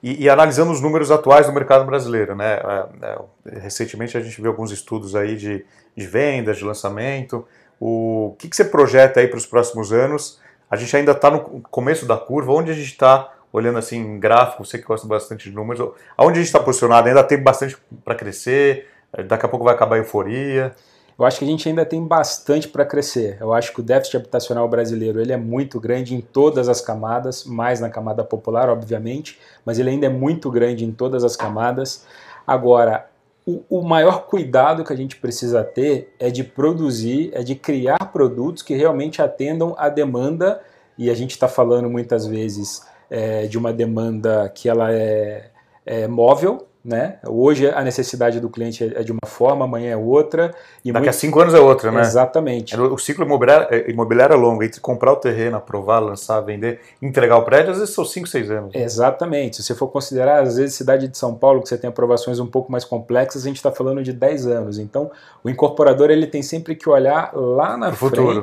E, 0.00 0.24
e, 0.24 0.28
analisando 0.28 0.70
os 0.70 0.80
números 0.80 1.10
atuais 1.10 1.46
do 1.46 1.52
mercado 1.52 1.84
brasileiro, 1.86 2.36
né? 2.36 2.58
É, 2.58 3.18
é, 3.50 3.58
recentemente 3.58 4.16
a 4.16 4.20
gente 4.20 4.40
viu 4.40 4.50
alguns 4.50 4.70
estudos 4.70 5.16
aí 5.16 5.34
de, 5.34 5.64
de 5.96 6.06
vendas, 6.06 6.58
de 6.58 6.64
lançamento. 6.64 7.44
O 7.80 8.36
que, 8.38 8.48
que 8.48 8.54
você 8.54 8.66
projeta 8.66 9.18
aí 9.18 9.26
para 9.26 9.38
os 9.38 9.46
próximos 9.46 9.92
anos? 9.92 10.38
A 10.70 10.76
gente 10.76 10.94
ainda 10.96 11.12
está 11.12 11.30
no 11.30 11.40
começo 11.62 12.06
da 12.06 12.16
curva, 12.16 12.52
onde 12.52 12.70
a 12.70 12.74
gente 12.74 12.92
está 12.92 13.33
olhando 13.54 13.78
assim 13.78 13.98
em 13.98 14.18
gráfico, 14.18 14.64
você 14.64 14.78
que 14.78 14.84
gosta 14.84 15.06
bastante 15.06 15.48
de 15.48 15.54
números, 15.54 15.80
aonde 16.16 16.32
a 16.32 16.42
gente 16.42 16.46
está 16.46 16.58
posicionado? 16.58 17.06
Ainda 17.06 17.22
tem 17.22 17.40
bastante 17.40 17.76
para 18.04 18.16
crescer? 18.16 18.88
Daqui 19.28 19.46
a 19.46 19.48
pouco 19.48 19.64
vai 19.64 19.72
acabar 19.72 19.94
a 19.94 19.98
euforia? 19.98 20.74
Eu 21.16 21.24
acho 21.24 21.38
que 21.38 21.44
a 21.44 21.48
gente 21.48 21.68
ainda 21.68 21.86
tem 21.86 22.04
bastante 22.04 22.66
para 22.66 22.84
crescer. 22.84 23.38
Eu 23.40 23.54
acho 23.54 23.72
que 23.72 23.78
o 23.78 23.82
déficit 23.84 24.16
habitacional 24.16 24.68
brasileiro 24.68 25.20
ele 25.20 25.32
é 25.32 25.36
muito 25.36 25.78
grande 25.78 26.16
em 26.16 26.20
todas 26.20 26.68
as 26.68 26.80
camadas, 26.80 27.44
mais 27.44 27.78
na 27.78 27.88
camada 27.88 28.24
popular, 28.24 28.68
obviamente, 28.68 29.38
mas 29.64 29.78
ele 29.78 29.90
ainda 29.90 30.06
é 30.06 30.10
muito 30.10 30.50
grande 30.50 30.84
em 30.84 30.90
todas 30.90 31.22
as 31.22 31.36
camadas. 31.36 32.04
Agora, 32.44 33.08
o, 33.46 33.62
o 33.70 33.82
maior 33.82 34.26
cuidado 34.26 34.82
que 34.82 34.92
a 34.92 34.96
gente 34.96 35.14
precisa 35.14 35.62
ter 35.62 36.12
é 36.18 36.28
de 36.28 36.42
produzir, 36.42 37.30
é 37.32 37.44
de 37.44 37.54
criar 37.54 38.10
produtos 38.12 38.64
que 38.64 38.74
realmente 38.74 39.22
atendam 39.22 39.76
a 39.78 39.88
demanda, 39.88 40.60
e 40.98 41.08
a 41.08 41.14
gente 41.14 41.32
está 41.32 41.46
falando 41.48 41.88
muitas 41.88 42.26
vezes 42.26 42.82
é, 43.14 43.46
de 43.46 43.56
uma 43.56 43.72
demanda 43.72 44.50
que 44.52 44.68
ela 44.68 44.92
é, 44.92 45.50
é 45.86 46.08
móvel, 46.08 46.66
né? 46.84 47.18
Hoje 47.26 47.70
a 47.70 47.82
necessidade 47.82 48.40
do 48.40 48.50
cliente 48.50 48.92
é 48.94 49.04
de 49.04 49.12
uma 49.12 49.24
forma, 49.24 49.64
amanhã 49.64 49.92
é 49.92 49.96
outra. 49.96 50.52
E 50.84 50.90
Daqui 50.90 51.04
muito... 51.04 51.08
a 51.08 51.12
cinco 51.12 51.40
anos 51.40 51.54
é 51.54 51.60
outra, 51.60 51.92
né? 51.92 52.00
Exatamente. 52.00 52.76
O 52.76 52.98
ciclo 52.98 53.24
imobiliário, 53.24 53.68
é, 53.70 53.88
imobiliário 53.88 54.34
é 54.34 54.36
longo, 54.36 54.64
entre 54.64 54.80
comprar 54.80 55.12
o 55.12 55.16
terreno, 55.16 55.56
aprovar, 55.56 56.00
lançar, 56.00 56.40
vender, 56.40 56.80
entregar 57.00 57.38
o 57.38 57.44
prédio, 57.44 57.70
às 57.70 57.78
vezes 57.78 57.94
são 57.94 58.04
cinco, 58.04 58.26
seis 58.26 58.50
anos. 58.50 58.74
Exatamente. 58.74 59.56
Se 59.56 59.62
você 59.62 59.76
for 59.76 59.86
considerar, 59.86 60.42
às 60.42 60.56
vezes, 60.56 60.74
cidade 60.74 61.06
de 61.06 61.16
São 61.16 61.36
Paulo, 61.36 61.62
que 61.62 61.68
você 61.68 61.78
tem 61.78 61.88
aprovações 61.88 62.40
um 62.40 62.46
pouco 62.48 62.70
mais 62.70 62.84
complexas, 62.84 63.42
a 63.42 63.46
gente 63.46 63.56
está 63.56 63.70
falando 63.70 64.02
de 64.02 64.12
10 64.12 64.48
anos. 64.48 64.78
Então, 64.80 65.10
o 65.44 65.48
incorporador 65.48 66.10
ele 66.10 66.26
tem 66.26 66.42
sempre 66.42 66.74
que 66.74 66.88
olhar 66.88 67.30
lá 67.32 67.76
na 67.76 67.92
frente. 67.92 67.98
Futuro 67.98 68.42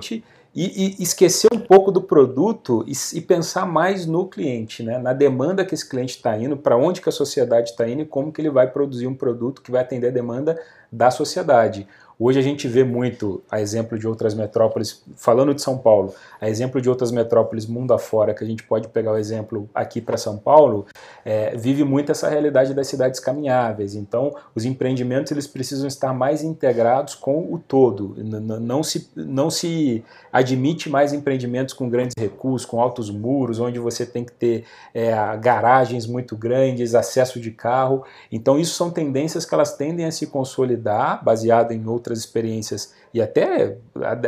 e, 0.54 0.98
e, 1.00 1.04
esquecer 1.04 1.50
um 1.54 1.60
pouco 1.60 1.92
do 1.92 2.02
produto 2.02 2.84
e, 2.86 2.92
e, 3.18 3.22
pensar 3.22 3.66
mais 3.66 4.06
no 4.06 4.28
cliente, 4.28 4.84
né? 4.84 4.98
na 4.98 5.14
demanda 5.14 5.64
que 5.64 5.74
esse 5.74 5.88
cliente 5.88 6.18
está 6.18 6.38
indo, 6.38 6.58
para 6.58 6.76
onde 6.76 7.02
que 7.02 7.08
a 7.08 7.12
sociedade 7.12 7.72
está 7.72 7.88
indo 7.88 8.02
e 8.02 8.06
como 8.06 8.32
que 8.32 8.42
ele 8.42 8.50
vai 8.50 8.68
produzir 8.68 9.08
um 9.08 9.16
produto 9.16 9.62
que 9.62 9.72
vai 9.72 9.82
atender 9.82 10.08
a 10.08 10.12
demanda 10.12 10.62
da 10.92 11.10
sociedade. 11.10 11.88
Hoje 12.24 12.38
a 12.38 12.44
gente 12.44 12.68
vê 12.68 12.84
muito, 12.84 13.42
a 13.50 13.60
exemplo 13.60 13.98
de 13.98 14.08
outras 14.08 14.36
metrópoles, 14.36 15.02
falando 15.16 15.56
de 15.56 15.62
São 15.64 15.76
Paulo, 15.76 16.14
a 16.40 16.48
exemplo 16.48 16.80
de 16.80 16.88
outras 16.88 17.12
metrópoles 17.12 17.66
mundo 17.66 17.96
afora, 17.96 18.32
que 18.32 18.44
a 18.44 18.48
gente 18.48 18.62
pode 18.62 18.90
pegar 18.90 19.14
o 19.14 19.18
exemplo 19.18 19.68
aqui 19.74 20.00
para 20.00 20.18
São 20.18 20.38
Paulo, 20.38 20.86
é, 21.26 21.58
vive 21.58 21.84
muito 21.84 22.12
essa 22.12 22.30
realidade 22.30 22.76
das 22.76 22.86
cidades 22.86 23.20
caminháveis. 23.20 23.96
Então, 23.96 24.36
os 24.54 24.66
empreendimentos 24.66 25.32
eles 25.32 25.48
precisam 25.48 25.88
estar 25.88 26.14
mais 26.14 26.44
integrados 26.44 27.16
com 27.16 27.52
o 27.52 27.58
todo. 27.58 28.14
Não 28.20 28.84
se, 28.84 29.10
não 29.16 29.50
se 29.50 30.04
admite 30.32 30.92
mais 30.92 31.14
empreendimentos 31.14 31.74
com 31.74 31.90
grandes 31.90 32.14
recursos, 32.16 32.70
com 32.70 32.80
altos 32.80 33.10
muros, 33.10 33.60
onde 33.60 33.80
você 33.80 34.06
tem 34.06 34.24
que 34.24 34.32
ter 34.32 34.66
é, 34.94 35.12
garagens 35.38 36.06
muito 36.06 36.38
grandes, 36.38 36.94
acesso 36.94 37.40
de 37.40 37.50
carro. 37.50 38.04
Então, 38.32 38.60
isso 38.60 38.76
são 38.76 38.92
tendências 38.92 39.44
que 39.44 39.56
elas 39.56 39.76
tendem 39.76 40.06
a 40.06 40.12
se 40.12 40.28
consolidar, 40.28 41.24
baseado 41.24 41.72
em 41.72 41.88
outras 41.88 42.11
outras 42.12 42.20
experiências 42.20 42.94
e 43.14 43.22
até 43.22 43.78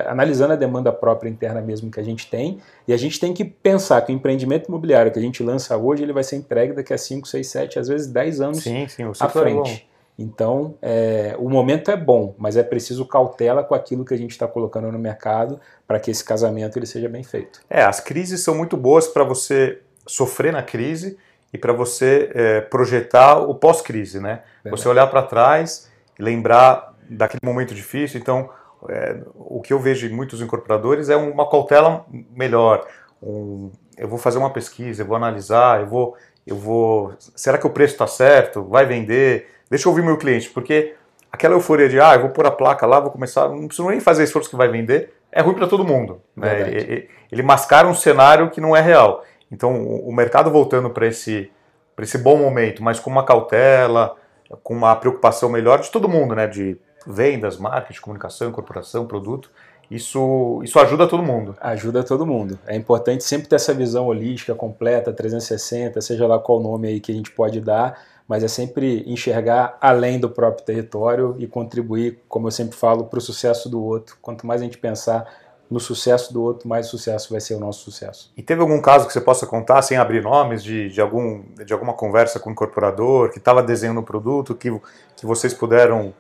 analisando 0.08 0.54
a 0.54 0.56
demanda 0.56 0.92
própria 0.92 1.30
interna 1.30 1.62
mesmo 1.62 1.92
que 1.92 2.00
a 2.00 2.04
gente 2.04 2.30
tem. 2.30 2.60
E 2.88 2.94
a 2.94 2.98
gente 2.98 3.20
tem 3.20 3.34
que 3.34 3.44
pensar 3.44 4.02
que 4.02 4.12
o 4.12 4.16
empreendimento 4.16 4.68
imobiliário 4.68 5.12
que 5.12 5.20
a 5.20 5.22
gente 5.22 5.44
lança 5.44 5.78
hoje, 5.78 6.04
ele 6.04 6.14
vai 6.14 6.24
ser 6.24 6.38
entregue 6.38 6.74
daqui 6.74 6.94
a 6.94 6.98
5, 6.98 7.28
6, 7.28 7.48
7, 7.48 7.80
às 7.80 7.88
vezes 7.88 8.08
10 8.08 8.42
anos 8.42 8.64
sim, 8.64 8.88
sim, 8.88 9.04
à 9.04 9.26
é 9.26 9.30
frente. 9.30 9.88
É 9.90 9.94
então, 10.18 10.76
é, 10.80 11.36
o 11.40 11.50
momento 11.50 11.90
é 11.90 11.98
bom, 11.98 12.36
mas 12.38 12.56
é 12.56 12.62
preciso 12.62 13.04
cautela 13.06 13.64
com 13.64 13.74
aquilo 13.74 14.06
que 14.06 14.14
a 14.14 14.18
gente 14.18 14.32
está 14.32 14.48
colocando 14.48 14.92
no 14.92 15.00
mercado 15.00 15.60
para 15.88 16.00
que 16.00 16.12
esse 16.12 16.24
casamento 16.24 16.78
ele 16.78 16.86
seja 16.86 17.10
bem 17.10 17.24
feito. 17.24 17.62
É, 17.68 17.82
as 17.84 18.00
crises 18.00 18.42
são 18.42 18.56
muito 18.56 18.78
boas 18.78 19.08
para 19.08 19.24
você 19.24 19.80
sofrer 20.06 20.54
na 20.54 20.62
crise 20.62 21.18
e 21.52 21.58
para 21.58 21.74
você 21.74 22.30
é, 22.34 22.62
projetar 22.62 23.40
o 23.40 23.56
pós-crise, 23.56 24.20
né? 24.20 24.44
Verdade. 24.64 24.82
Você 24.84 24.88
olhar 24.88 25.08
para 25.08 25.24
trás, 25.24 25.90
lembrar 26.20 26.93
daquele 27.14 27.42
momento 27.44 27.74
difícil. 27.74 28.20
Então, 28.20 28.50
é, 28.90 29.18
o 29.36 29.62
que 29.62 29.74
eu 29.74 29.80
vejo 29.80 30.08
em 30.08 30.10
muitos 30.10 30.42
incorporadores 30.42 31.10
é 31.10 31.16
uma 31.16 31.50
cautela 31.50 32.06
melhor. 32.36 32.86
Um, 33.22 33.72
eu 33.98 34.08
vou 34.08 34.18
fazer 34.18 34.38
uma 34.38 34.50
pesquisa, 34.50 35.02
eu 35.02 35.06
vou 35.06 35.16
analisar, 35.16 35.82
eu 35.82 35.88
vou, 35.88 36.18
eu 36.46 36.56
vou. 36.56 37.14
Será 37.36 37.58
que 37.58 37.68
o 37.68 37.70
preço 37.70 37.94
está 37.94 38.08
certo? 38.08 38.64
Vai 38.64 38.86
vender? 38.86 39.50
Deixa 39.70 39.88
eu 39.88 39.92
ouvir 39.92 40.04
meu 40.04 40.18
cliente, 40.18 40.50
porque 40.50 40.96
aquela 41.32 41.56
euforia 41.56 41.90
de 41.90 42.00
ah, 42.00 42.14
eu 42.16 42.22
vou 42.22 42.30
pôr 42.30 42.46
a 42.46 42.52
placa 42.52 42.86
lá, 42.86 43.00
vou 43.00 43.12
começar, 43.12 43.48
não 43.50 43.68
preciso 43.68 43.90
nem 43.90 44.00
fazer 44.00 44.24
esforço 44.24 44.50
que 44.50 44.56
vai 44.56 44.68
vender, 44.68 45.14
é 45.32 45.42
ruim 45.42 45.56
para 45.56 45.68
todo 45.68 45.84
mundo. 45.84 46.22
Né? 46.36 46.62
Ele, 46.62 47.10
ele, 47.32 47.42
mascara 47.42 47.88
um 47.88 47.96
cenário 47.96 48.50
que 48.50 48.62
não 48.62 48.76
é 48.76 48.82
real. 48.82 49.24
Então, 49.52 49.82
o, 49.82 50.10
o 50.10 50.14
mercado 50.14 50.52
voltando 50.52 50.90
para 50.90 51.08
esse, 51.08 51.52
esse 51.98 52.18
bom 52.18 52.38
momento, 52.38 52.84
mas 52.84 53.00
com 53.00 53.10
uma 53.10 53.26
cautela, 53.26 54.16
com 54.62 54.74
uma 54.74 54.96
preocupação 54.96 55.50
melhor 55.50 55.80
de 55.80 55.90
todo 55.90 56.10
mundo, 56.10 56.36
né? 56.36 56.46
De 56.46 56.78
vendas, 57.06 57.58
marketing, 57.58 58.02
comunicação, 58.02 58.50
incorporação, 58.50 59.06
produto. 59.06 59.50
Isso, 59.90 60.62
isso 60.64 60.80
ajuda 60.80 61.08
todo 61.08 61.22
mundo. 61.22 61.56
Ajuda 61.62 62.04
todo 62.04 62.26
mundo. 62.26 62.58
É 62.66 62.76
importante 62.76 63.24
sempre 63.24 63.48
ter 63.48 63.56
essa 63.56 63.74
visão 63.74 64.08
holística, 64.08 64.56
completa, 64.56 65.14
360, 65.14 66.02
seja 66.02 66.26
lá 66.26 66.40
qual 66.40 66.60
nome 66.60 66.88
aí 66.88 67.00
que 67.00 67.12
a 67.12 67.16
gente 67.16 67.32
pode 67.32 67.60
dar, 67.62 68.02
mas 68.28 68.44
é 68.44 68.48
sempre 68.48 69.04
enxergar 69.06 69.78
além 69.80 70.20
do 70.20 70.30
próprio 70.30 70.66
território 70.66 71.36
e 71.38 71.46
contribuir, 71.46 72.24
como 72.28 72.48
eu 72.48 72.52
sempre 72.52 72.76
falo, 72.76 73.06
para 73.06 73.20
o 73.20 73.22
sucesso 73.22 73.70
do 73.70 73.84
outro. 73.84 74.18
Quanto 74.22 74.48
mais 74.48 74.62
a 74.62 74.64
gente 74.64 74.78
pensar 74.78 75.28
no 75.70 75.80
sucesso 75.80 76.32
do 76.32 76.42
outro, 76.42 76.68
mais 76.68 76.88
sucesso 76.88 77.32
vai 77.32 77.42
ser 77.42 77.56
o 77.56 77.60
nosso 77.60 77.84
sucesso. 77.84 78.32
E 78.38 78.44
teve 78.44 78.62
algum 78.62 78.80
caso 78.80 79.08
que 79.08 79.14
você 79.14 79.22
possa 79.22 79.46
contar, 79.46 79.82
sem 79.82 79.98
abrir 79.98 80.22
nomes, 80.22 80.64
de, 80.64 80.90
de, 80.90 81.02
algum, 81.02 81.44
de 81.66 81.74
alguma 81.74 81.94
conversa 81.94 82.40
com 82.40 82.50
o 82.50 82.52
incorporador 82.52 83.32
que 83.32 83.40
estava 83.40 83.62
desenhando 83.62 84.00
um 84.00 84.04
produto, 84.04 84.54
que, 84.54 84.70
que 85.16 85.26
vocês 85.26 85.54
puderam 85.54 86.14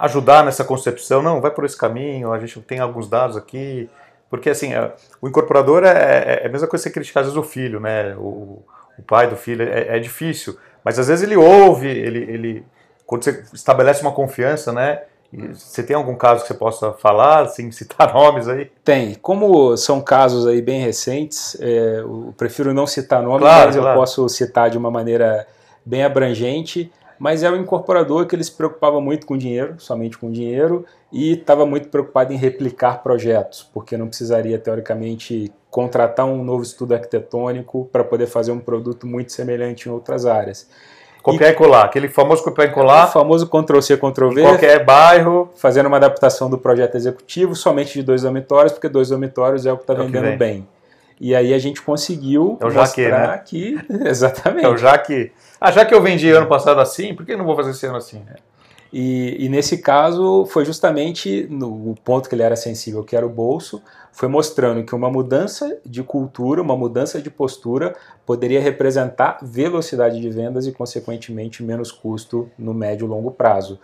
ajudar 0.00 0.44
nessa 0.44 0.64
concepção, 0.64 1.22
não, 1.22 1.40
vai 1.40 1.50
por 1.50 1.64
esse 1.64 1.76
caminho, 1.76 2.32
a 2.32 2.38
gente 2.38 2.60
tem 2.60 2.78
alguns 2.78 3.08
dados 3.08 3.36
aqui, 3.36 3.88
porque 4.28 4.50
assim, 4.50 4.72
é, 4.72 4.92
o 5.20 5.28
incorporador 5.28 5.84
é, 5.84 5.90
é, 5.90 6.40
é 6.42 6.46
a 6.46 6.48
mesma 6.48 6.68
coisa 6.68 6.82
que 6.82 6.88
você 6.88 6.94
criticar 6.94 7.22
às 7.22 7.28
vezes 7.28 7.38
o 7.38 7.42
filho, 7.42 7.80
né, 7.80 8.14
o, 8.16 8.62
o 8.98 9.02
pai 9.06 9.28
do 9.28 9.36
filho, 9.36 9.62
é, 9.62 9.96
é 9.96 9.98
difícil. 9.98 10.56
Mas 10.84 10.98
às 10.98 11.08
vezes 11.08 11.22
ele 11.22 11.36
ouve, 11.36 11.88
ele, 11.88 12.18
ele 12.18 12.66
quando 13.06 13.24
você 13.24 13.42
estabelece 13.52 14.02
uma 14.02 14.12
confiança, 14.12 14.72
né? 14.72 15.02
Você 15.52 15.82
tem 15.82 15.94
algum 15.94 16.16
caso 16.16 16.42
que 16.42 16.48
você 16.48 16.54
possa 16.54 16.92
falar, 16.92 17.48
sem 17.48 17.70
citar 17.72 18.12
nomes 18.12 18.48
aí? 18.48 18.70
Tem. 18.84 19.14
Como 19.14 19.76
são 19.76 20.00
casos 20.00 20.46
aí 20.46 20.60
bem 20.60 20.80
recentes, 20.80 21.56
é, 21.60 22.00
eu 22.00 22.34
prefiro 22.36 22.72
não 22.72 22.86
citar 22.86 23.22
nomes, 23.22 23.40
Claro, 23.40 23.66
mas 23.66 23.76
eu 23.76 23.82
claro. 23.82 23.98
posso 23.98 24.28
citar 24.28 24.70
de 24.70 24.78
uma 24.78 24.90
maneira 24.90 25.46
bem 25.84 26.04
abrangente. 26.04 26.92
Mas 27.20 27.42
é 27.42 27.50
um 27.50 27.56
incorporador 27.56 28.26
que 28.26 28.34
ele 28.34 28.42
se 28.42 28.50
preocupava 28.50 28.98
muito 28.98 29.26
com 29.26 29.36
dinheiro, 29.36 29.74
somente 29.76 30.16
com 30.16 30.30
dinheiro, 30.30 30.86
e 31.12 31.34
estava 31.34 31.66
muito 31.66 31.90
preocupado 31.90 32.32
em 32.32 32.36
replicar 32.36 33.02
projetos, 33.02 33.62
porque 33.74 33.94
não 33.94 34.08
precisaria, 34.08 34.58
teoricamente, 34.58 35.52
contratar 35.70 36.24
um 36.24 36.42
novo 36.42 36.62
estudo 36.62 36.94
arquitetônico 36.94 37.90
para 37.92 38.02
poder 38.02 38.26
fazer 38.26 38.52
um 38.52 38.58
produto 38.58 39.06
muito 39.06 39.32
semelhante 39.32 39.86
em 39.86 39.92
outras 39.92 40.24
áreas. 40.24 40.66
Copiar 41.22 41.50
e 41.50 41.54
colar, 41.54 41.84
aquele 41.84 42.08
famoso 42.08 42.42
copiar 42.42 42.68
e 42.68 42.70
O 42.70 42.74
colar 42.74 43.08
famoso 43.08 43.46
Ctrl-C, 43.46 43.98
Ctrl-V, 43.98 44.40
qualquer 44.40 44.82
bairro. 44.82 45.50
fazendo 45.56 45.88
uma 45.88 45.98
adaptação 45.98 46.48
do 46.48 46.56
projeto 46.56 46.94
executivo 46.94 47.54
somente 47.54 47.92
de 47.92 48.02
dois 48.02 48.22
dormitórios, 48.22 48.72
porque 48.72 48.88
dois 48.88 49.10
dormitórios 49.10 49.66
é 49.66 49.72
o 49.74 49.76
que 49.76 49.82
está 49.82 49.92
É 49.92 50.00
o 50.00 50.04
vendendo 50.04 50.38
bem. 50.38 50.66
E 51.20 51.34
aí 51.34 51.52
a 51.52 51.58
gente 51.58 51.82
conseguiu 51.82 52.56
É 52.60 52.66
o 52.66 52.70
Jaque, 52.70 53.02
mostrar 53.02 53.28
né? 53.28 53.42
que... 53.44 53.78
Exatamente. 54.08 54.64
Então, 54.64 54.76
já 54.78 54.96
que, 54.96 55.30
ah, 55.60 55.70
já 55.70 55.84
que 55.84 55.94
eu 55.94 56.02
vendi 56.02 56.30
ano 56.30 56.46
passado 56.46 56.80
assim, 56.80 57.14
por 57.14 57.26
que 57.26 57.36
não 57.36 57.44
vou 57.44 57.54
fazer 57.54 57.72
esse 57.72 57.84
ano 57.84 57.96
assim? 57.96 58.22
E, 58.92 59.44
e 59.44 59.48
nesse 59.48 59.78
caso 59.78 60.46
foi 60.46 60.64
justamente 60.64 61.46
no 61.48 61.90
o 61.90 61.94
ponto 62.02 62.28
que 62.28 62.34
ele 62.34 62.42
era 62.42 62.56
sensível, 62.56 63.04
que 63.04 63.14
era 63.14 63.24
o 63.24 63.28
bolso, 63.28 63.82
foi 64.12 64.28
mostrando 64.28 64.82
que 64.82 64.94
uma 64.94 65.10
mudança 65.10 65.78
de 65.84 66.02
cultura, 66.02 66.60
uma 66.60 66.76
mudança 66.76 67.20
de 67.20 67.30
postura 67.30 67.94
poderia 68.26 68.60
representar 68.60 69.38
velocidade 69.42 70.20
de 70.20 70.28
vendas 70.28 70.66
e, 70.66 70.72
consequentemente, 70.72 71.62
menos 71.62 71.92
custo 71.92 72.50
no 72.58 72.74
médio 72.74 73.06
e 73.06 73.08
longo 73.08 73.30
prazo. 73.30 73.78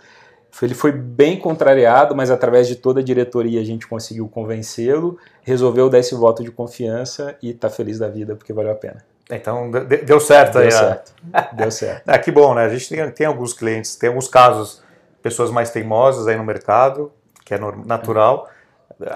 Ele 0.64 0.74
foi 0.74 0.92
bem 0.92 1.38
contrariado, 1.38 2.14
mas 2.16 2.30
através 2.30 2.66
de 2.68 2.76
toda 2.76 3.00
a 3.00 3.02
diretoria 3.02 3.60
a 3.60 3.64
gente 3.64 3.86
conseguiu 3.86 4.28
convencê-lo, 4.28 5.18
resolveu 5.42 5.88
dar 5.90 5.98
esse 5.98 6.14
voto 6.14 6.42
de 6.42 6.50
confiança 6.50 7.36
e 7.42 7.50
está 7.50 7.68
feliz 7.68 7.98
da 7.98 8.08
vida 8.08 8.34
porque 8.36 8.52
valeu 8.52 8.72
a 8.72 8.76
pena. 8.76 9.04
Então, 9.30 9.70
de- 9.70 9.84
de- 9.84 9.96
deu 9.98 10.20
certo 10.20 10.54
Deu 10.54 10.62
aí. 10.62 10.68
a- 10.68 10.70
certo. 10.70 11.14
Deu 11.56 11.70
certo. 11.70 12.02
Ah, 12.06 12.18
que 12.18 12.30
bom, 12.30 12.54
né? 12.54 12.64
A 12.64 12.68
gente 12.68 12.88
tem, 12.88 13.10
tem 13.10 13.26
alguns 13.26 13.52
clientes, 13.52 13.96
tem 13.96 14.08
alguns 14.08 14.28
casos, 14.28 14.82
pessoas 15.22 15.50
mais 15.50 15.70
teimosas 15.70 16.28
aí 16.28 16.36
no 16.36 16.44
mercado, 16.44 17.12
que 17.44 17.52
é 17.52 17.58
natural. 17.84 18.48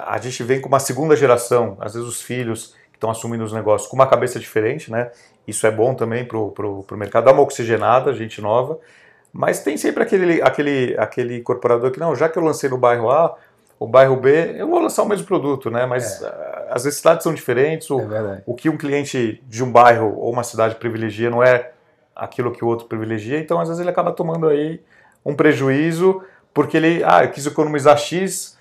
A 0.06 0.18
gente 0.18 0.42
vem 0.42 0.60
com 0.60 0.68
uma 0.68 0.80
segunda 0.80 1.14
geração, 1.16 1.76
às 1.80 1.94
vezes 1.94 2.08
os 2.08 2.20
filhos 2.20 2.74
que 2.90 2.96
estão 2.96 3.10
assumindo 3.10 3.44
os 3.44 3.52
negócios 3.52 3.88
com 3.88 3.96
uma 3.96 4.06
cabeça 4.06 4.38
diferente, 4.38 4.90
né? 4.90 5.10
Isso 5.46 5.66
é 5.66 5.70
bom 5.70 5.94
também 5.94 6.24
pro, 6.24 6.50
pro 6.50 6.96
mercado, 6.98 7.24
dá 7.24 7.32
uma 7.32 7.42
oxigenada, 7.42 8.12
gente 8.12 8.42
nova. 8.42 8.78
Mas 9.32 9.62
tem 9.62 9.76
sempre 9.76 10.02
aquele, 10.02 10.42
aquele, 10.42 10.96
aquele 10.98 11.36
incorporador 11.38 11.90
que, 11.90 12.00
não, 12.00 12.14
já 12.14 12.28
que 12.28 12.38
eu 12.38 12.42
lancei 12.42 12.68
no 12.68 12.76
bairro 12.76 13.10
A, 13.10 13.36
o 13.78 13.86
bairro 13.86 14.16
B, 14.16 14.56
eu 14.58 14.68
vou 14.68 14.78
lançar 14.78 15.02
o 15.02 15.08
mesmo 15.08 15.26
produto, 15.26 15.70
né? 15.70 15.86
Mas 15.86 16.22
ah, 16.22 16.66
as 16.70 16.84
necessidades 16.84 17.22
são 17.22 17.32
diferentes, 17.32 17.88
o, 17.90 17.98
É 18.38 18.42
o 18.44 18.54
que 18.54 18.68
um 18.68 18.76
cliente 18.76 19.42
de 19.48 19.64
um 19.64 19.70
bairro 19.72 20.14
ou 20.16 20.32
uma 20.32 20.42
cidade 20.42 20.74
privilegia 20.74 21.30
não 21.30 21.42
é 21.42 21.70
aquilo 22.14 22.52
que 22.52 22.62
o 22.62 22.68
outro 22.68 22.86
privilegia, 22.86 23.38
então 23.38 23.58
às 23.58 23.68
vezes 23.68 23.80
ele 23.80 23.88
acaba 23.88 24.12
tomando 24.12 24.46
aí 24.48 24.80
um 25.24 25.34
prejuízo 25.34 26.22
porque 26.52 26.76
ele, 26.76 27.02
ah, 27.04 27.24
eu 27.24 27.30
quis 27.30 27.46
economizar 27.46 27.96
X, 27.96 28.58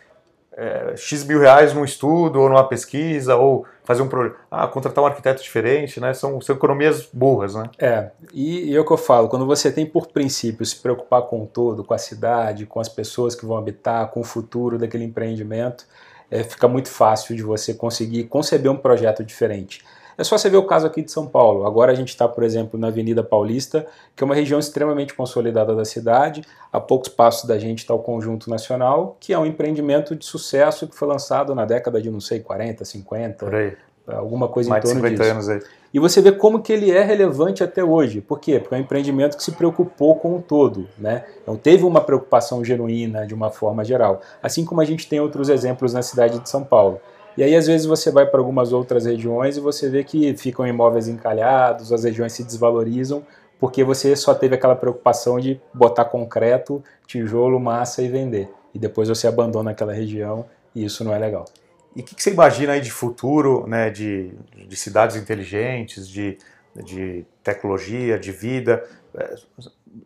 é, 0.59 0.93
X 0.97 1.23
mil 1.23 1.39
reais 1.39 1.73
num 1.73 1.85
estudo 1.85 2.41
ou 2.41 2.49
numa 2.49 2.67
pesquisa 2.67 3.37
ou 3.37 3.65
fazer 3.85 4.01
um 4.01 4.09
projeto, 4.09 4.35
ah, 4.51 4.67
contratar 4.67 5.01
um 5.01 5.07
arquiteto 5.07 5.41
diferente, 5.41 6.01
né? 6.01 6.13
São, 6.13 6.41
são 6.41 6.53
economias 6.53 7.07
burras, 7.13 7.55
né? 7.55 7.63
É, 7.79 8.09
e, 8.33 8.71
e 8.71 8.75
é 8.75 8.79
o 8.79 8.85
que 8.85 8.91
eu 8.91 8.97
falo, 8.97 9.29
quando 9.29 9.45
você 9.45 9.71
tem 9.71 9.85
por 9.85 10.07
princípio 10.07 10.65
se 10.65 10.75
preocupar 10.75 11.21
com 11.23 11.43
o 11.43 11.47
todo, 11.47 11.83
com 11.83 11.93
a 11.93 11.97
cidade, 11.97 12.65
com 12.65 12.81
as 12.81 12.89
pessoas 12.89 13.35
que 13.35 13.45
vão 13.45 13.57
habitar, 13.57 14.09
com 14.09 14.19
o 14.19 14.23
futuro 14.23 14.77
daquele 14.77 15.05
empreendimento, 15.05 15.85
é, 16.29 16.43
fica 16.43 16.67
muito 16.67 16.89
fácil 16.89 17.35
de 17.35 17.41
você 17.41 17.73
conseguir 17.73 18.25
conceber 18.25 18.69
um 18.69 18.77
projeto 18.77 19.23
diferente. 19.23 19.81
É 20.19 20.23
só 20.25 20.37
você 20.37 20.49
ver 20.49 20.57
o 20.57 20.63
caso 20.63 20.85
aqui 20.85 21.01
de 21.01 21.09
São 21.09 21.25
Paulo. 21.25 21.65
Agora 21.65 21.93
a 21.93 21.95
gente 21.95 22.09
está, 22.09 22.27
por 22.27 22.43
exemplo, 22.43 22.77
na 22.77 22.87
Avenida 22.87 23.23
Paulista, 23.23 23.87
que 24.13 24.21
é 24.21 24.25
uma 24.25 24.35
região 24.35 24.59
extremamente 24.59 25.13
consolidada 25.13 25.73
da 25.73 25.85
cidade. 25.85 26.41
A 26.73 26.79
poucos 26.81 27.07
passos 27.07 27.45
da 27.47 27.57
gente 27.57 27.79
está 27.79 27.93
o 27.93 27.99
Conjunto 27.99 28.49
Nacional, 28.49 29.15
que 29.17 29.31
é 29.31 29.39
um 29.39 29.45
empreendimento 29.45 30.13
de 30.17 30.25
sucesso 30.25 30.87
que 30.89 30.93
foi 30.95 31.07
lançado 31.07 31.55
na 31.55 31.63
década 31.63 32.01
de, 32.01 32.11
não 32.11 32.19
sei, 32.19 32.41
40, 32.41 32.83
50, 32.83 33.45
Por 33.45 33.55
aí. 33.55 33.77
alguma 34.07 34.49
coisa 34.49 34.69
Mais 34.69 34.83
em 34.83 34.87
de 34.87 34.93
torno 34.93 35.07
50 35.07 35.23
disso. 35.23 35.31
anos 35.33 35.49
aí. 35.49 35.61
E 35.93 35.99
você 35.99 36.21
vê 36.21 36.33
como 36.33 36.61
que 36.61 36.73
ele 36.73 36.91
é 36.91 37.01
relevante 37.01 37.63
até 37.63 37.81
hoje. 37.81 38.19
Por 38.19 38.41
quê? 38.41 38.59
Porque 38.59 38.75
é 38.75 38.77
um 38.77 38.81
empreendimento 38.81 39.37
que 39.37 39.43
se 39.43 39.53
preocupou 39.53 40.15
com 40.17 40.35
o 40.35 40.41
todo, 40.41 40.85
né? 40.97 41.23
Então 41.41 41.55
teve 41.55 41.85
uma 41.85 42.01
preocupação 42.01 42.61
genuína 42.63 43.25
de 43.25 43.33
uma 43.33 43.49
forma 43.49 43.85
geral. 43.85 44.19
Assim 44.43 44.65
como 44.65 44.81
a 44.81 44.85
gente 44.85 45.07
tem 45.07 45.21
outros 45.21 45.47
exemplos 45.47 45.93
na 45.93 46.01
cidade 46.01 46.39
de 46.39 46.49
São 46.49 46.63
Paulo. 46.63 46.99
E 47.39 47.43
aí 47.43 47.55
às 47.55 47.67
vezes 47.67 47.87
você 47.87 48.11
vai 48.11 48.25
para 48.25 48.41
algumas 48.41 48.73
outras 48.73 49.05
regiões 49.05 49.55
e 49.55 49.61
você 49.61 49.89
vê 49.89 50.03
que 50.03 50.35
ficam 50.35 50.67
imóveis 50.67 51.07
encalhados, 51.07 51.93
as 51.93 52.03
regiões 52.03 52.33
se 52.33 52.43
desvalorizam 52.43 53.25
porque 53.57 53.81
você 53.81 54.13
só 54.13 54.35
teve 54.35 54.55
aquela 54.55 54.75
preocupação 54.75 55.39
de 55.39 55.57
botar 55.73 56.03
concreto, 56.03 56.83
tijolo, 57.07 57.57
massa 57.57 58.01
e 58.01 58.09
vender. 58.09 58.49
E 58.75 58.77
depois 58.77 59.07
você 59.07 59.25
abandona 59.25 59.71
aquela 59.71 59.93
região 59.93 60.47
e 60.75 60.83
isso 60.83 61.01
não 61.05 61.15
é 61.15 61.17
legal. 61.17 61.45
E 61.95 62.01
o 62.01 62.03
que, 62.03 62.13
que 62.13 62.21
você 62.21 62.31
imagina 62.31 62.73
aí 62.73 62.81
de 62.81 62.91
futuro, 62.91 63.65
né, 63.65 63.89
de, 63.89 64.33
de 64.67 64.75
cidades 64.75 65.15
inteligentes, 65.15 66.09
de, 66.09 66.37
de 66.75 67.25
tecnologia, 67.41 68.19
de 68.19 68.33
vida? 68.33 68.83
É, 69.15 69.35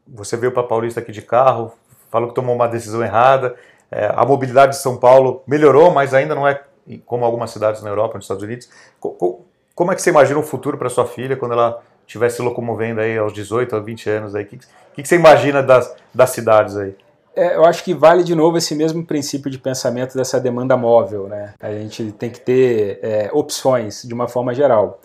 Você 0.07 0.37
veio 0.37 0.51
para 0.51 0.61
Paulista 0.61 0.99
aqui 0.99 1.11
de 1.11 1.23
carro, 1.23 1.73
falou 2.11 2.29
que 2.29 2.35
tomou 2.35 2.53
uma 2.53 2.67
decisão 2.67 3.03
errada. 3.03 3.55
É, 3.89 4.05
a 4.15 4.23
mobilidade 4.23 4.73
de 4.73 4.77
São 4.83 4.97
Paulo 4.97 5.41
melhorou, 5.47 5.89
mas 5.91 6.13
ainda 6.13 6.35
não 6.35 6.47
é 6.47 6.61
como 7.05 7.25
algumas 7.25 7.51
cidades 7.51 7.81
na 7.81 7.89
Europa, 7.89 8.15
nos 8.15 8.25
Estados 8.25 8.43
Unidos. 8.43 8.69
Co- 8.99 9.11
co- 9.11 9.41
Como 9.75 9.91
é 9.91 9.95
que 9.95 10.01
você 10.01 10.09
imagina 10.09 10.39
o 10.39 10.43
futuro 10.43 10.77
para 10.77 10.89
sua 10.89 11.05
filha 11.05 11.35
quando 11.35 11.53
ela 11.53 11.81
estiver 12.05 12.29
se 12.29 12.41
locomovendo 12.41 13.01
aí 13.01 13.17
aos 13.17 13.33
18, 13.33 13.75
aos 13.75 13.85
20 13.85 14.09
anos? 14.09 14.33
O 14.33 14.37
que, 14.37 14.59
que, 14.95 15.01
que 15.01 15.07
você 15.07 15.15
imagina 15.15 15.63
das, 15.63 15.93
das 16.13 16.29
cidades 16.29 16.77
aí? 16.77 16.95
É, 17.35 17.55
eu 17.55 17.65
acho 17.65 17.83
que 17.83 17.95
vale 17.95 18.23
de 18.23 18.35
novo 18.35 18.57
esse 18.57 18.75
mesmo 18.75 19.03
princípio 19.03 19.49
de 19.49 19.57
pensamento 19.57 20.15
dessa 20.15 20.39
demanda 20.39 20.77
móvel, 20.77 21.27
né? 21.27 21.55
A 21.59 21.71
gente 21.71 22.11
tem 22.11 22.29
que 22.29 22.39
ter 22.39 22.99
é, 23.01 23.29
opções 23.33 24.03
de 24.03 24.13
uma 24.13 24.27
forma 24.27 24.53
geral. 24.53 24.99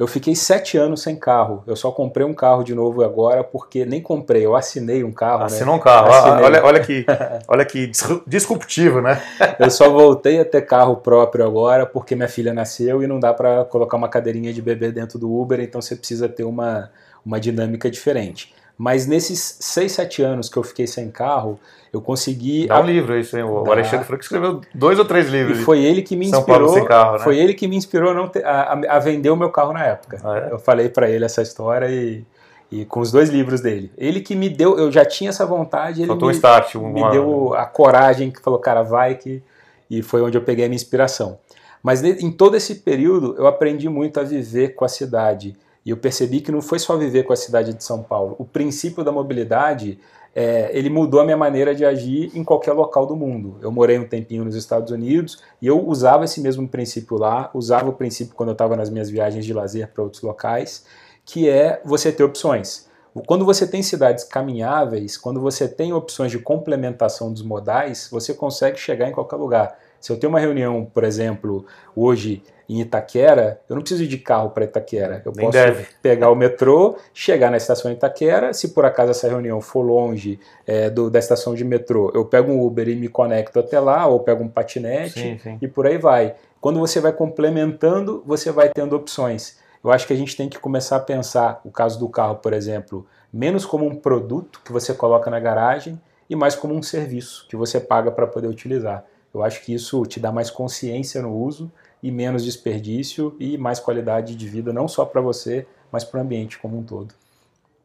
Eu 0.00 0.06
fiquei 0.06 0.34
sete 0.34 0.78
anos 0.78 1.02
sem 1.02 1.14
carro. 1.14 1.62
Eu 1.66 1.76
só 1.76 1.92
comprei 1.92 2.24
um 2.24 2.32
carro 2.32 2.64
de 2.64 2.74
novo 2.74 3.04
agora 3.04 3.44
porque 3.44 3.84
nem 3.84 4.00
comprei, 4.00 4.46
eu 4.46 4.56
assinei 4.56 5.04
um 5.04 5.12
carro. 5.12 5.44
Assinou 5.44 5.74
né? 5.74 5.78
um 5.78 5.84
carro. 5.84 6.10
Ah, 6.10 6.18
Assinei. 6.18 6.44
olha, 6.46 6.64
olha 6.64 6.80
que, 6.80 7.04
olha 7.46 7.64
que 7.66 7.86
dis- 7.86 8.20
disruptivo, 8.26 9.02
né? 9.02 9.20
Eu 9.60 9.70
só 9.70 9.90
voltei 9.90 10.40
a 10.40 10.44
ter 10.46 10.62
carro 10.62 10.96
próprio 10.96 11.44
agora 11.44 11.84
porque 11.84 12.16
minha 12.16 12.28
filha 12.28 12.54
nasceu 12.54 13.02
e 13.02 13.06
não 13.06 13.20
dá 13.20 13.34
para 13.34 13.62
colocar 13.66 13.98
uma 13.98 14.08
cadeirinha 14.08 14.54
de 14.54 14.62
bebê 14.62 14.90
dentro 14.90 15.18
do 15.18 15.30
Uber, 15.30 15.60
então 15.60 15.82
você 15.82 15.94
precisa 15.94 16.30
ter 16.30 16.44
uma, 16.44 16.90
uma 17.22 17.38
dinâmica 17.38 17.90
diferente. 17.90 18.54
Mas 18.82 19.06
nesses 19.06 19.58
seis, 19.60 19.92
sete 19.92 20.22
anos 20.22 20.48
que 20.48 20.56
eu 20.56 20.62
fiquei 20.62 20.86
sem 20.86 21.10
carro, 21.10 21.60
eu 21.92 22.00
consegui 22.00 22.66
Dá 22.66 22.80
um 22.80 22.86
livro 22.86 23.18
isso, 23.18 23.36
hein? 23.36 23.44
O 23.44 23.62
Dá. 23.62 23.72
Alexandre 23.72 24.06
que 24.16 24.24
escreveu 24.24 24.62
dois 24.74 24.98
ou 24.98 25.04
três 25.04 25.28
E 25.28 25.30
livros. 25.30 25.60
foi 25.60 25.84
ele 25.84 26.00
que 26.00 26.16
me 26.16 26.30
São 26.30 26.42
Paulo 26.42 26.64
inspirou. 26.64 26.80
sem 26.80 26.88
carro, 26.88 27.12
né? 27.18 27.24
Foi 27.24 27.36
ele 27.38 27.52
que 27.52 27.68
me 27.68 27.76
inspirou 27.76 28.10
a, 28.24 28.28
ter- 28.28 28.42
a- 28.42 28.80
a- 28.88 28.98
vender 28.98 29.28
o 29.28 29.36
meu 29.36 29.50
carro 29.50 29.74
na 29.74 29.84
época. 29.84 30.18
Ah, 30.24 30.38
é? 30.48 30.52
Eu 30.52 30.58
falei 30.58 30.88
pra 30.88 31.10
ele 31.10 31.26
essa 31.26 31.42
história 31.42 31.90
e, 31.90 32.24
e 32.72 32.86
com 32.86 33.00
os 33.00 33.12
dois 33.12 33.28
livros 33.28 33.60
dele. 33.60 33.92
Ele 33.98 34.20
que 34.22 34.34
me 34.34 34.48
deu, 34.48 34.78
eu 34.78 34.90
já 34.90 35.04
tinha 35.04 35.28
essa 35.28 35.44
vontade, 35.44 36.00
ele 36.00 36.06
Faltou 36.08 36.28
um 36.28 36.30
me, 36.30 36.36
start. 36.36 36.74
me 36.76 36.80
Uma... 37.02 37.10
deu 37.10 37.52
a 37.52 37.66
coragem 37.66 38.30
que 38.30 38.40
falou, 38.40 38.58
cara, 38.60 38.82
vai 38.82 39.14
que 39.16 39.42
e 39.90 40.00
foi 40.00 40.22
onde 40.22 40.38
eu 40.38 40.42
peguei 40.42 40.64
a 40.64 40.68
minha 40.68 40.76
inspiração. 40.76 41.38
Mas 41.82 42.02
em 42.02 42.30
todo 42.32 42.56
esse 42.56 42.76
período 42.76 43.34
eu 43.36 43.46
aprendi 43.46 43.90
muito 43.90 44.18
a 44.18 44.22
viver 44.22 44.70
com 44.74 44.86
a 44.86 44.88
cidade 44.88 45.54
e 45.84 45.90
eu 45.90 45.96
percebi 45.96 46.40
que 46.40 46.52
não 46.52 46.60
foi 46.60 46.78
só 46.78 46.96
viver 46.96 47.24
com 47.24 47.32
a 47.32 47.36
cidade 47.36 47.72
de 47.72 47.82
São 47.82 48.02
Paulo. 48.02 48.36
O 48.38 48.44
princípio 48.44 49.02
da 49.02 49.10
mobilidade 49.10 49.98
é, 50.34 50.70
ele 50.72 50.88
mudou 50.88 51.20
a 51.20 51.24
minha 51.24 51.36
maneira 51.36 51.74
de 51.74 51.84
agir 51.84 52.30
em 52.34 52.44
qualquer 52.44 52.72
local 52.72 53.06
do 53.06 53.16
mundo. 53.16 53.56
Eu 53.60 53.72
morei 53.72 53.98
um 53.98 54.06
tempinho 54.06 54.44
nos 54.44 54.54
Estados 54.54 54.92
Unidos 54.92 55.42
e 55.60 55.66
eu 55.66 55.84
usava 55.86 56.24
esse 56.24 56.40
mesmo 56.40 56.68
princípio 56.68 57.16
lá, 57.16 57.50
usava 57.52 57.88
o 57.88 57.92
princípio 57.92 58.34
quando 58.34 58.50
eu 58.50 58.54
estava 58.54 58.76
nas 58.76 58.90
minhas 58.90 59.10
viagens 59.10 59.44
de 59.44 59.52
lazer 59.52 59.88
para 59.88 60.02
outros 60.02 60.22
locais, 60.22 60.84
que 61.24 61.48
é 61.48 61.80
você 61.84 62.12
ter 62.12 62.22
opções. 62.22 62.88
Quando 63.26 63.44
você 63.44 63.66
tem 63.66 63.82
cidades 63.82 64.22
caminháveis, 64.22 65.16
quando 65.16 65.40
você 65.40 65.66
tem 65.66 65.92
opções 65.92 66.30
de 66.30 66.38
complementação 66.38 67.32
dos 67.32 67.42
modais, 67.42 68.08
você 68.10 68.32
consegue 68.32 68.78
chegar 68.78 69.08
em 69.08 69.12
qualquer 69.12 69.36
lugar. 69.36 69.76
Se 70.00 70.12
eu 70.12 70.16
tenho 70.16 70.30
uma 70.30 70.38
reunião, 70.38 70.88
por 70.94 71.02
exemplo, 71.02 71.66
hoje 71.94 72.40
em 72.72 72.80
Itaquera, 72.82 73.60
eu 73.68 73.74
não 73.74 73.82
preciso 73.82 74.04
ir 74.04 74.06
de 74.06 74.18
carro 74.18 74.50
para 74.50 74.64
Itaquera. 74.64 75.22
Eu 75.24 75.32
Nem 75.34 75.46
posso 75.46 75.58
deve. 75.58 75.86
pegar 76.02 76.30
o 76.30 76.34
metrô, 76.36 76.96
chegar 77.12 77.50
na 77.50 77.56
estação 77.56 77.90
Itaquera. 77.90 78.52
Se 78.52 78.68
por 78.68 78.84
acaso 78.84 79.10
essa 79.10 79.28
reunião 79.28 79.60
for 79.60 79.82
longe 79.82 80.38
é, 80.66 80.88
do- 80.88 81.10
da 81.10 81.18
estação 81.18 81.54
de 81.54 81.64
metrô, 81.64 82.10
eu 82.14 82.24
pego 82.24 82.52
um 82.52 82.64
Uber 82.64 82.88
e 82.88 82.94
me 82.94 83.08
conecto 83.08 83.58
até 83.58 83.80
lá, 83.80 84.06
ou 84.06 84.20
pego 84.20 84.44
um 84.44 84.48
patinete 84.48 85.20
Sim, 85.20 85.38
sim. 85.38 85.58
e 85.60 85.66
por 85.66 85.86
aí 85.86 85.98
vai. 85.98 86.34
Quando 86.60 86.78
você 86.78 87.00
vai 87.00 87.12
complementando, 87.12 88.22
você 88.26 88.50
vai 88.52 88.68
tendo 88.68 88.94
opções. 88.96 89.58
eu 89.82 89.90
acho 89.90 90.06
que 90.06 90.12
a 90.12 90.16
gente 90.16 90.36
tem 90.36 90.46
que 90.48 90.58
começar 90.58 90.96
a 90.96 91.00
pensar, 91.00 91.60
o 91.64 91.70
caso 91.70 91.98
do 91.98 92.06
carro, 92.08 92.36
por 92.36 92.52
exemplo, 92.52 93.06
menos 93.32 93.64
como 93.64 93.86
um 93.86 93.94
produto 93.96 94.60
que 94.64 94.70
você 94.72 94.92
coloca 94.92 95.30
na 95.30 95.40
garagem 95.40 95.98
e 96.28 96.36
mais 96.36 96.54
como 96.54 96.74
um 96.74 96.82
serviço 96.82 97.46
que 97.48 97.56
você 97.56 97.80
paga 97.80 98.10
para 98.10 98.26
poder 98.26 98.46
utilizar. 98.46 99.04
Eu 99.32 99.42
acho 99.42 99.62
que 99.64 99.72
isso 99.72 100.04
te 100.04 100.20
dá 100.20 100.30
mais 100.30 100.50
consciência 100.50 101.22
no 101.22 101.34
uso 101.34 101.72
e 102.02 102.10
menos 102.10 102.44
desperdício 102.44 103.34
e 103.38 103.58
mais 103.58 103.78
qualidade 103.78 104.34
de 104.34 104.48
vida, 104.48 104.72
não 104.72 104.88
só 104.88 105.04
para 105.04 105.20
você, 105.20 105.66
mas 105.92 106.04
para 106.04 106.18
o 106.18 106.22
ambiente 106.22 106.58
como 106.58 106.78
um 106.78 106.82
todo. 106.82 107.14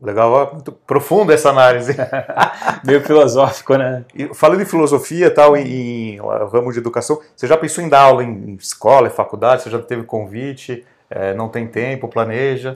Legal, 0.02 0.52
muito 0.54 0.72
profunda 0.72 1.34
essa 1.34 1.50
análise. 1.50 1.96
Meio 2.84 3.02
filosófico, 3.02 3.76
né? 3.76 4.04
E 4.14 4.34
falando 4.34 4.62
em 4.62 4.66
filosofia 4.66 5.32
tal, 5.32 5.56
em, 5.56 6.16
em 6.16 6.18
ramo 6.18 6.72
de 6.72 6.80
educação, 6.80 7.20
você 7.36 7.48
já 7.48 7.58
pensou 7.58 7.84
em 7.84 7.90
dar 7.90 8.02
aula 8.02 8.24
em 8.24 8.56
escola, 8.56 9.08
em 9.08 9.12
faculdade? 9.12 9.64
Você 9.64 9.70
já 9.70 9.80
teve 9.80 10.04
convite? 10.04 10.86
É, 11.10 11.34
não 11.34 11.50
tem 11.50 11.68
tempo, 11.68 12.08
planeja? 12.08 12.76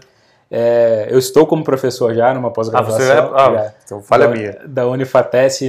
É, 0.52 1.08
eu 1.12 1.20
estou 1.20 1.46
como 1.46 1.64
professor 1.64 2.14
já 2.14 2.34
numa 2.34 2.52
pós-graduação. 2.52 3.36
Ah, 3.36 3.52
é, 3.52 3.58
ah, 3.58 3.74
então 3.84 4.02
falha 4.02 4.28
da, 4.28 4.34
minha. 4.34 4.60
Da 4.66 4.86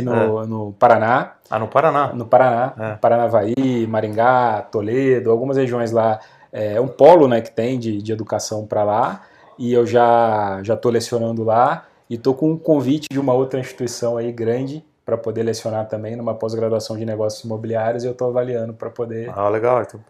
no, 0.00 0.42
é. 0.42 0.46
no 0.46 0.72
Paraná. 0.78 1.34
Ah, 1.50 1.58
no 1.58 1.68
Paraná? 1.68 2.12
No 2.14 2.24
Paraná. 2.24 2.72
É. 2.78 2.94
Paranavaí, 2.96 3.86
Maringá, 3.86 4.62
Toledo, 4.72 5.30
algumas 5.30 5.56
regiões 5.56 5.92
lá. 5.92 6.18
É 6.52 6.80
um 6.80 6.88
polo 6.88 7.28
né, 7.28 7.40
que 7.40 7.50
tem 7.50 7.78
de, 7.78 8.02
de 8.02 8.12
educação 8.12 8.66
para 8.66 8.82
lá. 8.82 9.22
E 9.58 9.72
eu 9.72 9.86
já 9.86 10.60
já 10.62 10.74
estou 10.74 10.90
lecionando 10.90 11.44
lá. 11.44 11.84
E 12.08 12.14
estou 12.14 12.34
com 12.34 12.50
um 12.50 12.56
convite 12.56 13.06
de 13.10 13.20
uma 13.20 13.34
outra 13.34 13.60
instituição 13.60 14.16
aí 14.16 14.32
grande 14.32 14.84
para 15.04 15.16
poder 15.16 15.42
lecionar 15.42 15.88
também 15.88 16.14
numa 16.14 16.34
pós-graduação 16.34 16.96
de 16.96 17.04
negócios 17.04 17.42
imobiliários 17.44 18.04
e 18.04 18.06
eu 18.06 18.12
estou 18.12 18.28
avaliando 18.28 18.74
para 18.74 18.90
poder 18.90 19.30
ah, 19.34 19.48
legal. 19.48 19.82
Então, 19.82 20.00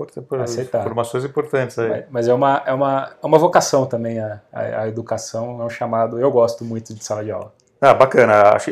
aceitar. 0.43 0.81
informações 0.81 1.25
importantes 1.25 1.79
aí. 1.79 1.89
Mas, 1.89 2.05
mas, 2.11 2.29
é, 2.29 2.35
uma, 2.35 2.63
é, 2.67 2.73
uma, 2.73 3.11
é 3.23 3.27
uma 3.27 3.39
vocação 3.39 3.87
também 3.87 4.19
a, 4.19 4.41
a, 4.53 4.61
a, 4.83 4.89
educação, 4.89 5.61
é 5.61 5.65
um 5.65 5.71
chamado, 5.71 6.21
eu 6.21 6.31
gosto 6.31 6.65
muito 6.65 6.93
de 6.93 7.03
sala 7.03 7.25
de 7.25 7.31
aula. 7.31 7.53
Ah, 7.81 7.95
bacana. 7.95 8.55
Acho, 8.55 8.71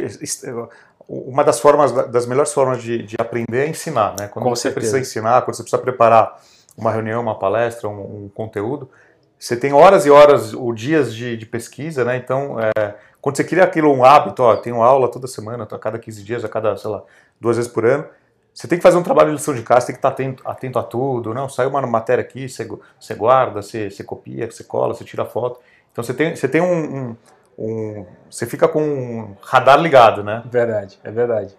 uma 1.09 1.43
das 1.43 1.59
formas, 1.59 1.93
das 2.11 2.27
melhores 2.27 2.53
formas 2.53 2.83
de, 2.83 3.03
de 3.03 3.17
aprender 3.19 3.65
é 3.65 3.69
ensinar, 3.69 4.15
né? 4.19 4.29
Quando 4.29 4.45
Com 4.45 4.51
você 4.51 4.63
certeza. 4.65 4.75
precisa 4.81 5.01
ensinar, 5.01 5.43
quando 5.43 5.57
você 5.57 5.63
precisa 5.63 5.81
preparar 5.81 6.39
uma 6.77 6.93
reunião, 6.93 7.23
uma 7.23 7.39
palestra, 7.39 7.89
um, 7.89 8.25
um 8.25 8.29
conteúdo, 8.29 8.91
você 9.39 9.57
tem 9.57 9.73
horas 9.73 10.05
e 10.05 10.11
horas, 10.11 10.53
ou 10.53 10.75
dias 10.75 11.15
de, 11.15 11.37
de 11.37 11.47
pesquisa, 11.47 12.05
né? 12.05 12.17
Então, 12.17 12.57
é, 12.61 12.95
quando 13.29 13.37
você 13.37 13.45
cria 13.45 13.63
aquilo 13.63 13.93
um 13.93 14.03
hábito, 14.03 14.43
ó, 14.43 14.57
tenho 14.57 14.83
aula 14.83 15.07
toda 15.07 15.27
semana, 15.27 15.69
a 15.71 15.79
cada 15.79 15.99
15 15.99 16.23
dias, 16.23 16.47
a 16.47 16.49
cada, 16.49 16.75
sei 16.79 16.91
lá, 16.91 17.03
duas 17.39 17.59
vezes 17.59 17.71
por 17.71 17.85
ano, 17.85 18.07
você 18.55 18.67
tem 18.67 18.79
que 18.79 18.83
fazer 18.83 18.97
um 18.97 19.03
trabalho 19.03 19.29
de 19.29 19.37
lição 19.37 19.55
de 19.55 19.61
casa, 19.61 19.85
tem 19.85 19.95
que 19.95 19.99
estar 19.99 20.09
atento, 20.09 20.43
atento 20.49 20.79
a 20.79 20.83
tudo, 20.83 21.35
não, 21.35 21.47
saiu 21.47 21.69
uma 21.69 21.83
matéria 21.87 22.23
aqui, 22.23 22.49
você, 22.49 22.67
você 22.99 23.15
guarda, 23.15 23.61
você, 23.61 23.91
você 23.91 24.03
copia, 24.03 24.51
você 24.51 24.65
cola, 24.65 24.95
você 24.95 25.05
tira 25.05 25.27
foto. 25.27 25.61
Então 25.93 26.03
você 26.03 26.15
tem, 26.15 26.35
você 26.35 26.49
tem 26.49 26.63
um, 26.63 26.73
um, 26.73 27.17
um 27.59 28.07
você 28.31 28.47
fica 28.47 28.67
com 28.67 28.83
um 28.83 29.37
radar 29.43 29.79
ligado, 29.79 30.25
né? 30.25 30.43
Verdade, 30.51 30.99
é 31.05 31.11
verdade. 31.11 31.55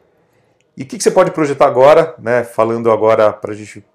E 0.76 0.82
o 0.82 0.88
que, 0.88 0.98
que, 0.98 1.04
você 1.04 1.12
pode 1.12 1.30
projetar 1.30 1.68
agora, 1.68 2.16
né? 2.18 2.44
Falando 2.44 2.92
agora 2.92 3.32
para 3.32 3.52
a 3.52 3.56
gente, 3.56 3.86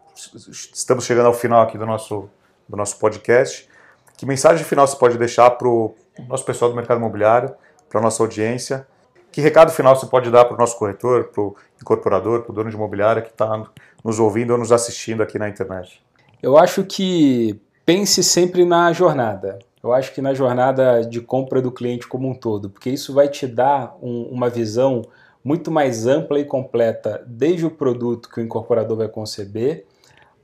estamos 0.72 1.05
chegando 1.05 1.27
ao 1.27 1.35
final 1.35 1.62
aqui 1.62 1.77
do 1.77 1.87
nosso, 1.87 2.31
do 2.68 2.77
nosso 2.77 3.01
podcast. 3.01 3.68
Que 4.16 4.25
mensagem 4.25 4.64
final 4.64 4.87
você 4.87 4.97
pode 4.97 5.18
deixar 5.18 5.51
para 5.51 5.66
o 5.66 5.97
nosso 6.28 6.44
pessoal 6.44 6.70
do 6.70 6.76
mercado 6.76 6.98
imobiliário, 6.98 7.54
para 7.88 8.00
a 8.00 8.02
nossa 8.02 8.22
audiência? 8.22 8.86
Que 9.30 9.40
recado 9.40 9.72
final 9.72 9.96
você 9.96 10.06
pode 10.06 10.30
dar 10.30 10.44
para 10.44 10.54
o 10.54 10.58
nosso 10.58 10.78
corretor, 10.78 11.24
para 11.24 11.42
o 11.42 11.56
incorporador, 11.80 12.42
para 12.42 12.52
o 12.52 12.54
dono 12.54 12.70
de 12.70 12.76
imobiliária 12.76 13.20
que 13.20 13.30
está 13.30 13.64
nos 14.04 14.20
ouvindo 14.20 14.52
ou 14.52 14.58
nos 14.58 14.70
assistindo 14.70 15.22
aqui 15.22 15.38
na 15.38 15.48
internet? 15.48 16.00
Eu 16.42 16.56
acho 16.56 16.84
que 16.84 17.60
pense 17.84 18.22
sempre 18.22 18.64
na 18.64 18.92
jornada. 18.92 19.58
Eu 19.82 19.92
acho 19.92 20.14
que 20.14 20.22
na 20.22 20.32
jornada 20.32 21.02
de 21.04 21.20
compra 21.20 21.60
do 21.60 21.70
cliente 21.70 22.06
como 22.06 22.28
um 22.28 22.34
todo, 22.34 22.70
porque 22.70 22.88
isso 22.88 23.12
vai 23.12 23.28
te 23.28 23.46
dar 23.46 23.96
um, 24.00 24.22
uma 24.30 24.48
visão 24.48 25.02
muito 25.44 25.70
mais 25.70 26.06
ampla 26.06 26.40
e 26.40 26.44
completa, 26.44 27.22
desde 27.26 27.66
o 27.66 27.70
produto 27.70 28.30
que 28.30 28.40
o 28.40 28.42
incorporador 28.42 28.96
vai 28.96 29.08
conceber, 29.08 29.84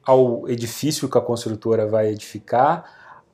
ao 0.05 0.47
edifício 0.47 1.09
que 1.09 1.17
a 1.17 1.23
construtora 1.23 1.87
vai 1.87 2.09
edificar, 2.09 2.85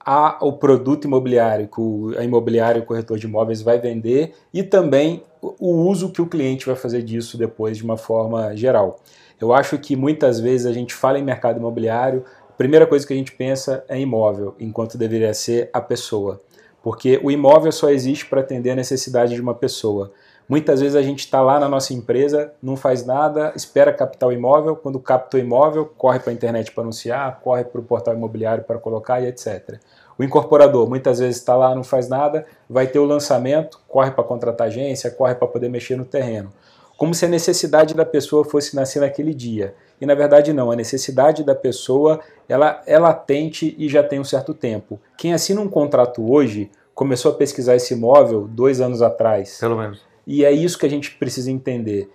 ao 0.06 0.52
produto 0.52 1.04
imobiliário 1.04 1.66
que 1.66 1.80
o, 1.80 2.14
a 2.16 2.22
imobiliária 2.22 2.78
e 2.78 2.82
o 2.82 2.86
corretor 2.86 3.18
de 3.18 3.26
imóveis 3.26 3.60
vai 3.60 3.80
vender 3.80 4.34
e 4.54 4.62
também 4.62 5.24
o 5.42 5.72
uso 5.88 6.12
que 6.12 6.22
o 6.22 6.26
cliente 6.26 6.64
vai 6.64 6.76
fazer 6.76 7.02
disso 7.02 7.36
depois 7.36 7.76
de 7.76 7.82
uma 7.82 7.96
forma 7.96 8.56
geral. 8.56 9.00
Eu 9.40 9.52
acho 9.52 9.76
que 9.78 9.96
muitas 9.96 10.38
vezes 10.38 10.64
a 10.64 10.72
gente 10.72 10.94
fala 10.94 11.18
em 11.18 11.24
mercado 11.24 11.58
imobiliário, 11.58 12.24
a 12.48 12.52
primeira 12.52 12.86
coisa 12.86 13.04
que 13.04 13.12
a 13.12 13.16
gente 13.16 13.32
pensa 13.32 13.84
é 13.88 13.98
imóvel, 14.00 14.54
enquanto 14.60 14.96
deveria 14.96 15.34
ser 15.34 15.68
a 15.72 15.80
pessoa. 15.80 16.40
Porque 16.82 17.20
o 17.20 17.28
imóvel 17.28 17.72
só 17.72 17.90
existe 17.90 18.26
para 18.26 18.42
atender 18.42 18.70
a 18.70 18.76
necessidade 18.76 19.34
de 19.34 19.40
uma 19.40 19.54
pessoa. 19.54 20.12
Muitas 20.48 20.80
vezes 20.80 20.94
a 20.94 21.02
gente 21.02 21.20
está 21.20 21.40
lá 21.42 21.58
na 21.58 21.68
nossa 21.68 21.92
empresa, 21.92 22.52
não 22.62 22.76
faz 22.76 23.04
nada, 23.04 23.52
espera 23.56 23.92
captar 23.92 24.28
o 24.28 24.32
imóvel, 24.32 24.76
quando 24.76 25.00
capta 25.00 25.36
o 25.36 25.40
imóvel, 25.40 25.86
corre 25.86 26.20
para 26.20 26.30
a 26.30 26.34
internet 26.34 26.70
para 26.70 26.84
anunciar, 26.84 27.40
corre 27.40 27.64
para 27.64 27.80
o 27.80 27.84
portal 27.84 28.14
imobiliário 28.14 28.62
para 28.62 28.78
colocar 28.78 29.20
e 29.20 29.26
etc. 29.26 29.80
O 30.16 30.22
incorporador 30.22 30.88
muitas 30.88 31.18
vezes 31.18 31.36
está 31.38 31.56
lá, 31.56 31.74
não 31.74 31.82
faz 31.82 32.08
nada, 32.08 32.46
vai 32.70 32.86
ter 32.86 33.00
o 33.00 33.04
lançamento, 33.04 33.80
corre 33.88 34.12
para 34.12 34.22
contratar 34.22 34.68
agência, 34.68 35.10
corre 35.10 35.34
para 35.34 35.48
poder 35.48 35.68
mexer 35.68 35.96
no 35.96 36.04
terreno. 36.04 36.52
Como 36.96 37.12
se 37.12 37.26
a 37.26 37.28
necessidade 37.28 37.92
da 37.92 38.06
pessoa 38.06 38.44
fosse 38.44 38.74
nascer 38.74 39.00
naquele 39.00 39.34
dia. 39.34 39.74
E 40.00 40.06
na 40.06 40.14
verdade 40.14 40.52
não, 40.52 40.70
a 40.70 40.76
necessidade 40.76 41.42
da 41.42 41.54
pessoa 41.54 42.20
ela 42.48 42.82
é 42.86 42.98
latente 42.98 43.74
e 43.76 43.88
já 43.88 44.02
tem 44.02 44.20
um 44.20 44.24
certo 44.24 44.54
tempo. 44.54 44.98
Quem 45.18 45.34
assina 45.34 45.60
um 45.60 45.68
contrato 45.68 46.32
hoje 46.32 46.70
começou 46.94 47.32
a 47.32 47.34
pesquisar 47.34 47.74
esse 47.74 47.92
imóvel 47.92 48.46
dois 48.48 48.80
anos 48.80 49.02
atrás. 49.02 49.58
Pelo 49.58 49.76
menos. 49.76 50.15
E 50.26 50.44
é 50.44 50.50
isso 50.50 50.78
que 50.78 50.86
a 50.86 50.90
gente 50.90 51.12
precisa 51.12 51.50
entender 51.50 52.10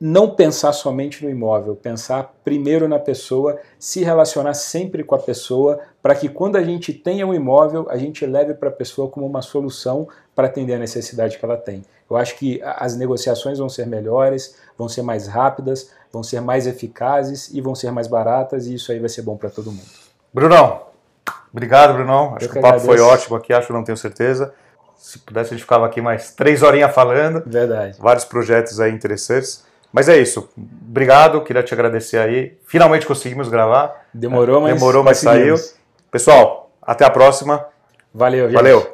não 0.00 0.28
pensar 0.28 0.72
somente 0.72 1.24
no 1.24 1.30
imóvel, 1.30 1.76
pensar 1.76 2.34
primeiro 2.44 2.88
na 2.88 2.98
pessoa, 2.98 3.58
se 3.78 4.02
relacionar 4.02 4.52
sempre 4.52 5.04
com 5.04 5.14
a 5.14 5.18
pessoa, 5.18 5.80
para 6.02 6.14
que 6.14 6.28
quando 6.28 6.56
a 6.56 6.62
gente 6.62 6.92
tenha 6.92 7.26
um 7.26 7.32
imóvel, 7.32 7.86
a 7.88 7.96
gente 7.96 8.26
leve 8.26 8.54
para 8.54 8.68
a 8.68 8.72
pessoa 8.72 9.08
como 9.08 9.24
uma 9.24 9.40
solução 9.40 10.06
para 10.34 10.46
atender 10.46 10.74
a 10.74 10.78
necessidade 10.78 11.38
que 11.38 11.44
ela 11.44 11.56
tem. 11.56 11.82
Eu 12.10 12.16
acho 12.16 12.36
que 12.36 12.60
as 12.62 12.96
negociações 12.96 13.58
vão 13.58 13.68
ser 13.68 13.86
melhores, 13.86 14.56
vão 14.76 14.88
ser 14.88 15.00
mais 15.00 15.26
rápidas, 15.26 15.90
vão 16.12 16.22
ser 16.22 16.40
mais 16.40 16.66
eficazes 16.66 17.48
e 17.54 17.60
vão 17.60 17.74
ser 17.74 17.90
mais 17.90 18.06
baratas, 18.06 18.66
e 18.66 18.74
isso 18.74 18.92
aí 18.92 18.98
vai 18.98 19.08
ser 19.08 19.22
bom 19.22 19.36
para 19.36 19.48
todo 19.48 19.70
mundo. 19.70 19.88
Brunão, 20.32 20.82
obrigado, 21.50 21.94
Brunão. 21.94 22.34
Acho 22.34 22.46
Eu 22.46 22.48
que, 22.48 22.52
que 22.52 22.58
o 22.58 22.62
papo 22.62 22.76
agradeço. 22.80 22.86
foi 22.86 23.00
ótimo 23.00 23.36
aqui, 23.36 23.52
acho, 23.52 23.72
não 23.72 23.84
tenho 23.84 23.96
certeza. 23.96 24.52
Se 25.04 25.18
pudesse, 25.18 25.50
a 25.50 25.52
gente 25.52 25.64
ficava 25.64 25.84
aqui 25.84 26.00
mais 26.00 26.30
três 26.30 26.62
horinhas 26.62 26.92
falando. 26.94 27.42
Verdade. 27.44 27.98
Vários 28.00 28.24
projetos 28.24 28.80
aí 28.80 28.90
interessantes. 28.90 29.62
Mas 29.92 30.08
é 30.08 30.16
isso. 30.16 30.48
Obrigado, 30.56 31.42
queria 31.42 31.62
te 31.62 31.74
agradecer 31.74 32.16
aí. 32.16 32.56
Finalmente 32.66 33.04
conseguimos 33.06 33.50
gravar. 33.50 34.06
Demorou, 34.14 34.62
mas 34.62 34.72
Demorou, 34.72 35.04
mas 35.04 35.18
saiu. 35.18 35.56
Pessoal, 36.10 36.70
até 36.80 37.04
a 37.04 37.10
próxima. 37.10 37.66
Valeu, 38.14 38.46
gente. 38.46 38.56
Valeu. 38.56 38.93